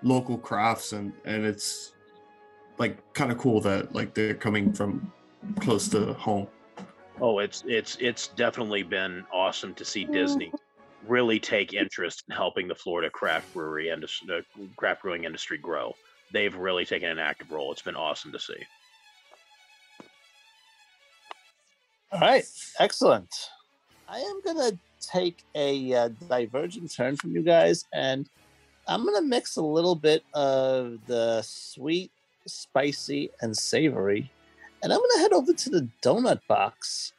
local 0.03 0.37
crafts 0.37 0.93
and 0.93 1.11
and 1.25 1.43
it's 1.43 1.93
like 2.77 3.13
kind 3.13 3.31
of 3.31 3.39
cool 3.39 3.59
that 3.61 3.93
like 3.95 4.13
they're 4.13 4.35
coming 4.35 4.71
from 4.71 5.11
close 5.59 5.87
to 5.89 6.13
home. 6.13 6.47
Oh, 7.19 7.39
it's 7.39 7.63
it's 7.67 7.97
it's 7.99 8.27
definitely 8.27 8.83
been 8.83 9.25
awesome 9.33 9.73
to 9.73 9.83
see 9.83 10.05
Disney 10.05 10.53
really 11.07 11.39
take 11.39 11.73
interest 11.73 12.23
in 12.27 12.35
helping 12.35 12.67
the 12.67 12.75
Florida 12.75 13.09
craft 13.09 13.53
brewery 13.53 13.89
and 13.89 14.03
the 14.27 14.43
craft 14.75 15.01
brewing 15.03 15.23
industry 15.23 15.57
grow. 15.57 15.95
They've 16.31 16.55
really 16.55 16.85
taken 16.85 17.09
an 17.09 17.19
active 17.19 17.51
role. 17.51 17.71
It's 17.71 17.81
been 17.81 17.95
awesome 17.95 18.31
to 18.31 18.39
see. 18.39 18.61
All 22.11 22.19
right, 22.19 22.43
excellent. 22.79 23.29
I 24.07 24.19
am 24.19 24.41
gonna 24.43 24.71
take 24.99 25.43
a 25.53 25.93
uh, 25.93 26.09
divergent 26.27 26.91
turn 26.91 27.15
from 27.15 27.35
you 27.35 27.43
guys, 27.43 27.85
and 27.93 28.27
I'm 28.87 29.05
gonna 29.05 29.21
mix 29.21 29.57
a 29.57 29.61
little 29.61 29.95
bit 29.95 30.23
of 30.33 30.97
the 31.05 31.43
sweet, 31.43 32.11
spicy, 32.47 33.29
and 33.41 33.55
savory, 33.55 34.31
and 34.81 34.91
I'm 34.91 34.99
gonna 34.99 35.21
head 35.21 35.33
over 35.33 35.53
to 35.53 35.69
the 35.69 35.87
donut 36.01 36.39
box, 36.47 37.13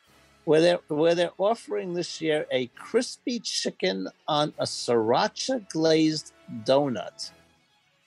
where 0.44 0.60
they're 0.60 0.80
where 0.88 1.14
they're 1.14 1.32
offering 1.38 1.94
this 1.94 2.20
year 2.20 2.46
a 2.52 2.68
crispy 2.68 3.40
chicken 3.40 4.08
on 4.26 4.54
a 4.58 4.64
sriracha 4.64 5.68
glazed 5.68 6.32
donut, 6.64 7.32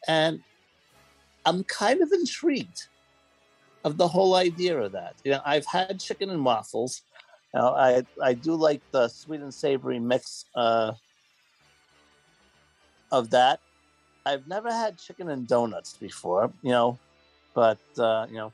and 0.07 0.41
I'm 1.45 1.63
kind 1.63 2.01
of 2.01 2.11
intrigued 2.11 2.87
of 3.83 3.97
the 3.97 4.07
whole 4.07 4.35
idea 4.35 4.79
of 4.79 4.93
that. 4.93 5.15
You 5.23 5.31
know, 5.33 5.41
I've 5.45 5.65
had 5.65 5.99
chicken 5.99 6.29
and 6.29 6.43
waffles. 6.45 7.01
I 7.55 8.03
I 8.21 8.33
do 8.33 8.55
like 8.55 8.81
the 8.91 9.07
sweet 9.09 9.41
and 9.41 9.53
savory 9.53 9.99
mix 9.99 10.45
uh, 10.55 10.93
of 13.11 13.29
that. 13.31 13.59
I've 14.25 14.47
never 14.47 14.71
had 14.71 14.97
chicken 14.97 15.29
and 15.29 15.47
donuts 15.47 15.97
before, 15.97 16.51
you 16.61 16.71
know, 16.71 16.99
but 17.53 17.79
uh, 17.97 18.25
you 18.29 18.37
know, 18.37 18.53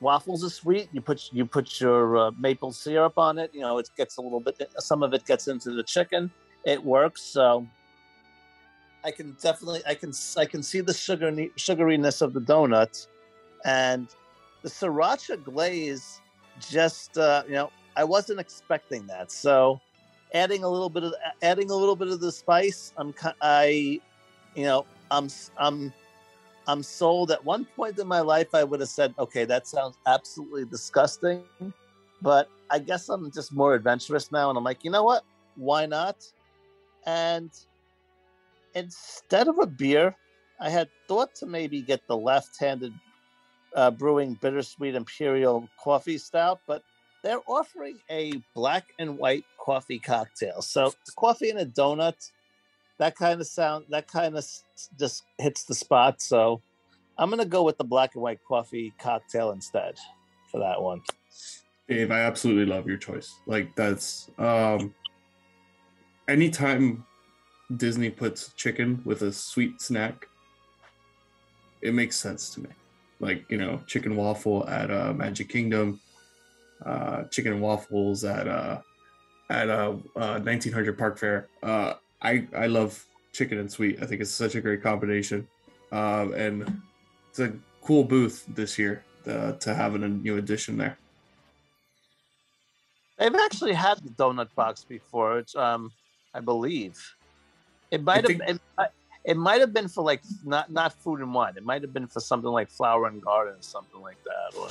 waffles 0.00 0.44
are 0.44 0.50
sweet. 0.50 0.88
You 0.92 1.00
put 1.00 1.30
you 1.32 1.44
put 1.46 1.80
your 1.80 2.16
uh, 2.16 2.30
maple 2.38 2.72
syrup 2.72 3.18
on 3.18 3.38
it. 3.38 3.50
You 3.52 3.60
know, 3.60 3.78
it 3.78 3.90
gets 3.96 4.16
a 4.16 4.22
little 4.22 4.40
bit. 4.40 4.70
Some 4.78 5.02
of 5.02 5.14
it 5.14 5.24
gets 5.26 5.48
into 5.48 5.70
the 5.72 5.82
chicken. 5.82 6.30
It 6.64 6.82
works. 6.82 7.22
So 7.22 7.66
I 9.04 9.10
can 9.10 9.36
definitely 9.40 9.82
I 9.86 9.94
can 9.94 10.12
I 10.36 10.44
can 10.44 10.62
see 10.62 10.80
the 10.80 10.94
sugar 10.94 11.30
sugariness 11.56 12.22
of 12.22 12.32
the 12.32 12.40
donuts, 12.40 13.08
and 13.64 14.08
the 14.62 14.68
sriracha 14.68 15.42
glaze 15.42 16.20
just 16.60 17.16
uh, 17.18 17.42
you 17.46 17.54
know 17.54 17.70
i 17.96 18.04
wasn't 18.04 18.38
expecting 18.38 19.06
that 19.06 19.30
so 19.30 19.80
adding 20.34 20.64
a 20.64 20.68
little 20.68 20.90
bit 20.90 21.04
of 21.04 21.14
adding 21.42 21.70
a 21.70 21.74
little 21.74 21.96
bit 21.96 22.08
of 22.08 22.20
the 22.20 22.32
spice 22.32 22.92
i'm 22.96 23.14
i 23.40 24.00
you 24.54 24.64
know 24.64 24.84
i'm 25.10 25.28
i'm 25.56 25.92
i'm 26.68 26.82
sold. 26.82 27.32
At 27.32 27.44
one 27.44 27.64
point 27.64 27.98
in 27.98 28.06
my 28.06 28.20
life 28.20 28.54
i 28.54 28.62
would 28.62 28.80
have 28.80 28.88
said 28.88 29.14
okay 29.18 29.44
that 29.44 29.66
sounds 29.66 29.96
absolutely 30.06 30.64
disgusting 30.66 31.44
but 32.22 32.48
i 32.70 32.78
guess 32.78 33.08
i'm 33.08 33.30
just 33.32 33.52
more 33.52 33.74
adventurous 33.74 34.30
now 34.30 34.48
and 34.50 34.56
i'm 34.58 34.64
like 34.64 34.84
you 34.84 34.90
know 34.90 35.04
what? 35.04 35.24
Why 35.56 35.86
not? 35.86 36.24
And 37.06 37.50
instead 38.74 39.48
of 39.48 39.58
a 39.58 39.66
beer 39.66 40.14
i 40.60 40.70
had 40.70 40.88
thought 41.08 41.34
to 41.36 41.46
maybe 41.46 41.80
get 41.80 42.06
the 42.06 42.16
left-handed 42.16 42.92
uh, 43.74 43.90
brewing 43.90 44.34
bittersweet 44.34 44.94
imperial 44.94 45.68
coffee 45.78 46.18
stout, 46.18 46.60
but 46.66 46.82
they're 47.22 47.40
offering 47.46 47.98
a 48.10 48.32
black 48.54 48.84
and 48.98 49.18
white 49.18 49.44
coffee 49.58 49.98
cocktail. 49.98 50.62
So 50.62 50.94
coffee 51.16 51.50
and 51.50 51.58
a 51.58 51.66
donut, 51.66 52.30
that 52.98 53.16
kind 53.16 53.40
of 53.40 53.46
sound, 53.46 53.86
that 53.90 54.08
kind 54.08 54.36
of 54.36 54.46
just 54.98 55.22
hits 55.38 55.64
the 55.64 55.74
spot. 55.74 56.20
So 56.20 56.62
I'm 57.16 57.30
gonna 57.30 57.44
go 57.44 57.62
with 57.62 57.78
the 57.78 57.84
black 57.84 58.14
and 58.14 58.22
white 58.22 58.40
coffee 58.46 58.92
cocktail 58.98 59.52
instead 59.52 59.96
for 60.50 60.60
that 60.60 60.80
one. 60.80 61.02
Dave, 61.88 62.10
I 62.10 62.20
absolutely 62.20 62.66
love 62.66 62.86
your 62.86 62.98
choice. 62.98 63.34
Like 63.46 63.74
that's 63.76 64.30
um 64.38 64.94
anytime 66.28 67.04
Disney 67.76 68.10
puts 68.10 68.52
chicken 68.54 69.00
with 69.04 69.22
a 69.22 69.32
sweet 69.32 69.80
snack, 69.80 70.26
it 71.82 71.94
makes 71.94 72.16
sense 72.16 72.50
to 72.50 72.60
me 72.60 72.68
like 73.20 73.44
you 73.48 73.58
know 73.58 73.80
chicken 73.86 74.16
waffle 74.16 74.68
at 74.68 74.90
uh, 74.90 75.12
Magic 75.12 75.48
Kingdom, 75.48 76.00
uh, 76.84 77.24
chicken 77.24 77.52
and 77.54 77.62
waffles 77.62 78.24
at 78.24 78.46
uh, 78.46 78.80
at 79.50 79.68
uh, 79.68 79.96
uh, 80.16 80.38
1900 80.40 80.98
Park 80.98 81.18
Fair. 81.18 81.48
Uh, 81.62 81.94
I 82.22 82.46
I 82.56 82.66
love 82.66 83.04
chicken 83.32 83.58
and 83.58 83.70
sweet. 83.70 84.02
I 84.02 84.06
think 84.06 84.20
it's 84.20 84.30
such 84.30 84.54
a 84.54 84.60
great 84.60 84.82
combination, 84.82 85.46
uh, 85.92 86.28
and 86.34 86.82
it's 87.30 87.38
a 87.38 87.52
cool 87.82 88.04
booth 88.04 88.44
this 88.48 88.78
year 88.78 89.04
uh, 89.26 89.52
to 89.52 89.74
have 89.74 89.94
a 89.94 89.98
new 89.98 90.36
addition 90.38 90.76
there. 90.76 90.98
They've 93.18 93.34
actually 93.34 93.72
had 93.74 93.98
the 93.98 94.10
donut 94.10 94.54
box 94.54 94.84
before. 94.84 95.38
It's 95.38 95.54
um, 95.56 95.92
I 96.34 96.40
believe 96.40 96.96
it 97.90 98.02
might 98.02 98.24
have. 98.24 98.26
think- 98.26 98.42
It, 98.48 98.60
it 99.24 99.36
might 99.36 99.60
have 99.60 99.74
been 99.74 99.88
for 99.88 100.02
like 100.02 100.22
not 100.44 100.70
not 100.70 100.92
food 100.92 101.20
and 101.20 101.34
wine. 101.34 101.54
It 101.56 101.64
might 101.64 101.82
have 101.82 101.92
been 101.92 102.06
for 102.06 102.20
something 102.20 102.50
like 102.50 102.70
flower 102.70 103.06
and 103.06 103.20
garden, 103.20 103.54
or 103.54 103.62
something 103.62 104.00
like 104.00 104.16
that. 104.24 104.58
Or 104.58 104.68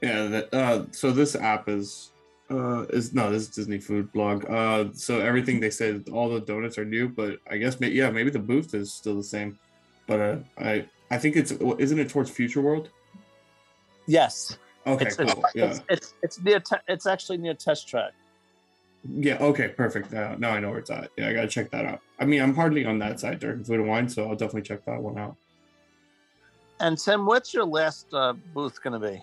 Yeah. 0.00 0.26
That, 0.28 0.54
uh, 0.54 0.84
so 0.92 1.10
this 1.10 1.34
app 1.36 1.68
is 1.68 2.10
uh 2.50 2.86
is 2.90 3.12
no 3.12 3.30
this 3.30 3.42
is 3.42 3.48
Disney 3.48 3.78
food 3.78 4.12
blog. 4.12 4.48
Uh, 4.48 4.86
so 4.92 5.20
everything 5.20 5.60
they 5.60 5.70
said, 5.70 6.08
all 6.12 6.28
the 6.28 6.40
donuts 6.40 6.78
are 6.78 6.84
new, 6.84 7.08
but 7.08 7.38
I 7.50 7.58
guess 7.58 7.76
yeah 7.80 8.10
maybe 8.10 8.30
the 8.30 8.38
booth 8.38 8.74
is 8.74 8.92
still 8.92 9.16
the 9.16 9.22
same, 9.22 9.58
but 10.06 10.20
uh, 10.20 10.36
I 10.58 10.86
I 11.10 11.18
think 11.18 11.36
it's 11.36 11.52
isn't 11.52 11.98
it 11.98 12.08
towards 12.08 12.30
Future 12.30 12.60
World? 12.62 12.90
yes, 14.06 14.56
Okay, 14.86 15.06
it's, 15.06 15.16
cool. 15.16 15.26
it's, 15.26 15.54
yeah. 15.54 15.64
it's 15.64 15.82
it's 15.88 16.14
it's 16.22 16.40
near. 16.40 16.60
Te- 16.60 16.76
it's 16.88 17.06
actually 17.06 17.38
near 17.38 17.54
Test 17.54 17.86
Track. 17.88 18.12
Yeah, 19.04 19.36
okay, 19.38 19.68
perfect. 19.68 20.12
Now, 20.12 20.34
now 20.38 20.50
I 20.50 20.60
know 20.60 20.70
where 20.70 20.78
it's 20.78 20.90
at. 20.90 21.10
Yeah, 21.16 21.28
I 21.28 21.32
gotta 21.34 21.48
check 21.48 21.70
that 21.70 21.84
out. 21.84 22.00
I 22.18 22.24
mean, 22.24 22.40
I'm 22.40 22.54
hardly 22.54 22.84
on 22.84 22.98
that 23.00 23.20
side 23.20 23.38
during 23.38 23.64
food 23.64 23.80
and 23.80 23.88
wine, 23.88 24.08
so 24.08 24.24
I'll 24.28 24.36
definitely 24.36 24.62
check 24.62 24.84
that 24.86 25.00
one 25.00 25.18
out. 25.18 25.36
And 26.80 26.96
Tim, 26.96 27.26
what's 27.26 27.52
your 27.52 27.64
last 27.64 28.06
uh, 28.14 28.32
booth 28.54 28.82
going 28.82 29.00
to 29.00 29.08
be? 29.10 29.22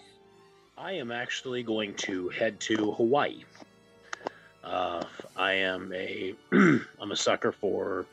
I 0.77 0.93
am 0.93 1.11
actually 1.11 1.63
going 1.63 1.93
to 1.95 2.29
head 2.29 2.59
to 2.61 2.91
Hawaii. 2.91 3.43
Uh, 4.63 5.05
I 5.37 5.53
am 5.53 5.93
a 5.93 6.35
I'm 6.51 7.11
a 7.11 7.15
sucker 7.15 7.53
for 7.53 8.05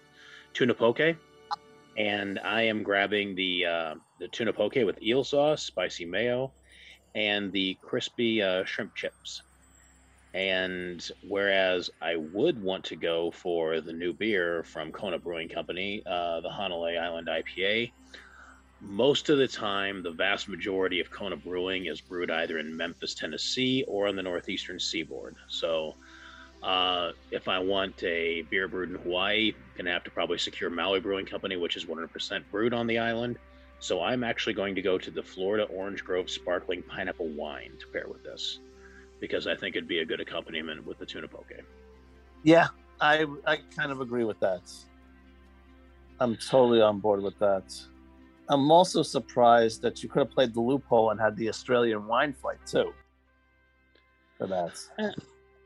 tuna 0.52 0.74
poke, 0.74 1.16
and 1.96 2.38
I 2.38 2.62
am 2.62 2.82
grabbing 2.84 3.34
the 3.34 3.66
uh, 3.66 3.94
the 4.20 4.28
tuna 4.28 4.52
poke 4.52 4.76
with 4.76 5.02
eel 5.02 5.24
sauce, 5.24 5.64
spicy 5.64 6.04
mayo, 6.04 6.52
and 7.16 7.50
the 7.52 7.76
crispy 7.82 8.42
uh, 8.42 8.64
shrimp 8.64 8.94
chips. 8.94 9.42
And 10.34 11.10
whereas 11.28 11.90
I 12.00 12.16
would 12.16 12.62
want 12.62 12.84
to 12.84 12.96
go 12.96 13.32
for 13.32 13.80
the 13.80 13.92
new 13.92 14.12
beer 14.12 14.62
from 14.62 14.92
Kona 14.92 15.18
Brewing 15.18 15.48
Company, 15.48 16.02
uh, 16.06 16.40
the 16.40 16.48
Hanalei 16.48 16.98
Island 16.98 17.28
IPA, 17.28 17.90
most 18.82 19.28
of 19.28 19.38
the 19.38 19.46
time, 19.46 20.02
the 20.02 20.10
vast 20.10 20.48
majority 20.48 20.98
of 21.00 21.10
Kona 21.10 21.36
Brewing 21.36 21.86
is 21.86 22.00
brewed 22.00 22.30
either 22.30 22.58
in 22.58 22.76
Memphis, 22.76 23.14
Tennessee, 23.14 23.84
or 23.86 24.08
on 24.08 24.16
the 24.16 24.22
northeastern 24.22 24.80
seaboard. 24.80 25.36
So, 25.48 25.94
uh, 26.64 27.12
if 27.30 27.46
I 27.46 27.58
want 27.60 28.02
a 28.02 28.42
beer 28.42 28.66
brewed 28.66 28.90
in 28.90 28.96
Hawaii, 28.96 29.52
gonna 29.76 29.92
have 29.92 30.04
to 30.04 30.10
probably 30.10 30.38
secure 30.38 30.68
Maui 30.68 31.00
Brewing 31.00 31.26
Company, 31.26 31.56
which 31.56 31.76
is 31.76 31.86
100% 31.86 32.42
brewed 32.50 32.74
on 32.74 32.86
the 32.86 32.98
island. 32.98 33.38
So 33.78 34.00
I'm 34.00 34.22
actually 34.22 34.54
going 34.54 34.74
to 34.76 34.82
go 34.82 34.98
to 34.98 35.10
the 35.10 35.22
Florida 35.22 35.64
Orange 35.64 36.04
Grove 36.04 36.30
Sparkling 36.30 36.82
Pineapple 36.82 37.28
Wine 37.28 37.72
to 37.80 37.86
pair 37.88 38.06
with 38.08 38.22
this, 38.22 38.60
because 39.20 39.46
I 39.46 39.56
think 39.56 39.74
it'd 39.74 39.88
be 39.88 40.00
a 40.00 40.04
good 40.04 40.20
accompaniment 40.20 40.84
with 40.86 40.98
the 40.98 41.06
tuna 41.06 41.28
poke. 41.28 41.52
Yeah, 42.42 42.68
I 43.00 43.26
I 43.46 43.58
kind 43.76 43.90
of 43.90 44.00
agree 44.00 44.24
with 44.24 44.38
that. 44.40 44.72
I'm 46.20 46.36
totally 46.36 46.80
on 46.80 47.00
board 47.00 47.22
with 47.22 47.38
that. 47.40 47.74
I'm 48.48 48.70
also 48.70 49.02
surprised 49.02 49.82
that 49.82 50.02
you 50.02 50.08
could 50.08 50.20
have 50.20 50.30
played 50.30 50.54
the 50.54 50.60
loophole 50.60 51.10
and 51.10 51.20
had 51.20 51.36
the 51.36 51.48
Australian 51.48 52.06
wine 52.06 52.32
flight 52.32 52.58
too. 52.66 52.92
For 54.38 54.46
that. 54.46 54.78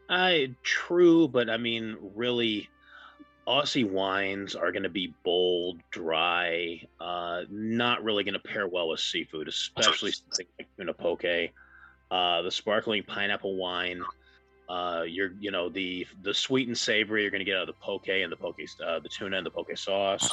I 0.09 0.55
true, 0.63 1.29
but 1.29 1.51
I 1.51 1.57
mean, 1.57 1.97
really, 2.15 2.69
Aussie 3.47 3.89
wines 3.89 4.55
are 4.55 4.73
going 4.73 4.83
to 4.83 4.89
be 4.89 5.15
bold, 5.25 5.81
dry, 5.91 6.81
uh, 7.01 7.43
not 7.51 8.05
really 8.05 8.25
going 8.25 8.35
to 8.35 8.41
pair 8.41 8.69
well 8.69 8.89
with 8.89 9.01
seafood, 9.01 9.49
especially 9.49 10.13
something 10.13 10.47
like 10.59 10.69
tuna 10.77 10.93
poke. 10.93 11.25
Uh, 12.11 12.43
the 12.43 12.51
sparkling 12.51 13.03
pineapple 13.03 13.57
wine, 13.57 14.03
uh, 14.69 15.03
you're 15.07 15.33
you 15.41 15.51
know 15.51 15.69
the 15.69 16.07
the 16.23 16.35
sweet 16.35 16.69
and 16.69 16.77
savory 16.77 17.23
you're 17.23 17.31
going 17.31 17.41
to 17.41 17.45
get 17.45 17.57
out 17.57 17.63
of 17.63 17.75
the 17.75 17.81
poke 17.81 18.09
and 18.09 18.31
the 18.31 18.37
poke 18.37 18.61
uh, 18.85 18.99
the 19.01 19.09
tuna 19.09 19.37
and 19.37 19.47
the 19.47 19.51
poke 19.51 19.77
sauce. 19.77 20.33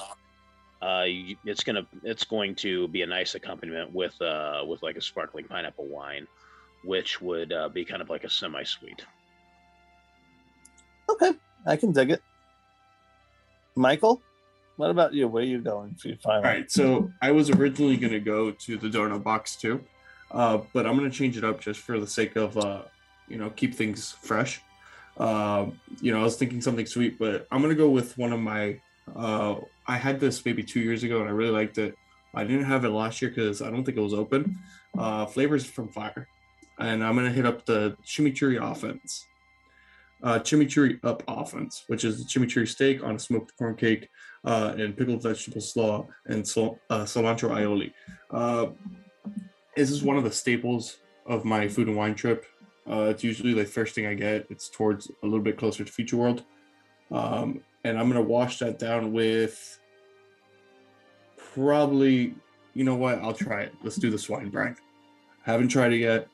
Uh, 0.84 1.06
it's 1.46 1.64
gonna 1.64 1.88
it's 2.04 2.26
going 2.26 2.54
to 2.56 2.90
be 2.90 3.04
a 3.04 3.08
nice 3.08 3.36
accompaniment 3.36 3.94
with 3.94 4.22
uh, 4.22 4.66
with 4.68 4.84
like 4.84 4.98
a 4.98 5.02
sparkling 5.02 5.46
pineapple 5.46 5.86
wine, 5.86 6.28
which 6.84 7.22
would 7.22 7.54
uh, 7.54 7.70
be 7.70 7.86
kind 7.86 8.02
of 8.02 8.10
like 8.10 8.26
a 8.26 8.30
semi 8.30 8.64
sweet. 8.64 9.02
Okay, 11.10 11.32
I 11.66 11.78
can 11.78 11.94
dig 11.94 12.12
it. 12.12 12.22
Michael, 13.76 14.22
what 14.76 14.90
about 14.90 15.14
you? 15.14 15.30
Where 15.30 15.42
are 15.42 15.46
you 15.46 15.60
going 15.60 15.96
for 15.96 16.10
your 16.10 16.18
final? 16.18 16.40
All 16.40 16.44
right, 16.44 16.70
so 16.70 17.10
I 17.22 17.32
was 17.32 17.50
originally 17.50 17.96
going 17.96 18.12
to 18.12 18.20
go 18.20 18.52
to 18.52 18.78
the 18.78 18.90
donut 18.90 19.24
box 19.24 19.56
too, 19.56 19.82
uh, 20.32 20.60
but 20.74 20.86
I'm 20.86 20.98
going 20.98 21.10
to 21.10 21.16
change 21.16 21.38
it 21.38 21.46
up 21.46 21.62
just 21.62 21.80
for 21.80 21.98
the 21.98 22.08
sake 22.08 22.36
of, 22.36 22.58
uh, 22.58 22.82
you 23.30 23.38
know, 23.38 23.50
keep 23.52 23.74
things 23.74 24.12
fresh. 24.12 24.62
Uh, 25.18 25.68
you 26.02 26.12
know, 26.12 26.20
I 26.20 26.24
was 26.24 26.36
thinking 26.36 26.60
something 26.60 26.88
sweet, 26.88 27.18
but 27.18 27.48
I'm 27.52 27.62
going 27.62 27.74
to 27.74 27.82
go 27.82 27.90
with 27.90 28.18
one 28.18 28.34
of 28.34 28.42
my. 28.42 28.82
Uh, 29.16 29.56
I 29.88 29.98
had 29.98 30.20
this 30.20 30.46
maybe 30.46 30.64
two 30.64 30.80
years 30.80 31.04
ago 31.04 31.20
and 31.20 31.30
I 31.30 31.32
really 31.32 31.52
liked 31.52 31.78
it. 31.78 31.96
I 32.36 32.44
didn't 32.44 32.66
have 32.66 32.84
it 32.86 32.90
last 32.90 33.22
year 33.22 33.30
because 33.30 33.62
I 33.62 33.70
don't 33.70 33.84
think 33.84 33.98
it 33.98 34.02
was 34.02 34.14
open. 34.14 34.58
Uh, 34.98 35.26
flavors 35.26 35.66
from 35.66 35.88
Fire, 35.88 36.28
and 36.80 37.04
I'm 37.04 37.16
to 37.18 37.30
hit 37.30 37.46
up 37.46 37.66
the 37.66 37.96
chimichurri 38.06 38.60
offense 38.62 39.26
uh, 40.24 40.40
chimichurri 40.40 41.00
up 41.04 41.22
offense, 41.28 41.84
which 41.88 42.06
is 42.06 42.18
the 42.18 42.24
chimichurri 42.24 42.68
steak 42.68 43.04
on 43.04 43.16
a 43.16 43.20
smoked 43.20 43.56
corn 43.58 43.76
cake 43.76 44.10
uh, 44.46 44.74
and 44.78 44.98
pickled 44.98 45.22
vegetable 45.22 45.62
slaw 45.62 46.08
and 46.28 46.48
so, 46.48 46.80
uh, 46.90 47.04
cilantro 47.04 47.50
aioli. 47.52 47.92
Uh, 48.32 48.68
this 49.76 49.92
is 49.92 50.02
one 50.02 50.18
of 50.18 50.24
the 50.24 50.32
staples 50.32 50.98
of 51.26 51.44
my 51.44 51.68
food 51.68 51.88
and 51.88 51.98
wine 51.98 52.16
trip. 52.16 52.46
Uh, 52.90 53.08
it's 53.10 53.24
usually 53.24 53.54
the 53.54 53.66
first 53.66 53.96
thing 53.96 54.06
I 54.06 54.14
get. 54.14 54.48
It's 54.50 54.70
towards 54.70 55.10
a 55.24 55.26
little 55.26 55.42
bit 55.42 55.58
closer 55.58 55.84
to 55.84 55.92
Future 55.92 56.18
World. 56.18 56.44
Um, 57.12 57.62
and 57.84 57.98
I'm 57.98 58.10
going 58.10 58.22
to 58.24 58.28
wash 58.30 58.60
that 58.60 58.80
down 58.80 59.12
with 59.14 59.80
probably, 61.38 62.36
you 62.74 62.84
know 62.84 62.96
what? 62.96 63.20
I'll 63.20 63.34
try 63.34 63.62
it. 63.64 63.74
Let's 63.84 63.98
do 63.98 64.10
the 64.10 64.18
swine 64.18 64.50
brine. 64.50 64.76
Haven't 65.44 65.68
tried 65.70 65.94
it 65.94 65.98
yet. 65.98 66.28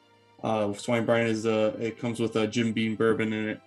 Uh, 0.44 0.72
swine 0.74 1.06
brine 1.06 1.28
is 1.28 1.46
uh, 1.46 1.76
it 1.80 1.98
comes 2.00 2.20
with 2.20 2.36
a 2.36 2.48
Jim 2.48 2.72
Beam 2.72 2.96
bourbon 2.96 3.34
in 3.34 3.50
it. 3.50 3.62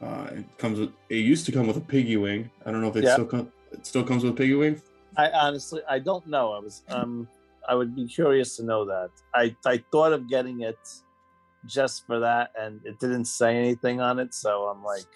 Uh, 0.00 0.28
it 0.32 0.58
comes 0.58 0.78
with. 0.78 0.90
It 1.08 1.16
used 1.16 1.46
to 1.46 1.52
come 1.52 1.66
with 1.66 1.76
a 1.76 1.80
piggy 1.80 2.16
wing. 2.16 2.50
I 2.64 2.70
don't 2.70 2.80
know 2.80 2.88
if 2.88 2.96
it 2.96 3.04
Yeah. 3.04 3.14
still 3.14 3.26
com- 3.26 3.52
it 3.72 3.86
still 3.86 4.04
comes 4.04 4.22
with 4.22 4.32
a 4.34 4.36
piggy 4.36 4.54
wing. 4.54 4.80
I 5.16 5.30
honestly, 5.30 5.80
I 5.88 5.98
don't 5.98 6.26
know. 6.26 6.52
I 6.52 6.58
was, 6.60 6.82
um, 6.90 7.26
I 7.68 7.74
would 7.74 7.96
be 7.96 8.06
curious 8.06 8.56
to 8.56 8.64
know 8.64 8.84
that. 8.84 9.10
I, 9.34 9.56
I 9.66 9.82
thought 9.90 10.12
of 10.12 10.28
getting 10.28 10.60
it 10.60 10.78
just 11.66 12.06
for 12.06 12.20
that, 12.20 12.52
and 12.58 12.80
it 12.84 13.00
didn't 13.00 13.24
say 13.24 13.56
anything 13.56 14.00
on 14.00 14.18
it. 14.20 14.32
So 14.34 14.64
I'm 14.64 14.84
like, 14.84 15.06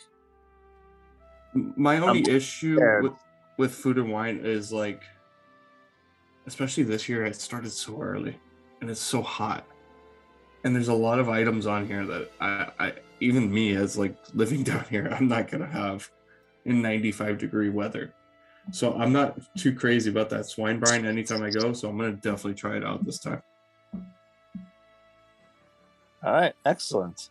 My 1.54 1.98
only 1.98 2.24
um, 2.24 2.36
issue 2.36 2.76
scared. 2.76 3.04
with 3.04 3.12
with 3.56 3.74
food 3.74 3.98
and 3.98 4.10
wine 4.10 4.40
is 4.42 4.72
like, 4.72 5.02
especially 6.46 6.82
this 6.82 7.08
year, 7.08 7.24
it 7.24 7.36
started 7.36 7.70
so 7.70 8.00
early, 8.00 8.36
and 8.80 8.90
it's 8.90 9.00
so 9.00 9.22
hot, 9.22 9.64
and 10.64 10.74
there's 10.74 10.88
a 10.88 10.94
lot 10.94 11.18
of 11.18 11.28
items 11.28 11.66
on 11.66 11.86
here 11.86 12.04
that 12.06 12.32
I, 12.40 12.70
I 12.78 12.92
even 13.20 13.52
me 13.52 13.76
as 13.76 13.96
like 13.96 14.16
living 14.34 14.62
down 14.70 14.84
here, 14.90 15.08
I'm 15.12 15.28
not 15.28 15.50
gonna 15.50 15.66
have 15.66 16.10
in 16.64 16.82
95 16.82 17.38
degree 17.38 17.70
weather. 17.70 18.12
So 18.72 18.94
I'm 18.94 19.12
not 19.12 19.38
too 19.56 19.74
crazy 19.74 20.10
about 20.10 20.30
that 20.30 20.46
swine 20.46 20.80
brine 20.80 21.04
anytime 21.04 21.42
I 21.42 21.50
go. 21.50 21.74
So 21.74 21.88
I'm 21.88 21.98
gonna 21.98 22.12
definitely 22.12 22.54
try 22.54 22.76
it 22.76 22.84
out 22.84 23.04
this 23.04 23.18
time. 23.18 23.42
all 26.22 26.32
right, 26.32 26.54
excellent. 26.64 27.28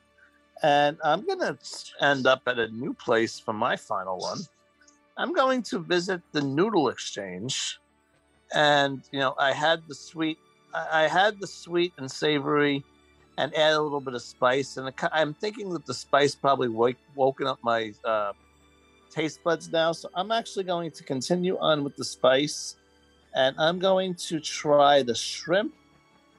And 0.64 0.97
I'm 1.03 1.26
gonna 1.28 1.57
end 1.99 2.26
up 2.26 2.41
at 2.47 2.57
a 2.57 2.70
new 2.70 2.93
place 2.93 3.38
for 3.38 3.53
my 3.53 3.76
final 3.76 4.18
one. 4.18 4.39
I'm 5.18 5.34
going 5.34 5.61
to 5.64 5.80
visit 5.80 6.22
the 6.32 6.41
Noodle 6.41 6.89
Exchange, 6.89 7.80
and 8.53 9.03
you 9.11 9.20
know, 9.20 9.36
I 9.38 9.51
had 9.51 9.84
the 9.88 9.93
sweet, 9.93 10.39
I 10.74 11.03
I 11.03 11.07
had 11.07 11.39
the 11.39 11.47
sweet 11.47 11.93
and 11.97 12.09
savory, 12.09 12.84
and 13.38 13.53
add 13.55 13.74
a 13.74 13.82
little 13.82 13.99
bit 13.99 14.14
of 14.14 14.22
spice. 14.22 14.78
And 14.78 14.91
I'm 15.11 15.34
thinking 15.34 15.70
that 15.74 15.86
the 15.86 15.93
spice 15.93 16.34
probably 16.34 16.70
woke, 16.70 16.95
woken 17.16 17.45
up 17.45 17.59
my 17.61 17.93
uh, 18.05 18.34
taste 19.11 19.43
buds 19.43 19.72
now. 19.72 19.91
So 19.91 20.09
I'm 20.16 20.32
actually 20.32 20.64
going 20.64 20.91
to 20.91 21.03
continue 21.03 21.57
on 21.59 21.84
with 21.84 21.95
the 21.95 22.05
spice, 22.05 22.78
and 23.36 23.55
I'm 23.59 23.80
going 23.80 24.16
to 24.16 24.39
try 24.39 25.03
the 25.03 25.16
shrimp, 25.16 25.74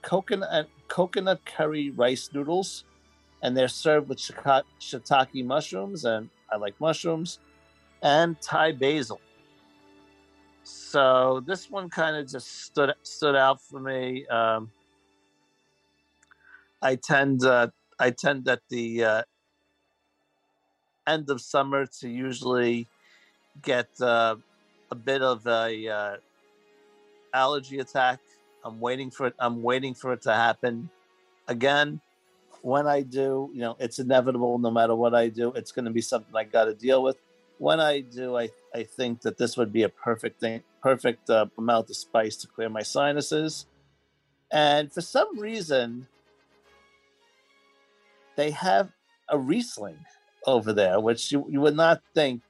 coconut, 0.02 0.68
coconut 0.88 1.44
curry 1.44 1.90
rice 1.90 2.30
noodles, 2.32 2.84
and 3.44 3.54
they're 3.54 3.68
served 3.68 4.08
with 4.08 4.18
shiitake 4.18 5.44
mushrooms, 5.44 6.06
and 6.06 6.30
I 6.50 6.56
like 6.56 6.80
mushrooms, 6.80 7.38
and 8.02 8.40
Thai 8.40 8.72
basil. 8.72 9.20
So 10.64 11.42
this 11.46 11.70
one 11.70 11.90
kind 11.90 12.16
of 12.16 12.26
just 12.26 12.64
stood 12.64 12.94
stood 13.02 13.36
out 13.36 13.60
for 13.60 13.78
me. 13.78 14.26
Um, 14.28 14.70
I 16.80 16.96
tend 16.96 17.44
uh, 17.44 17.68
I 17.98 18.10
tend 18.10 18.48
at 18.48 18.62
the 18.70 19.04
uh, 19.04 19.22
end 21.06 21.28
of 21.28 21.42
summer 21.42 21.84
to 22.00 22.08
usually 22.08 22.88
get 23.60 23.90
uh, 24.00 24.36
a 24.90 24.94
bit 24.94 25.20
of 25.20 25.46
a 25.46 25.86
uh, 25.86 26.16
allergy 27.34 27.78
attack. 27.78 28.20
I'm 28.64 28.80
waiting 28.80 29.10
for 29.10 29.26
it. 29.26 29.34
I'm 29.38 29.62
waiting 29.62 29.92
for 29.92 30.14
it 30.14 30.22
to 30.22 30.32
happen. 30.32 30.88
Again, 31.46 32.00
when 32.64 32.86
I 32.86 33.02
do, 33.02 33.50
you 33.52 33.60
know, 33.60 33.76
it's 33.78 33.98
inevitable. 33.98 34.58
No 34.58 34.70
matter 34.70 34.94
what 34.94 35.14
I 35.14 35.28
do, 35.28 35.52
it's 35.52 35.70
going 35.70 35.84
to 35.84 35.90
be 35.90 36.00
something 36.00 36.34
I 36.34 36.44
got 36.44 36.64
to 36.64 36.74
deal 36.74 37.02
with. 37.02 37.18
When 37.58 37.78
I 37.78 38.00
do, 38.00 38.38
I 38.38 38.48
I 38.74 38.84
think 38.84 39.20
that 39.20 39.36
this 39.36 39.58
would 39.58 39.70
be 39.70 39.82
a 39.82 39.90
perfect 39.90 40.40
thing, 40.40 40.62
perfect 40.82 41.28
uh, 41.28 41.44
amount 41.58 41.90
of 41.90 41.96
spice 41.96 42.36
to 42.36 42.46
clear 42.46 42.70
my 42.70 42.82
sinuses. 42.82 43.66
And 44.50 44.90
for 44.90 45.02
some 45.02 45.38
reason, 45.38 46.08
they 48.36 48.50
have 48.52 48.88
a 49.28 49.38
Riesling 49.38 49.98
over 50.46 50.72
there, 50.72 51.00
which 51.00 51.32
you, 51.32 51.46
you 51.50 51.60
would 51.60 51.76
not 51.76 52.00
think 52.14 52.40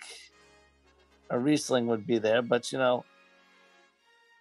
a 1.28 1.38
Riesling 1.38 1.88
would 1.88 2.06
be 2.06 2.18
there. 2.18 2.40
But, 2.40 2.70
you 2.70 2.78
know, 2.78 3.04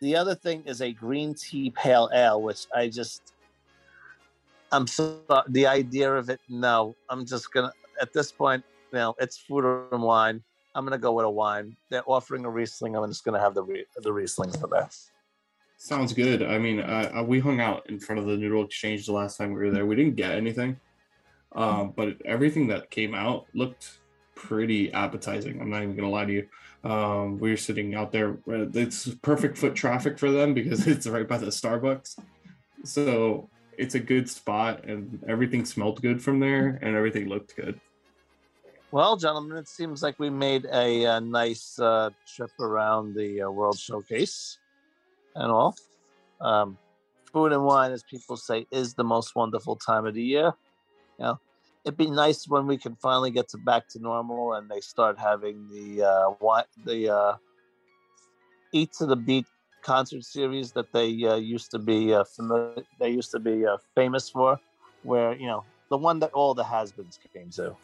the 0.02 0.16
other 0.16 0.36
thing 0.36 0.64
is 0.68 0.82
a 0.82 0.94
green 0.94 1.34
tea 1.34 1.72
pale 1.72 2.12
ale, 2.14 2.42
which 2.44 2.68
I 2.76 2.90
just, 2.90 3.33
I'm 4.74 4.88
so, 4.88 5.22
the 5.50 5.68
idea 5.68 6.12
of 6.12 6.30
it, 6.32 6.40
no, 6.50 6.96
I'm 7.08 7.26
just 7.26 7.52
to, 7.68 7.72
at 8.02 8.12
this 8.12 8.32
point, 8.32 8.64
you 8.92 8.98
know, 8.98 9.16
it's 9.20 9.38
food 9.38 9.88
and 9.92 10.02
wine. 10.02 10.44
I'm 10.74 10.84
to 10.90 10.98
go 10.98 11.12
with 11.12 11.26
a 11.26 11.30
wine. 11.30 11.78
They're 11.92 12.04
offering 12.08 12.44
a 12.46 12.50
Riesling. 12.50 12.96
I'm 12.96 13.08
just 13.08 13.24
to 13.24 13.40
have 13.40 13.54
the, 13.54 13.86
the 14.02 14.12
Riesling 14.12 14.52
for 14.52 14.68
that. 14.70 14.98
Sounds 15.78 16.12
good. 16.12 16.42
I 16.42 16.58
mean, 16.58 16.80
uh, 16.80 17.24
we 17.24 17.40
hung 17.40 17.62
out 17.62 17.88
in 17.88 18.00
front 18.00 18.20
of 18.20 18.26
the 18.26 18.36
Noodle 18.36 18.66
Exchange 18.66 19.06
the 19.06 19.14
last 19.14 19.38
time 19.38 19.50
we 19.54 19.60
were 19.60 19.70
there. 19.70 19.86
We 19.86 19.96
didn't 19.96 20.16
get 20.16 20.32
anything, 20.32 20.80
um, 21.52 21.94
but 21.96 22.20
everything 22.26 22.68
that 22.68 22.90
came 22.90 23.14
out 23.14 23.46
looked 23.54 24.00
pretty 24.34 24.92
appetizing. 24.92 25.62
I'm 25.62 25.70
not 25.70 25.84
even 25.84 25.96
gonna 25.96 26.10
lie 26.10 26.26
to 26.26 26.34
you. 26.34 26.48
Um, 26.90 27.38
we 27.38 27.52
were 27.52 27.58
sitting 27.58 27.94
out 27.94 28.12
there. 28.12 28.32
uh, 28.48 28.66
It's 28.74 29.14
perfect 29.16 29.58
foot 29.58 29.76
traffic 29.76 30.18
for 30.18 30.32
them 30.32 30.54
because 30.54 30.88
it's 30.94 31.06
right 31.06 31.28
by 31.28 31.38
the 31.38 31.48
Starbucks, 31.48 32.18
so 32.86 33.50
it's 33.78 33.96
a 33.96 34.00
good 34.00 34.30
spot, 34.30 34.86
and 34.86 35.24
everything 35.28 35.66
smelled 35.66 36.02
good 36.02 36.22
from 36.22 36.40
there, 36.40 36.80
and 36.82 36.96
everything 36.96 37.28
looked 37.28 37.56
good. 37.56 37.80
Well, 38.92 39.18
gentlemen, 39.18 39.58
it 39.58 39.68
seems 39.68 40.04
like 40.04 40.20
we 40.20 40.30
made 40.30 40.66
a, 40.72 41.06
uh 41.06 41.20
nice 41.20 41.80
uh, 41.80 42.12
trip 42.28 42.52
around 42.60 43.16
the 43.16 43.42
uh, 43.42 43.50
World 43.50 43.80
Showcase 43.80 44.60
and 45.36 45.52
all. 45.52 45.76
Um, 46.40 46.78
food 47.32 47.52
and 47.54 47.66
wine, 47.66 47.92
as 47.92 48.04
people 48.04 48.38
say, 48.38 48.68
is 48.72 48.94
the 48.94 49.04
most 49.04 49.36
wonderful 49.36 49.76
time 49.76 50.06
of 50.06 50.14
the 50.14 50.24
year. 50.24 50.54
You 51.18 51.26
know, 51.26 51.40
it'd 51.84 51.98
be 51.98 52.10
nice 52.10 52.48
when 52.48 52.68
we 52.68 52.78
can 52.78 52.96
finally 52.96 53.32
get 53.32 53.50
to 53.50 53.58
back 53.58 53.88
to 53.90 54.00
normal 54.00 54.54
and 54.54 54.70
they 54.70 54.82
start 54.82 55.18
having 55.18 55.68
the 55.70 56.04
uh, 56.04 56.30
wi- 56.40 56.66
the 56.86 57.10
uh, 57.10 57.36
Eat 58.72 58.92
to 58.94 59.06
the 59.06 59.16
Beat 59.16 59.46
concert 59.84 60.24
series 60.24 60.72
that 60.72 60.92
they 60.94 61.10
uh, 61.26 61.36
used 61.36 61.72
to 61.72 61.80
be 61.80 62.14
uh, 62.14 62.24
familiar, 62.36 62.84
they 63.00 63.10
used 63.10 63.32
to 63.32 63.40
be 63.40 63.66
uh, 63.66 63.78
famous 63.96 64.30
for, 64.30 64.60
where 65.04 65.36
you 65.36 65.48
know 65.48 65.64
the 65.90 65.98
one 65.98 66.20
that 66.20 66.32
all 66.32 66.54
the 66.54 66.64
has-beens 66.64 67.20
came 67.34 67.50
to 67.52 67.76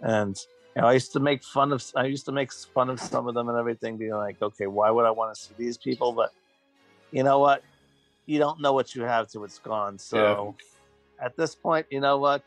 and 0.00 0.36
you 0.76 0.82
know, 0.82 0.88
I 0.88 0.92
used 0.92 1.12
to 1.12 1.20
make 1.20 1.42
fun 1.42 1.72
of 1.72 1.84
I 1.96 2.04
used 2.04 2.26
to 2.26 2.32
make 2.32 2.52
fun 2.52 2.90
of 2.90 3.00
some 3.00 3.26
of 3.26 3.34
them 3.34 3.48
and 3.48 3.58
everything, 3.58 3.96
being 3.96 4.12
like, 4.12 4.40
okay, 4.40 4.66
why 4.66 4.90
would 4.90 5.04
I 5.04 5.10
want 5.10 5.34
to 5.34 5.40
see 5.40 5.54
these 5.58 5.76
people? 5.76 6.12
But 6.12 6.30
you 7.10 7.22
know 7.22 7.38
what? 7.38 7.62
You 8.26 8.38
don't 8.38 8.60
know 8.60 8.72
what 8.72 8.94
you 8.94 9.02
have 9.02 9.28
till 9.28 9.44
it's 9.44 9.58
gone. 9.58 9.98
So 9.98 10.54
at 11.20 11.36
this 11.36 11.54
point, 11.54 11.86
you 11.90 12.00
know 12.00 12.18
what? 12.18 12.42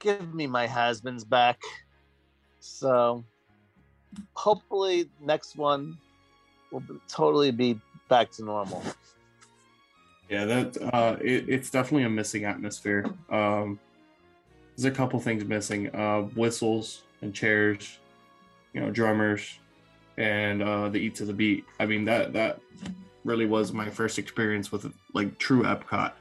Give 0.00 0.34
me 0.34 0.46
my 0.46 0.66
has-beens 0.66 1.24
back. 1.24 1.60
So 2.58 3.24
hopefully 4.34 5.08
next 5.20 5.56
one 5.56 5.96
will 6.70 6.82
totally 7.08 7.50
be 7.50 7.78
back 8.08 8.30
to 8.32 8.44
normal. 8.44 8.82
Yeah, 10.28 10.44
that 10.44 10.94
uh, 10.94 11.16
it, 11.20 11.48
it's 11.48 11.70
definitely 11.70 12.04
a 12.04 12.10
missing 12.10 12.44
atmosphere. 12.44 13.04
Um, 13.30 13.80
there's 14.76 14.84
a 14.84 14.96
couple 14.96 15.18
things 15.20 15.44
missing: 15.44 15.94
uh, 15.94 16.22
whistles 16.36 17.02
and 17.20 17.34
chairs, 17.34 17.98
you 18.72 18.80
know, 18.80 18.90
drummers, 18.90 19.58
and 20.16 20.62
uh, 20.62 20.88
the 20.88 20.98
eat 20.98 21.16
to 21.16 21.24
the 21.24 21.32
beat. 21.32 21.64
I 21.80 21.86
mean, 21.86 22.04
that 22.04 22.32
that 22.32 22.60
really 23.24 23.46
was 23.46 23.72
my 23.72 23.90
first 23.90 24.18
experience 24.18 24.70
with 24.70 24.92
like 25.14 25.36
true 25.38 25.64
Epcot 25.64 26.12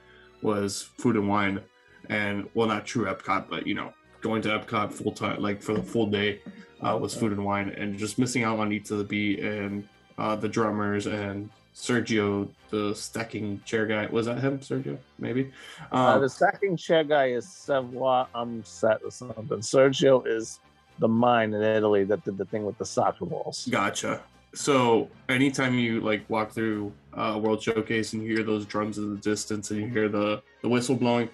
was 0.42 0.90
food 0.98 1.16
and 1.16 1.30
wine, 1.30 1.62
and 2.10 2.50
well, 2.56 2.68
not 2.68 2.86
true 2.86 3.06
Epcot, 3.06 3.48
but 3.48 3.68
you 3.68 3.76
know, 3.76 3.94
going 4.22 4.42
to 4.42 4.50
Epcot 4.50 4.92
full 4.92 5.12
time, 5.12 5.40
like 5.40 5.62
for 5.62 5.74
the 5.74 5.84
full 5.84 6.08
day, 6.08 6.42
uh, 6.82 6.98
was 7.00 7.14
food 7.14 7.32
and 7.32 7.46
wine, 7.46 7.70
and 7.78 7.98
just 7.98 8.18
missing 8.18 8.44
out 8.44 8.58
on 8.58 8.72
eat 8.72 8.86
to 8.86 8.96
the 8.96 9.04
beat 9.04 9.40
and 9.40 9.88
uh, 10.20 10.36
the 10.36 10.50
drummers 10.50 11.08
and 11.08 11.50
Sergio, 11.74 12.50
the 12.70 12.94
stacking 12.94 13.62
chair 13.66 13.86
guy. 13.86 14.06
Was 14.08 14.26
that 14.26 14.40
him, 14.40 14.60
Sergio? 14.60 14.98
Maybe. 15.18 15.52
Uh, 15.92 16.16
Um, 16.16 16.22
the 16.22 16.30
stacking 16.30 16.76
chair 16.76 17.06
guy 17.06 17.28
is 17.28 17.48
Savoy. 17.48 18.26
I'm 18.36 18.64
set 18.66 19.02
or 19.04 19.12
something. 19.12 19.60
Sergio 19.60 20.28
is 20.28 20.60
the 21.00 21.08
mine 21.08 21.54
in 21.54 21.64
Italy 21.64 22.04
that 22.04 22.26
did 22.26 22.38
the 22.38 22.46
thing 22.46 22.66
with 22.66 22.78
the 22.78 22.86
soccer 22.86 23.26
balls. 23.26 23.68
Gotcha. 23.72 24.22
So 24.54 25.08
anytime 25.30 25.76
you 25.76 26.02
like 26.02 26.30
walk 26.30 26.52
through 26.52 26.92
uh, 27.14 27.40
World 27.42 27.64
Showcase 27.64 28.14
and 28.14 28.22
you 28.22 28.36
hear 28.36 28.44
those 28.44 28.66
drums 28.66 28.98
in 28.98 29.16
the 29.16 29.22
distance 29.22 29.72
and 29.72 29.80
you 29.80 29.88
hear 29.88 30.10
the 30.10 30.42
the 30.62 30.68
whistle 30.68 30.96
blowing, 30.96 31.30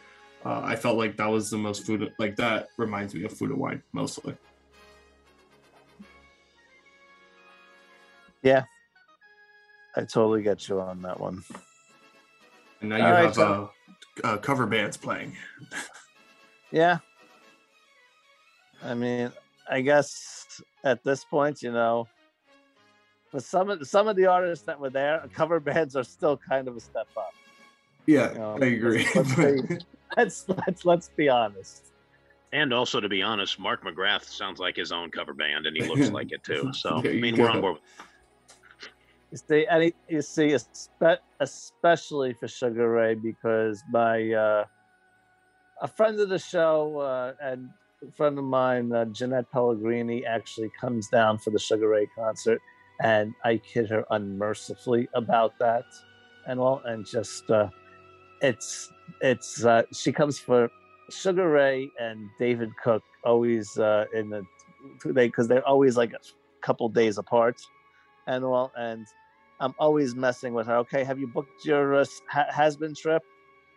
uh, 0.46 0.62
I 0.64 0.76
felt 0.76 0.98
like 0.98 1.18
that 1.18 1.28
was 1.28 1.50
the 1.50 1.58
most 1.58 1.88
food. 1.88 2.14
Like 2.20 2.36
that 2.36 2.68
reminds 2.78 3.16
me 3.16 3.24
of 3.24 3.32
food 3.32 3.50
and 3.50 3.60
wine 3.60 3.82
mostly. 3.94 4.36
I 9.96 10.02
totally 10.02 10.42
get 10.44 10.68
you 10.68 10.80
on 10.80 11.02
that 11.04 11.20
one. 11.20 11.44
And 12.82 12.90
now 12.90 12.98
you 12.98 13.04
All 13.04 13.12
right, 13.12 13.26
have 13.26 13.36
so- 13.36 13.72
uh, 14.24 14.28
uh, 14.28 14.38
cover 14.38 14.66
bands 14.66 14.98
playing. 14.98 15.36
Yeah. 16.72 16.98
I 18.84 18.96
mean, 18.96 19.32
I 19.70 19.80
guess 19.82 20.62
at 20.84 21.02
this 21.06 21.24
point, 21.24 21.62
you 21.62 21.72
know, 21.72 22.08
but 23.32 23.44
some 23.44 23.70
of 23.70 23.88
some 23.88 24.08
of 24.10 24.18
the 24.18 24.26
artists 24.26 24.66
that 24.66 24.78
were 24.78 24.90
there, 24.90 25.24
cover 25.34 25.60
bands 25.62 25.96
are 25.96 26.04
still 26.04 26.36
kind 26.36 26.68
of 26.68 26.76
a 26.76 26.80
step 26.82 27.08
up. 27.16 27.34
Yeah, 28.08 28.34
You 28.34 28.40
know, 28.40 28.58
I 28.62 28.66
agree. 28.66 29.08
let's- 29.16 29.38
let's 29.38 29.86
Let's 30.18 30.46
let's 30.50 30.86
let's 30.86 31.10
be 31.10 31.30
honest. 31.30 31.86
And 32.52 32.74
also, 32.74 33.00
to 33.00 33.08
be 33.08 33.22
honest, 33.22 33.58
Mark 33.60 33.84
McGrath 33.86 34.24
sounds 34.26 34.60
like 34.60 34.76
his 34.76 34.92
own 34.92 35.12
cover 35.12 35.34
band, 35.34 35.66
and 35.68 35.78
he 35.78 35.84
looks 35.88 36.10
like 36.10 36.32
it 36.32 36.44
too. 36.44 36.72
So, 36.74 36.98
I 36.98 37.14
mean, 37.14 37.38
we're 37.38 37.50
on 37.50 37.58
go. 37.58 37.62
board. 37.62 37.78
You 39.36 39.42
see, 39.50 39.68
any 39.70 39.94
you 40.08 40.22
see, 40.22 40.56
especially 41.42 42.34
for 42.36 42.48
Sugar 42.48 42.90
Ray, 42.90 43.16
because 43.16 43.84
my 43.92 44.32
uh, 44.32 44.64
a 45.82 45.88
friend 45.90 46.18
of 46.22 46.30
the 46.30 46.40
show 46.40 47.00
uh, 47.00 47.34
and 47.44 47.68
a 48.02 48.14
friend 48.14 48.40
of 48.40 48.46
mine, 48.46 48.94
uh, 48.94 49.04
Jeanette 49.12 49.52
Pellegrini, 49.52 50.26
actually 50.26 50.72
comes 50.80 51.10
down 51.10 51.38
for 51.38 51.50
the 51.50 51.60
Sugar 51.60 51.90
Ray 51.90 52.08
concert, 52.18 52.62
and 53.04 53.34
I 53.44 53.58
kid 53.58 53.90
her 53.90 54.06
unmercifully 54.10 55.10
about 55.14 55.60
that, 55.60 55.84
and 56.48 56.58
all, 56.58 56.82
and 56.86 57.06
just 57.06 57.52
uh, 57.52 57.68
it's 58.42 58.90
it's 59.20 59.66
uh, 59.66 59.84
she 59.94 60.14
comes 60.14 60.40
for 60.40 60.70
Sugar 61.10 61.50
Ray 61.50 61.90
and 62.00 62.30
David 62.40 62.70
Cook 62.82 63.04
always 63.26 63.78
uh, 63.78 64.06
in 64.14 64.30
the 64.30 64.44
they 65.04 65.28
because 65.28 65.50
they're 65.50 65.68
always 65.68 65.98
like 65.98 66.14
a 66.14 66.20
couple 66.62 66.88
days 66.88 67.18
apart 67.18 67.58
and 68.28 68.46
all 68.46 68.72
and 68.78 69.06
i'm 69.60 69.74
always 69.80 70.16
messing 70.16 70.54
with 70.54 70.68
her 70.68 70.78
okay 70.78 71.04
have 71.04 71.20
you 71.20 71.28
booked 71.28 71.66
your 71.66 71.96
uh, 71.96 72.06
ha- 72.30 72.48
has-been 72.52 72.94
trip 72.96 73.24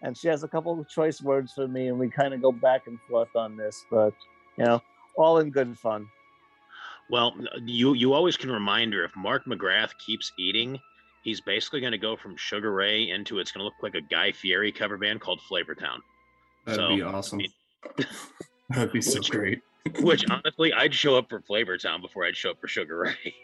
and 0.03 0.16
she 0.16 0.29
has 0.29 0.43
a 0.45 0.49
couple 0.49 0.79
of 0.79 0.89
choice 0.89 1.20
words 1.22 1.53
for 1.53 1.66
me 1.68 1.89
and 1.89 1.99
we 1.99 2.09
kind 2.09 2.33
of 2.35 2.41
go 2.43 2.53
back 2.53 2.87
and 2.87 2.99
forth 3.09 3.35
on 3.37 3.57
this 3.57 3.85
but 3.91 4.12
you 4.57 4.64
know 4.64 4.81
all 5.16 5.39
in 5.39 5.51
good 5.51 5.76
fun 5.79 6.07
Well, 7.11 7.35
you 7.64 7.95
you 7.95 8.12
always 8.12 8.37
can 8.37 8.51
remind 8.53 8.93
her 8.93 9.03
if 9.05 9.16
Mark 9.16 9.47
McGrath 9.47 9.93
keeps 10.07 10.31
eating, 10.39 10.79
he's 11.24 11.41
basically 11.41 11.81
going 11.81 11.93
to 11.93 11.99
go 11.99 12.16
from 12.16 12.37
Sugar 12.37 12.70
Ray 12.72 13.09
into 13.11 13.39
it's 13.39 13.51
going 13.51 13.61
to 13.62 13.64
look 13.64 13.81
like 13.83 13.95
a 13.95 14.03
Guy 14.14 14.31
Fieri 14.33 14.70
cover 14.70 14.99
band 14.99 15.20
called 15.22 15.41
Flavortown. 15.51 16.01
That'd 16.66 16.81
So, 16.81 16.89
be 16.95 17.01
awesome. 17.03 17.39
mean- 17.39 17.53
That'd 18.70 18.93
be 18.93 19.01
so 19.01 19.18
Which- 19.20 19.31
great. 19.31 19.61
Which 20.01 20.24
honestly, 20.31 20.70
I'd 20.74 20.93
show 20.95 21.16
up 21.16 21.31
for 21.31 21.41
Flavortown 21.41 22.03
before 22.03 22.26
I'd 22.26 22.37
show 22.37 22.51
up 22.51 22.61
for 22.61 22.68
Sugar 22.68 22.99
Ray. 23.01 23.35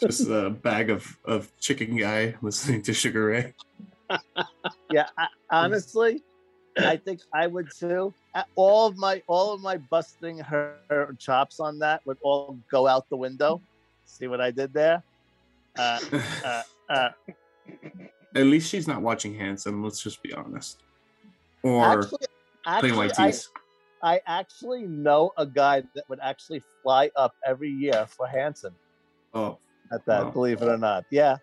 Just 0.00 0.28
a 0.28 0.50
bag 0.50 0.90
of 0.90 1.16
of 1.24 1.50
chicken 1.58 1.96
guy 1.96 2.34
listening 2.42 2.82
to 2.82 2.92
Sugar 2.92 3.26
Ray. 3.26 3.54
yeah 4.92 5.08
I, 5.18 5.26
honestly 5.50 6.22
i 6.78 6.96
think 6.96 7.20
i 7.34 7.46
would 7.46 7.68
too 7.76 8.14
all 8.54 8.86
of 8.86 8.96
my 8.96 9.20
all 9.26 9.52
of 9.52 9.60
my 9.60 9.76
busting 9.76 10.38
her, 10.38 10.76
her 10.90 11.16
chops 11.18 11.58
on 11.58 11.80
that 11.80 12.02
would 12.06 12.18
all 12.22 12.56
go 12.70 12.86
out 12.86 13.08
the 13.10 13.16
window 13.16 13.60
see 14.04 14.28
what 14.28 14.40
i 14.40 14.52
did 14.52 14.72
there 14.72 15.02
uh, 15.76 16.00
uh, 16.44 16.62
uh, 16.88 17.08
At 18.34 18.46
least 18.46 18.70
she's 18.70 18.88
not 18.88 19.02
watching 19.02 19.34
Hanson. 19.34 19.82
Let's 19.82 20.02
just 20.02 20.22
be 20.22 20.32
honest. 20.32 20.82
Or 21.62 22.00
actually, 22.00 22.26
playing 22.78 22.96
white 22.96 23.20
I. 23.20 23.34
I 24.02 24.20
actually 24.26 24.84
know 24.84 25.32
a 25.36 25.44
guy 25.44 25.82
that 25.94 26.04
would 26.08 26.20
actually 26.22 26.62
fly 26.82 27.10
up 27.14 27.34
every 27.44 27.68
year 27.68 28.06
for 28.08 28.26
Hanson 28.26 28.74
Oh, 29.36 29.58
at 29.92 30.04
that, 30.06 30.24
Wow. 30.24 30.30
believe 30.30 30.62
it 30.62 30.68
or 30.68 30.76
not. 30.78 31.04
Yeah. 31.10 31.36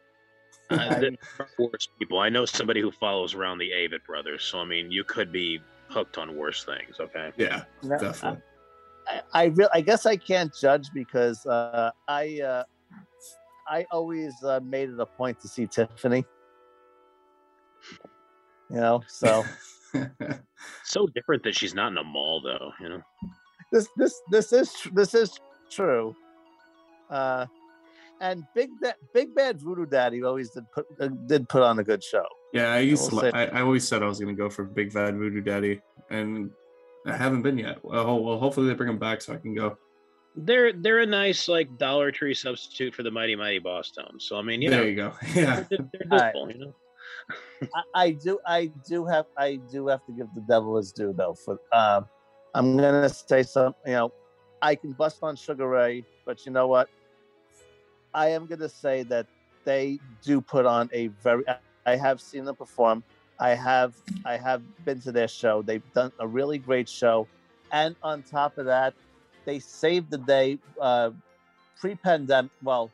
Uh, 0.70 1.00
there 1.00 1.12
are 1.40 1.48
worse 1.60 1.88
people. 2.00 2.20
I 2.20 2.30
know 2.30 2.46
somebody 2.46 2.82
who 2.82 2.92
follows 2.92 3.34
around 3.34 3.58
the 3.60 3.72
Avett 3.72 4.04
brothers, 4.06 4.44
so 4.44 4.60
I 4.60 4.66
mean, 4.66 4.92
you 4.92 5.04
could 5.04 5.32
be 5.32 5.60
hooked 5.90 6.18
on 6.18 6.36
worse 6.36 6.64
things. 6.64 7.00
Okay. 7.00 7.32
yeah, 7.38 7.64
No, 7.84 7.98
definitely. 8.00 8.42
I, 9.08 9.22
I, 9.34 9.44
re- 9.46 9.68
I 9.74 9.82
guess 9.82 10.06
I 10.06 10.16
can't 10.16 10.54
judge 10.60 10.88
because 10.94 11.46
uh, 11.46 11.92
I 12.08 12.40
uh, 12.42 12.64
I 13.68 13.86
always 13.92 14.34
uh, 14.44 14.62
made 14.64 14.90
it 14.90 15.00
a 15.00 15.06
point 15.06 15.40
to 15.42 15.48
see 15.48 15.68
Tiffany. 15.68 16.26
You 18.70 18.78
know, 18.78 19.04
so 19.08 19.44
So 20.86 21.08
different 21.08 21.44
that 21.44 21.56
she's 21.56 21.76
not 21.76 21.92
in 21.92 21.98
a 21.98 22.04
mall, 22.04 22.42
though. 22.42 22.72
You 22.80 22.90
know. 22.90 23.02
this 23.72 23.88
this 23.98 24.22
this 24.32 24.54
is 24.54 24.74
tr- 24.74 24.90
this 24.94 25.14
is 25.14 25.38
true. 25.70 26.16
Uh, 27.10 27.46
and 28.24 28.44
big 28.56 28.70
Ba- 28.82 28.96
big 29.14 29.36
bad 29.36 29.60
voodoo 29.62 29.86
daddy 29.86 30.24
always 30.24 30.50
did 30.52 30.64
put 30.74 30.86
uh, 31.00 31.10
did 31.28 31.48
put 31.50 31.62
on 31.62 31.78
a 31.80 31.84
good 31.84 32.04
show. 32.04 32.26
yeah, 32.54 32.74
I 32.74 32.80
used 32.80 33.10
to. 33.10 33.16
will 33.16 33.24
li- 33.24 33.32
say- 33.32 33.38
I, 33.38 33.60
I 33.60 33.62
always 33.62 33.88
said 33.88 34.02
I 34.02 34.08
was 34.08 34.20
going 34.20 34.34
to 34.36 34.40
go 34.44 34.50
for 34.50 34.64
Big 34.64 34.94
Bad 34.94 35.18
Voodoo 35.18 35.42
Daddy, 35.42 35.82
and 36.10 36.50
I 37.06 37.16
haven't 37.18 37.42
been 37.42 37.58
yet. 37.58 37.84
Well, 37.84 38.24
well, 38.24 38.40
hopefully 38.40 38.68
they 38.68 38.74
bring 38.74 38.90
him 38.90 38.98
back 39.00 39.22
so 39.22 39.34
I 39.34 39.38
can 39.38 39.54
go. 39.54 39.78
They're 40.36 40.72
they're 40.74 41.00
a 41.00 41.06
nice 41.06 41.48
like 41.48 41.78
Dollar 41.78 42.12
Tree 42.12 42.34
substitute 42.34 42.96
for 42.96 43.04
the 43.04 43.12
Mighty 43.12 43.36
Mighty 43.36 43.60
Bosstones. 43.60 44.22
So 44.22 44.38
I 44.38 44.42
mean, 44.42 44.62
you 44.62 44.70
there 44.70 44.82
know, 44.82 44.88
you 44.88 44.96
go. 44.96 45.14
Yeah, 45.36 45.64
they're, 45.70 45.80
they're 45.92 46.08
Alright. 46.12 46.34
doable, 46.36 46.54
you 46.54 46.60
know. 46.60 46.76
I, 47.76 48.04
I 48.06 48.12
do 48.12 48.40
I 48.48 48.72
do 48.88 49.06
have 49.06 49.26
I 49.38 49.60
do 49.72 49.88
have 49.88 50.06
to 50.08 50.12
give 50.14 50.28
the 50.34 50.42
devil 50.48 50.78
his 50.78 50.92
due 50.92 51.14
though. 51.16 51.36
For 51.46 51.60
um, 51.74 52.06
I'm 52.56 52.78
gonna 52.78 53.10
say 53.10 53.44
some. 53.44 53.76
You 53.86 53.94
know, 53.94 54.14
I 54.62 54.76
can 54.76 54.94
bust 54.94 55.20
on 55.22 55.36
Sugar 55.36 55.68
Ray, 55.68 56.04
but 56.26 56.46
you 56.46 56.52
know 56.52 56.68
what? 56.68 56.90
I 58.14 58.30
am 58.30 58.46
gonna 58.46 58.70
say 58.70 59.04
that 59.04 59.28
they 59.66 60.00
do 60.22 60.42
put 60.42 60.66
on 60.66 60.90
a 60.94 61.08
very. 61.08 61.44
I 61.86 61.96
have 61.96 62.22
seen 62.22 62.46
them 62.46 62.56
perform. 62.56 63.04
I 63.40 63.56
have 63.56 63.96
I 64.26 64.38
have 64.38 64.62
been 64.86 65.02
to 65.02 65.12
their 65.12 65.28
show. 65.28 65.62
They've 65.62 65.94
done 65.94 66.12
a 66.20 66.28
really 66.28 66.58
great 66.58 66.88
show, 66.88 67.28
and 67.72 67.96
on 68.04 68.24
top 68.24 68.58
of 68.58 68.66
that, 68.66 68.94
they 69.46 69.60
saved 69.60 70.12
the 70.12 70.18
day. 70.18 70.60
Uh, 70.80 71.12
pre-pandemic, 71.80 72.52
well, 72.62 72.92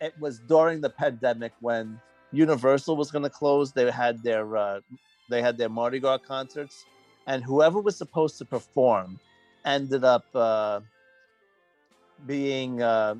it 0.00 0.14
was 0.20 0.38
during 0.40 0.80
the 0.80 0.90
pandemic 0.90 1.52
when 1.60 2.00
Universal 2.30 2.96
was 2.96 3.10
going 3.10 3.24
to 3.24 3.30
close. 3.30 3.72
They 3.72 3.90
had 3.90 4.22
their 4.22 4.56
uh, 4.56 4.80
they 5.28 5.42
had 5.42 5.58
their 5.58 5.68
Mardi 5.68 5.98
Gras 5.98 6.18
concerts, 6.18 6.84
and 7.26 7.42
whoever 7.42 7.80
was 7.80 7.96
supposed 7.96 8.38
to 8.38 8.44
perform 8.44 9.18
ended 9.64 10.04
up 10.04 10.24
uh, 10.34 10.80
being 12.26 12.82
uh, 12.82 13.16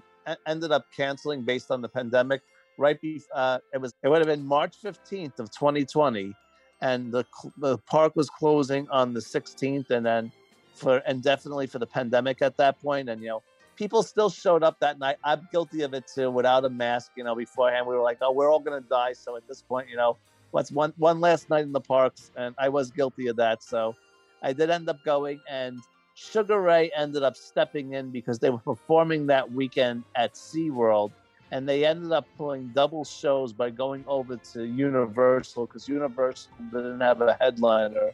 ended 0.46 0.72
up 0.72 0.84
canceling 0.96 1.42
based 1.42 1.70
on 1.70 1.80
the 1.80 1.88
pandemic. 1.88 2.42
Right, 2.78 3.00
be, 3.00 3.22
uh, 3.34 3.58
it 3.72 3.80
was 3.80 3.94
it 4.02 4.08
would 4.08 4.18
have 4.18 4.26
been 4.26 4.44
March 4.44 4.76
fifteenth 4.82 5.38
of 5.40 5.50
twenty 5.50 5.84
twenty, 5.86 6.34
and 6.82 7.10
the 7.10 7.24
the 7.58 7.78
park 7.78 8.14
was 8.14 8.28
closing 8.28 8.86
on 8.90 9.14
the 9.14 9.20
sixteenth, 9.22 9.90
and 9.90 10.04
then 10.04 10.30
for 10.74 10.98
indefinitely 11.08 11.66
for 11.68 11.78
the 11.78 11.86
pandemic 11.86 12.42
at 12.42 12.56
that 12.58 12.78
point, 12.80 13.08
and 13.08 13.22
you 13.22 13.28
know 13.28 13.42
people 13.76 14.02
still 14.02 14.28
showed 14.28 14.62
up 14.62 14.78
that 14.80 14.98
night. 14.98 15.16
I'm 15.24 15.48
guilty 15.52 15.82
of 15.82 15.94
it 15.94 16.04
too, 16.12 16.30
without 16.30 16.64
a 16.64 16.70
mask. 16.70 17.12
You 17.16 17.24
know, 17.24 17.34
beforehand 17.34 17.86
we 17.86 17.94
were 17.94 18.02
like, 18.02 18.18
"Oh, 18.20 18.32
we're 18.32 18.50
all 18.50 18.60
gonna 18.60 18.82
die." 18.82 19.14
So 19.14 19.36
at 19.36 19.48
this 19.48 19.62
point, 19.62 19.88
you 19.88 19.96
know, 19.96 20.18
what's 20.50 20.70
one 20.70 20.92
one 20.98 21.20
last 21.20 21.48
night 21.48 21.64
in 21.64 21.72
the 21.72 21.80
parks, 21.80 22.30
and 22.36 22.54
I 22.58 22.68
was 22.68 22.90
guilty 22.90 23.28
of 23.28 23.36
that. 23.36 23.62
So 23.62 23.94
I 24.42 24.52
did 24.52 24.70
end 24.70 24.88
up 24.88 25.02
going, 25.04 25.40
and 25.48 25.78
Sugar 26.16 26.62
Ray 26.62 26.90
ended 26.96 27.22
up 27.22 27.36
stepping 27.36 27.92
in 27.92 28.10
because 28.10 28.38
they 28.38 28.48
were 28.48 28.58
performing 28.58 29.26
that 29.26 29.52
weekend 29.52 30.02
at 30.14 30.32
SeaWorld 30.32 31.12
and 31.50 31.68
they 31.68 31.84
ended 31.84 32.10
up 32.10 32.26
pulling 32.38 32.68
double 32.68 33.04
shows 33.04 33.52
by 33.52 33.68
going 33.68 34.02
over 34.08 34.38
to 34.54 34.64
Universal 34.66 35.66
because 35.66 35.86
Universal 35.86 36.52
didn't 36.72 37.00
have 37.00 37.20
a 37.20 37.36
headliner 37.38 38.12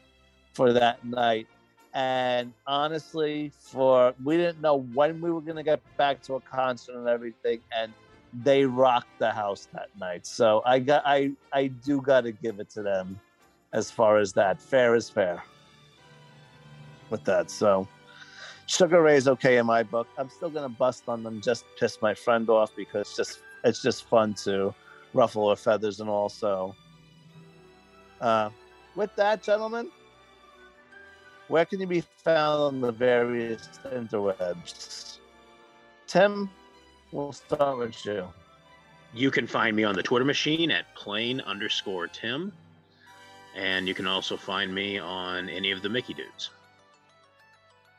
for 0.52 0.72
that 0.72 1.04
night. 1.04 1.46
And 1.94 2.52
honestly, 2.66 3.52
for 3.56 4.14
we 4.24 4.36
didn't 4.36 4.60
know 4.60 4.80
when 4.94 5.20
we 5.20 5.30
were 5.30 5.40
going 5.40 5.56
to 5.56 5.62
get 5.62 5.80
back 5.96 6.22
to 6.22 6.34
a 6.34 6.40
concert 6.40 6.96
and 6.96 7.06
everything, 7.06 7.60
and 7.72 7.92
they 8.42 8.64
rocked 8.64 9.16
the 9.20 9.30
house 9.30 9.68
that 9.74 9.88
night. 10.00 10.26
So 10.26 10.62
I 10.66 10.80
got 10.80 11.02
I 11.06 11.32
I 11.52 11.68
do 11.68 12.00
got 12.00 12.22
to 12.22 12.32
give 12.32 12.58
it 12.58 12.68
to 12.70 12.82
them 12.82 13.20
as 13.72 13.92
far 13.92 14.18
as 14.18 14.32
that. 14.32 14.60
Fair 14.60 14.96
is 14.96 15.08
fair 15.08 15.44
with 17.12 17.22
that. 17.24 17.50
So 17.50 17.86
Sugar 18.66 19.02
Ray's 19.02 19.28
okay 19.28 19.58
in 19.58 19.66
my 19.66 19.82
book. 19.82 20.08
I'm 20.18 20.28
still 20.28 20.50
gonna 20.50 20.68
bust 20.68 21.04
on 21.06 21.22
them, 21.22 21.40
just 21.40 21.64
piss 21.78 21.98
my 22.02 22.14
friend 22.14 22.48
off 22.50 22.74
because 22.74 23.02
it's 23.02 23.16
just 23.16 23.40
it's 23.64 23.82
just 23.82 24.08
fun 24.08 24.34
to 24.44 24.74
ruffle 25.14 25.48
her 25.50 25.56
feathers 25.56 26.00
and 26.00 26.08
all. 26.08 26.28
So, 26.28 26.74
uh, 28.20 28.50
with 28.96 29.14
that, 29.16 29.42
gentlemen, 29.42 29.90
where 31.48 31.64
can 31.64 31.80
you 31.80 31.86
be 31.86 32.00
found 32.00 32.62
on 32.62 32.80
the 32.80 32.92
various 32.92 33.68
interwebs? 33.84 35.18
Tim, 36.06 36.50
we'll 37.12 37.32
start 37.32 37.78
with 37.78 38.04
you. 38.04 38.26
You 39.14 39.30
can 39.30 39.46
find 39.46 39.76
me 39.76 39.84
on 39.84 39.94
the 39.94 40.02
Twitter 40.02 40.24
machine 40.24 40.70
at 40.70 40.94
plain 40.94 41.40
underscore 41.42 42.06
Tim. 42.06 42.52
And 43.54 43.86
you 43.86 43.92
can 43.92 44.06
also 44.06 44.36
find 44.36 44.74
me 44.74 44.98
on 44.98 45.50
any 45.50 45.70
of 45.70 45.82
the 45.82 45.88
Mickey 45.90 46.14
dudes. 46.14 46.50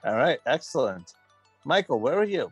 All 0.05 0.17
right, 0.17 0.39
excellent. 0.45 1.13
Michael, 1.65 1.99
where 1.99 2.19
are 2.19 2.25
you? 2.25 2.51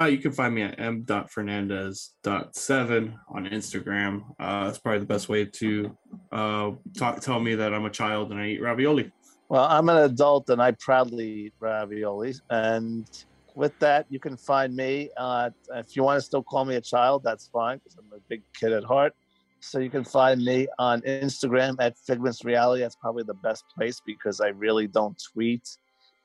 Uh, 0.00 0.06
you 0.06 0.18
can 0.18 0.32
find 0.32 0.54
me 0.54 0.62
at 0.62 0.80
m.fernandez.7 0.80 3.14
on 3.28 3.46
Instagram. 3.46 4.24
Uh, 4.40 4.64
that's 4.64 4.78
probably 4.78 5.00
the 5.00 5.06
best 5.06 5.28
way 5.28 5.44
to 5.44 5.94
uh, 6.32 6.70
talk, 6.96 7.20
tell 7.20 7.38
me 7.38 7.54
that 7.54 7.74
I'm 7.74 7.84
a 7.84 7.90
child 7.90 8.32
and 8.32 8.40
I 8.40 8.46
eat 8.48 8.62
ravioli. 8.62 9.12
Well, 9.50 9.66
I'm 9.68 9.90
an 9.90 9.98
adult 9.98 10.48
and 10.48 10.62
I 10.62 10.70
proudly 10.72 11.46
eat 11.46 11.52
ravioli. 11.60 12.34
And 12.48 13.06
with 13.54 13.78
that, 13.80 14.06
you 14.08 14.18
can 14.18 14.34
find 14.36 14.74
me. 14.74 15.10
Uh, 15.16 15.50
if 15.74 15.94
you 15.94 16.02
want 16.02 16.16
to 16.18 16.22
still 16.22 16.42
call 16.42 16.64
me 16.64 16.74
a 16.76 16.80
child, 16.80 17.22
that's 17.22 17.48
fine 17.48 17.76
because 17.78 17.98
I'm 17.98 18.06
a 18.16 18.20
big 18.28 18.42
kid 18.58 18.72
at 18.72 18.84
heart. 18.84 19.12
So 19.60 19.78
you 19.78 19.90
can 19.90 20.04
find 20.04 20.42
me 20.42 20.66
on 20.78 21.02
Instagram 21.02 21.76
at 21.78 21.98
Figments 21.98 22.42
Reality. 22.42 22.80
That's 22.82 22.96
probably 22.96 23.24
the 23.24 23.34
best 23.34 23.64
place 23.76 24.00
because 24.04 24.40
I 24.40 24.48
really 24.48 24.86
don't 24.86 25.22
tweet 25.34 25.68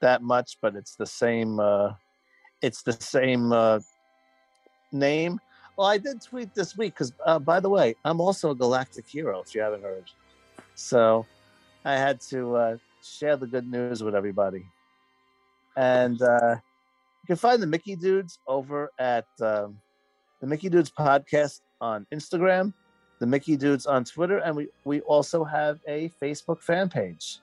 that 0.06 0.22
much, 0.22 0.58
but 0.62 0.76
it's 0.76 0.95
the 0.95 1.06
same. 1.06 1.60
Uh, 1.60 1.93
it's 2.62 2.84
the 2.84 2.93
same 2.93 3.51
uh, 3.51 3.80
name. 4.91 5.39
Well, 5.76 5.88
I 5.88 5.97
did 5.97 6.22
tweet 6.22 6.53
this 6.53 6.78
week 6.78 6.93
because, 6.93 7.12
uh, 7.26 7.39
by 7.39 7.60
the 7.60 7.70
way, 7.70 7.95
I'm 8.06 8.22
also 8.22 8.51
a 8.51 8.56
galactic 8.56 9.08
hero. 9.08 9.41
If 9.41 9.56
you 9.56 9.62
haven't 9.62 9.82
heard, 9.82 10.06
so 10.76 11.26
I 11.84 11.97
had 11.97 12.22
to 12.32 12.56
uh, 12.56 12.78
share 13.03 13.36
the 13.36 13.47
good 13.47 13.68
news 13.68 14.03
with 14.03 14.16
everybody. 14.16 14.64
And 15.76 16.22
uh, 16.22 16.56
you 17.22 17.28
can 17.28 17.36
find 17.36 17.62
the 17.62 17.68
Mickey 17.68 17.95
Dudes 17.95 18.38
over 18.47 18.91
at 18.99 19.28
um, 19.41 19.80
the 20.39 20.47
Mickey 20.47 20.70
Dudes 20.70 20.91
podcast 20.91 21.62
on 21.82 22.06
Instagram, 22.14 22.74
the 23.20 23.26
Mickey 23.26 23.58
Dudes 23.58 23.88
on 23.88 24.06
Twitter, 24.06 24.38
and 24.38 24.56
we 24.56 24.68
we 24.84 25.01
also 25.01 25.43
have 25.43 25.80
a 25.88 26.12
Facebook 26.22 26.62
fan 26.62 26.89
page. 26.89 27.39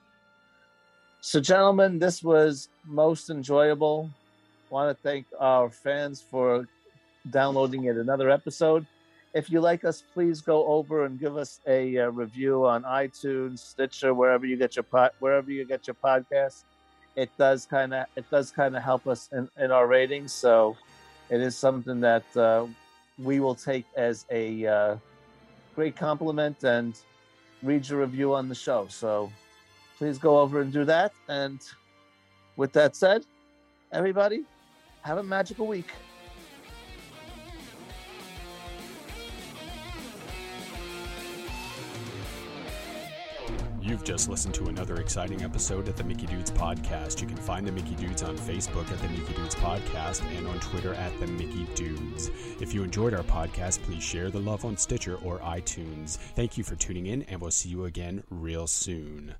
So, 1.25 1.39
gentlemen, 1.39 1.99
this 1.99 2.21
was 2.21 2.67
most 2.85 3.29
enjoyable. 3.29 4.09
Want 4.69 4.95
to 4.95 5.01
thank 5.03 5.25
our 5.39 5.69
fans 5.69 6.21
for 6.21 6.67
downloading 7.29 7.83
yet 7.83 7.95
another 7.95 8.29
episode. 8.29 8.85
If 9.33 9.49
you 9.49 9.61
like 9.61 9.85
us, 9.85 10.03
please 10.13 10.41
go 10.41 10.67
over 10.67 11.05
and 11.05 11.17
give 11.17 11.37
us 11.37 11.61
a 11.65 11.97
uh, 11.97 12.09
review 12.09 12.65
on 12.65 12.83
iTunes, 12.83 13.59
Stitcher, 13.59 14.13
wherever 14.13 14.45
you 14.45 14.57
get 14.57 14.75
your 14.75 14.83
wherever 15.19 15.49
you 15.49 15.63
get 15.63 15.87
your 15.87 15.95
podcast. 16.03 16.65
It 17.15 17.29
does 17.37 17.65
kind 17.65 17.93
of 17.93 18.05
it 18.17 18.29
does 18.29 18.51
kind 18.51 18.75
of 18.75 18.83
help 18.83 19.07
us 19.07 19.29
in, 19.31 19.47
in 19.57 19.71
our 19.71 19.87
ratings. 19.87 20.33
So, 20.33 20.75
it 21.29 21.39
is 21.39 21.57
something 21.57 22.01
that 22.01 22.25
uh, 22.35 22.67
we 23.17 23.39
will 23.39 23.55
take 23.55 23.85
as 23.95 24.25
a 24.29 24.67
uh, 24.67 24.97
great 25.73 25.95
compliment 25.95 26.65
and 26.65 26.99
read 27.61 27.87
your 27.87 28.01
review 28.01 28.33
on 28.33 28.49
the 28.49 28.55
show. 28.55 28.87
So 28.89 29.31
please 30.03 30.17
go 30.17 30.37
over 30.37 30.59
and 30.59 30.73
do 30.73 30.83
that. 30.83 31.13
And 31.29 31.61
with 32.57 32.73
that 32.73 32.93
said, 32.93 33.25
everybody, 33.93 34.43
have 35.01 35.17
a 35.17 35.23
magical 35.23 35.65
week. 35.65 35.87
You've 43.81 44.03
just 44.03 44.27
listened 44.27 44.53
to 44.55 44.65
another 44.65 44.95
exciting 44.95 45.41
episode 45.41 45.87
of 45.87 45.95
the 45.95 46.03
Mickey 46.03 46.25
Dudes 46.25 46.51
Podcast. 46.51 47.21
You 47.21 47.27
can 47.27 47.37
find 47.37 47.65
the 47.65 47.71
Mickey 47.71 47.95
Dudes 47.95 48.23
on 48.23 48.37
Facebook 48.37 48.91
at 48.91 48.99
the 48.99 49.07
Mickey 49.07 49.33
Dudes 49.35 49.55
Podcast 49.55 50.21
and 50.37 50.45
on 50.47 50.59
Twitter 50.59 50.93
at 50.95 51.17
the 51.21 51.27
Mickey 51.27 51.65
Dudes. 51.75 52.29
If 52.59 52.73
you 52.73 52.83
enjoyed 52.83 53.13
our 53.13 53.23
podcast, 53.23 53.81
please 53.83 54.03
share 54.03 54.29
the 54.29 54.39
love 54.39 54.65
on 54.65 54.75
Stitcher 54.75 55.15
or 55.23 55.39
iTunes. 55.39 56.17
Thank 56.17 56.57
you 56.57 56.65
for 56.65 56.75
tuning 56.75 57.05
in, 57.05 57.21
and 57.23 57.39
we'll 57.39 57.51
see 57.51 57.69
you 57.69 57.85
again 57.85 58.23
real 58.29 58.67
soon. 58.67 59.35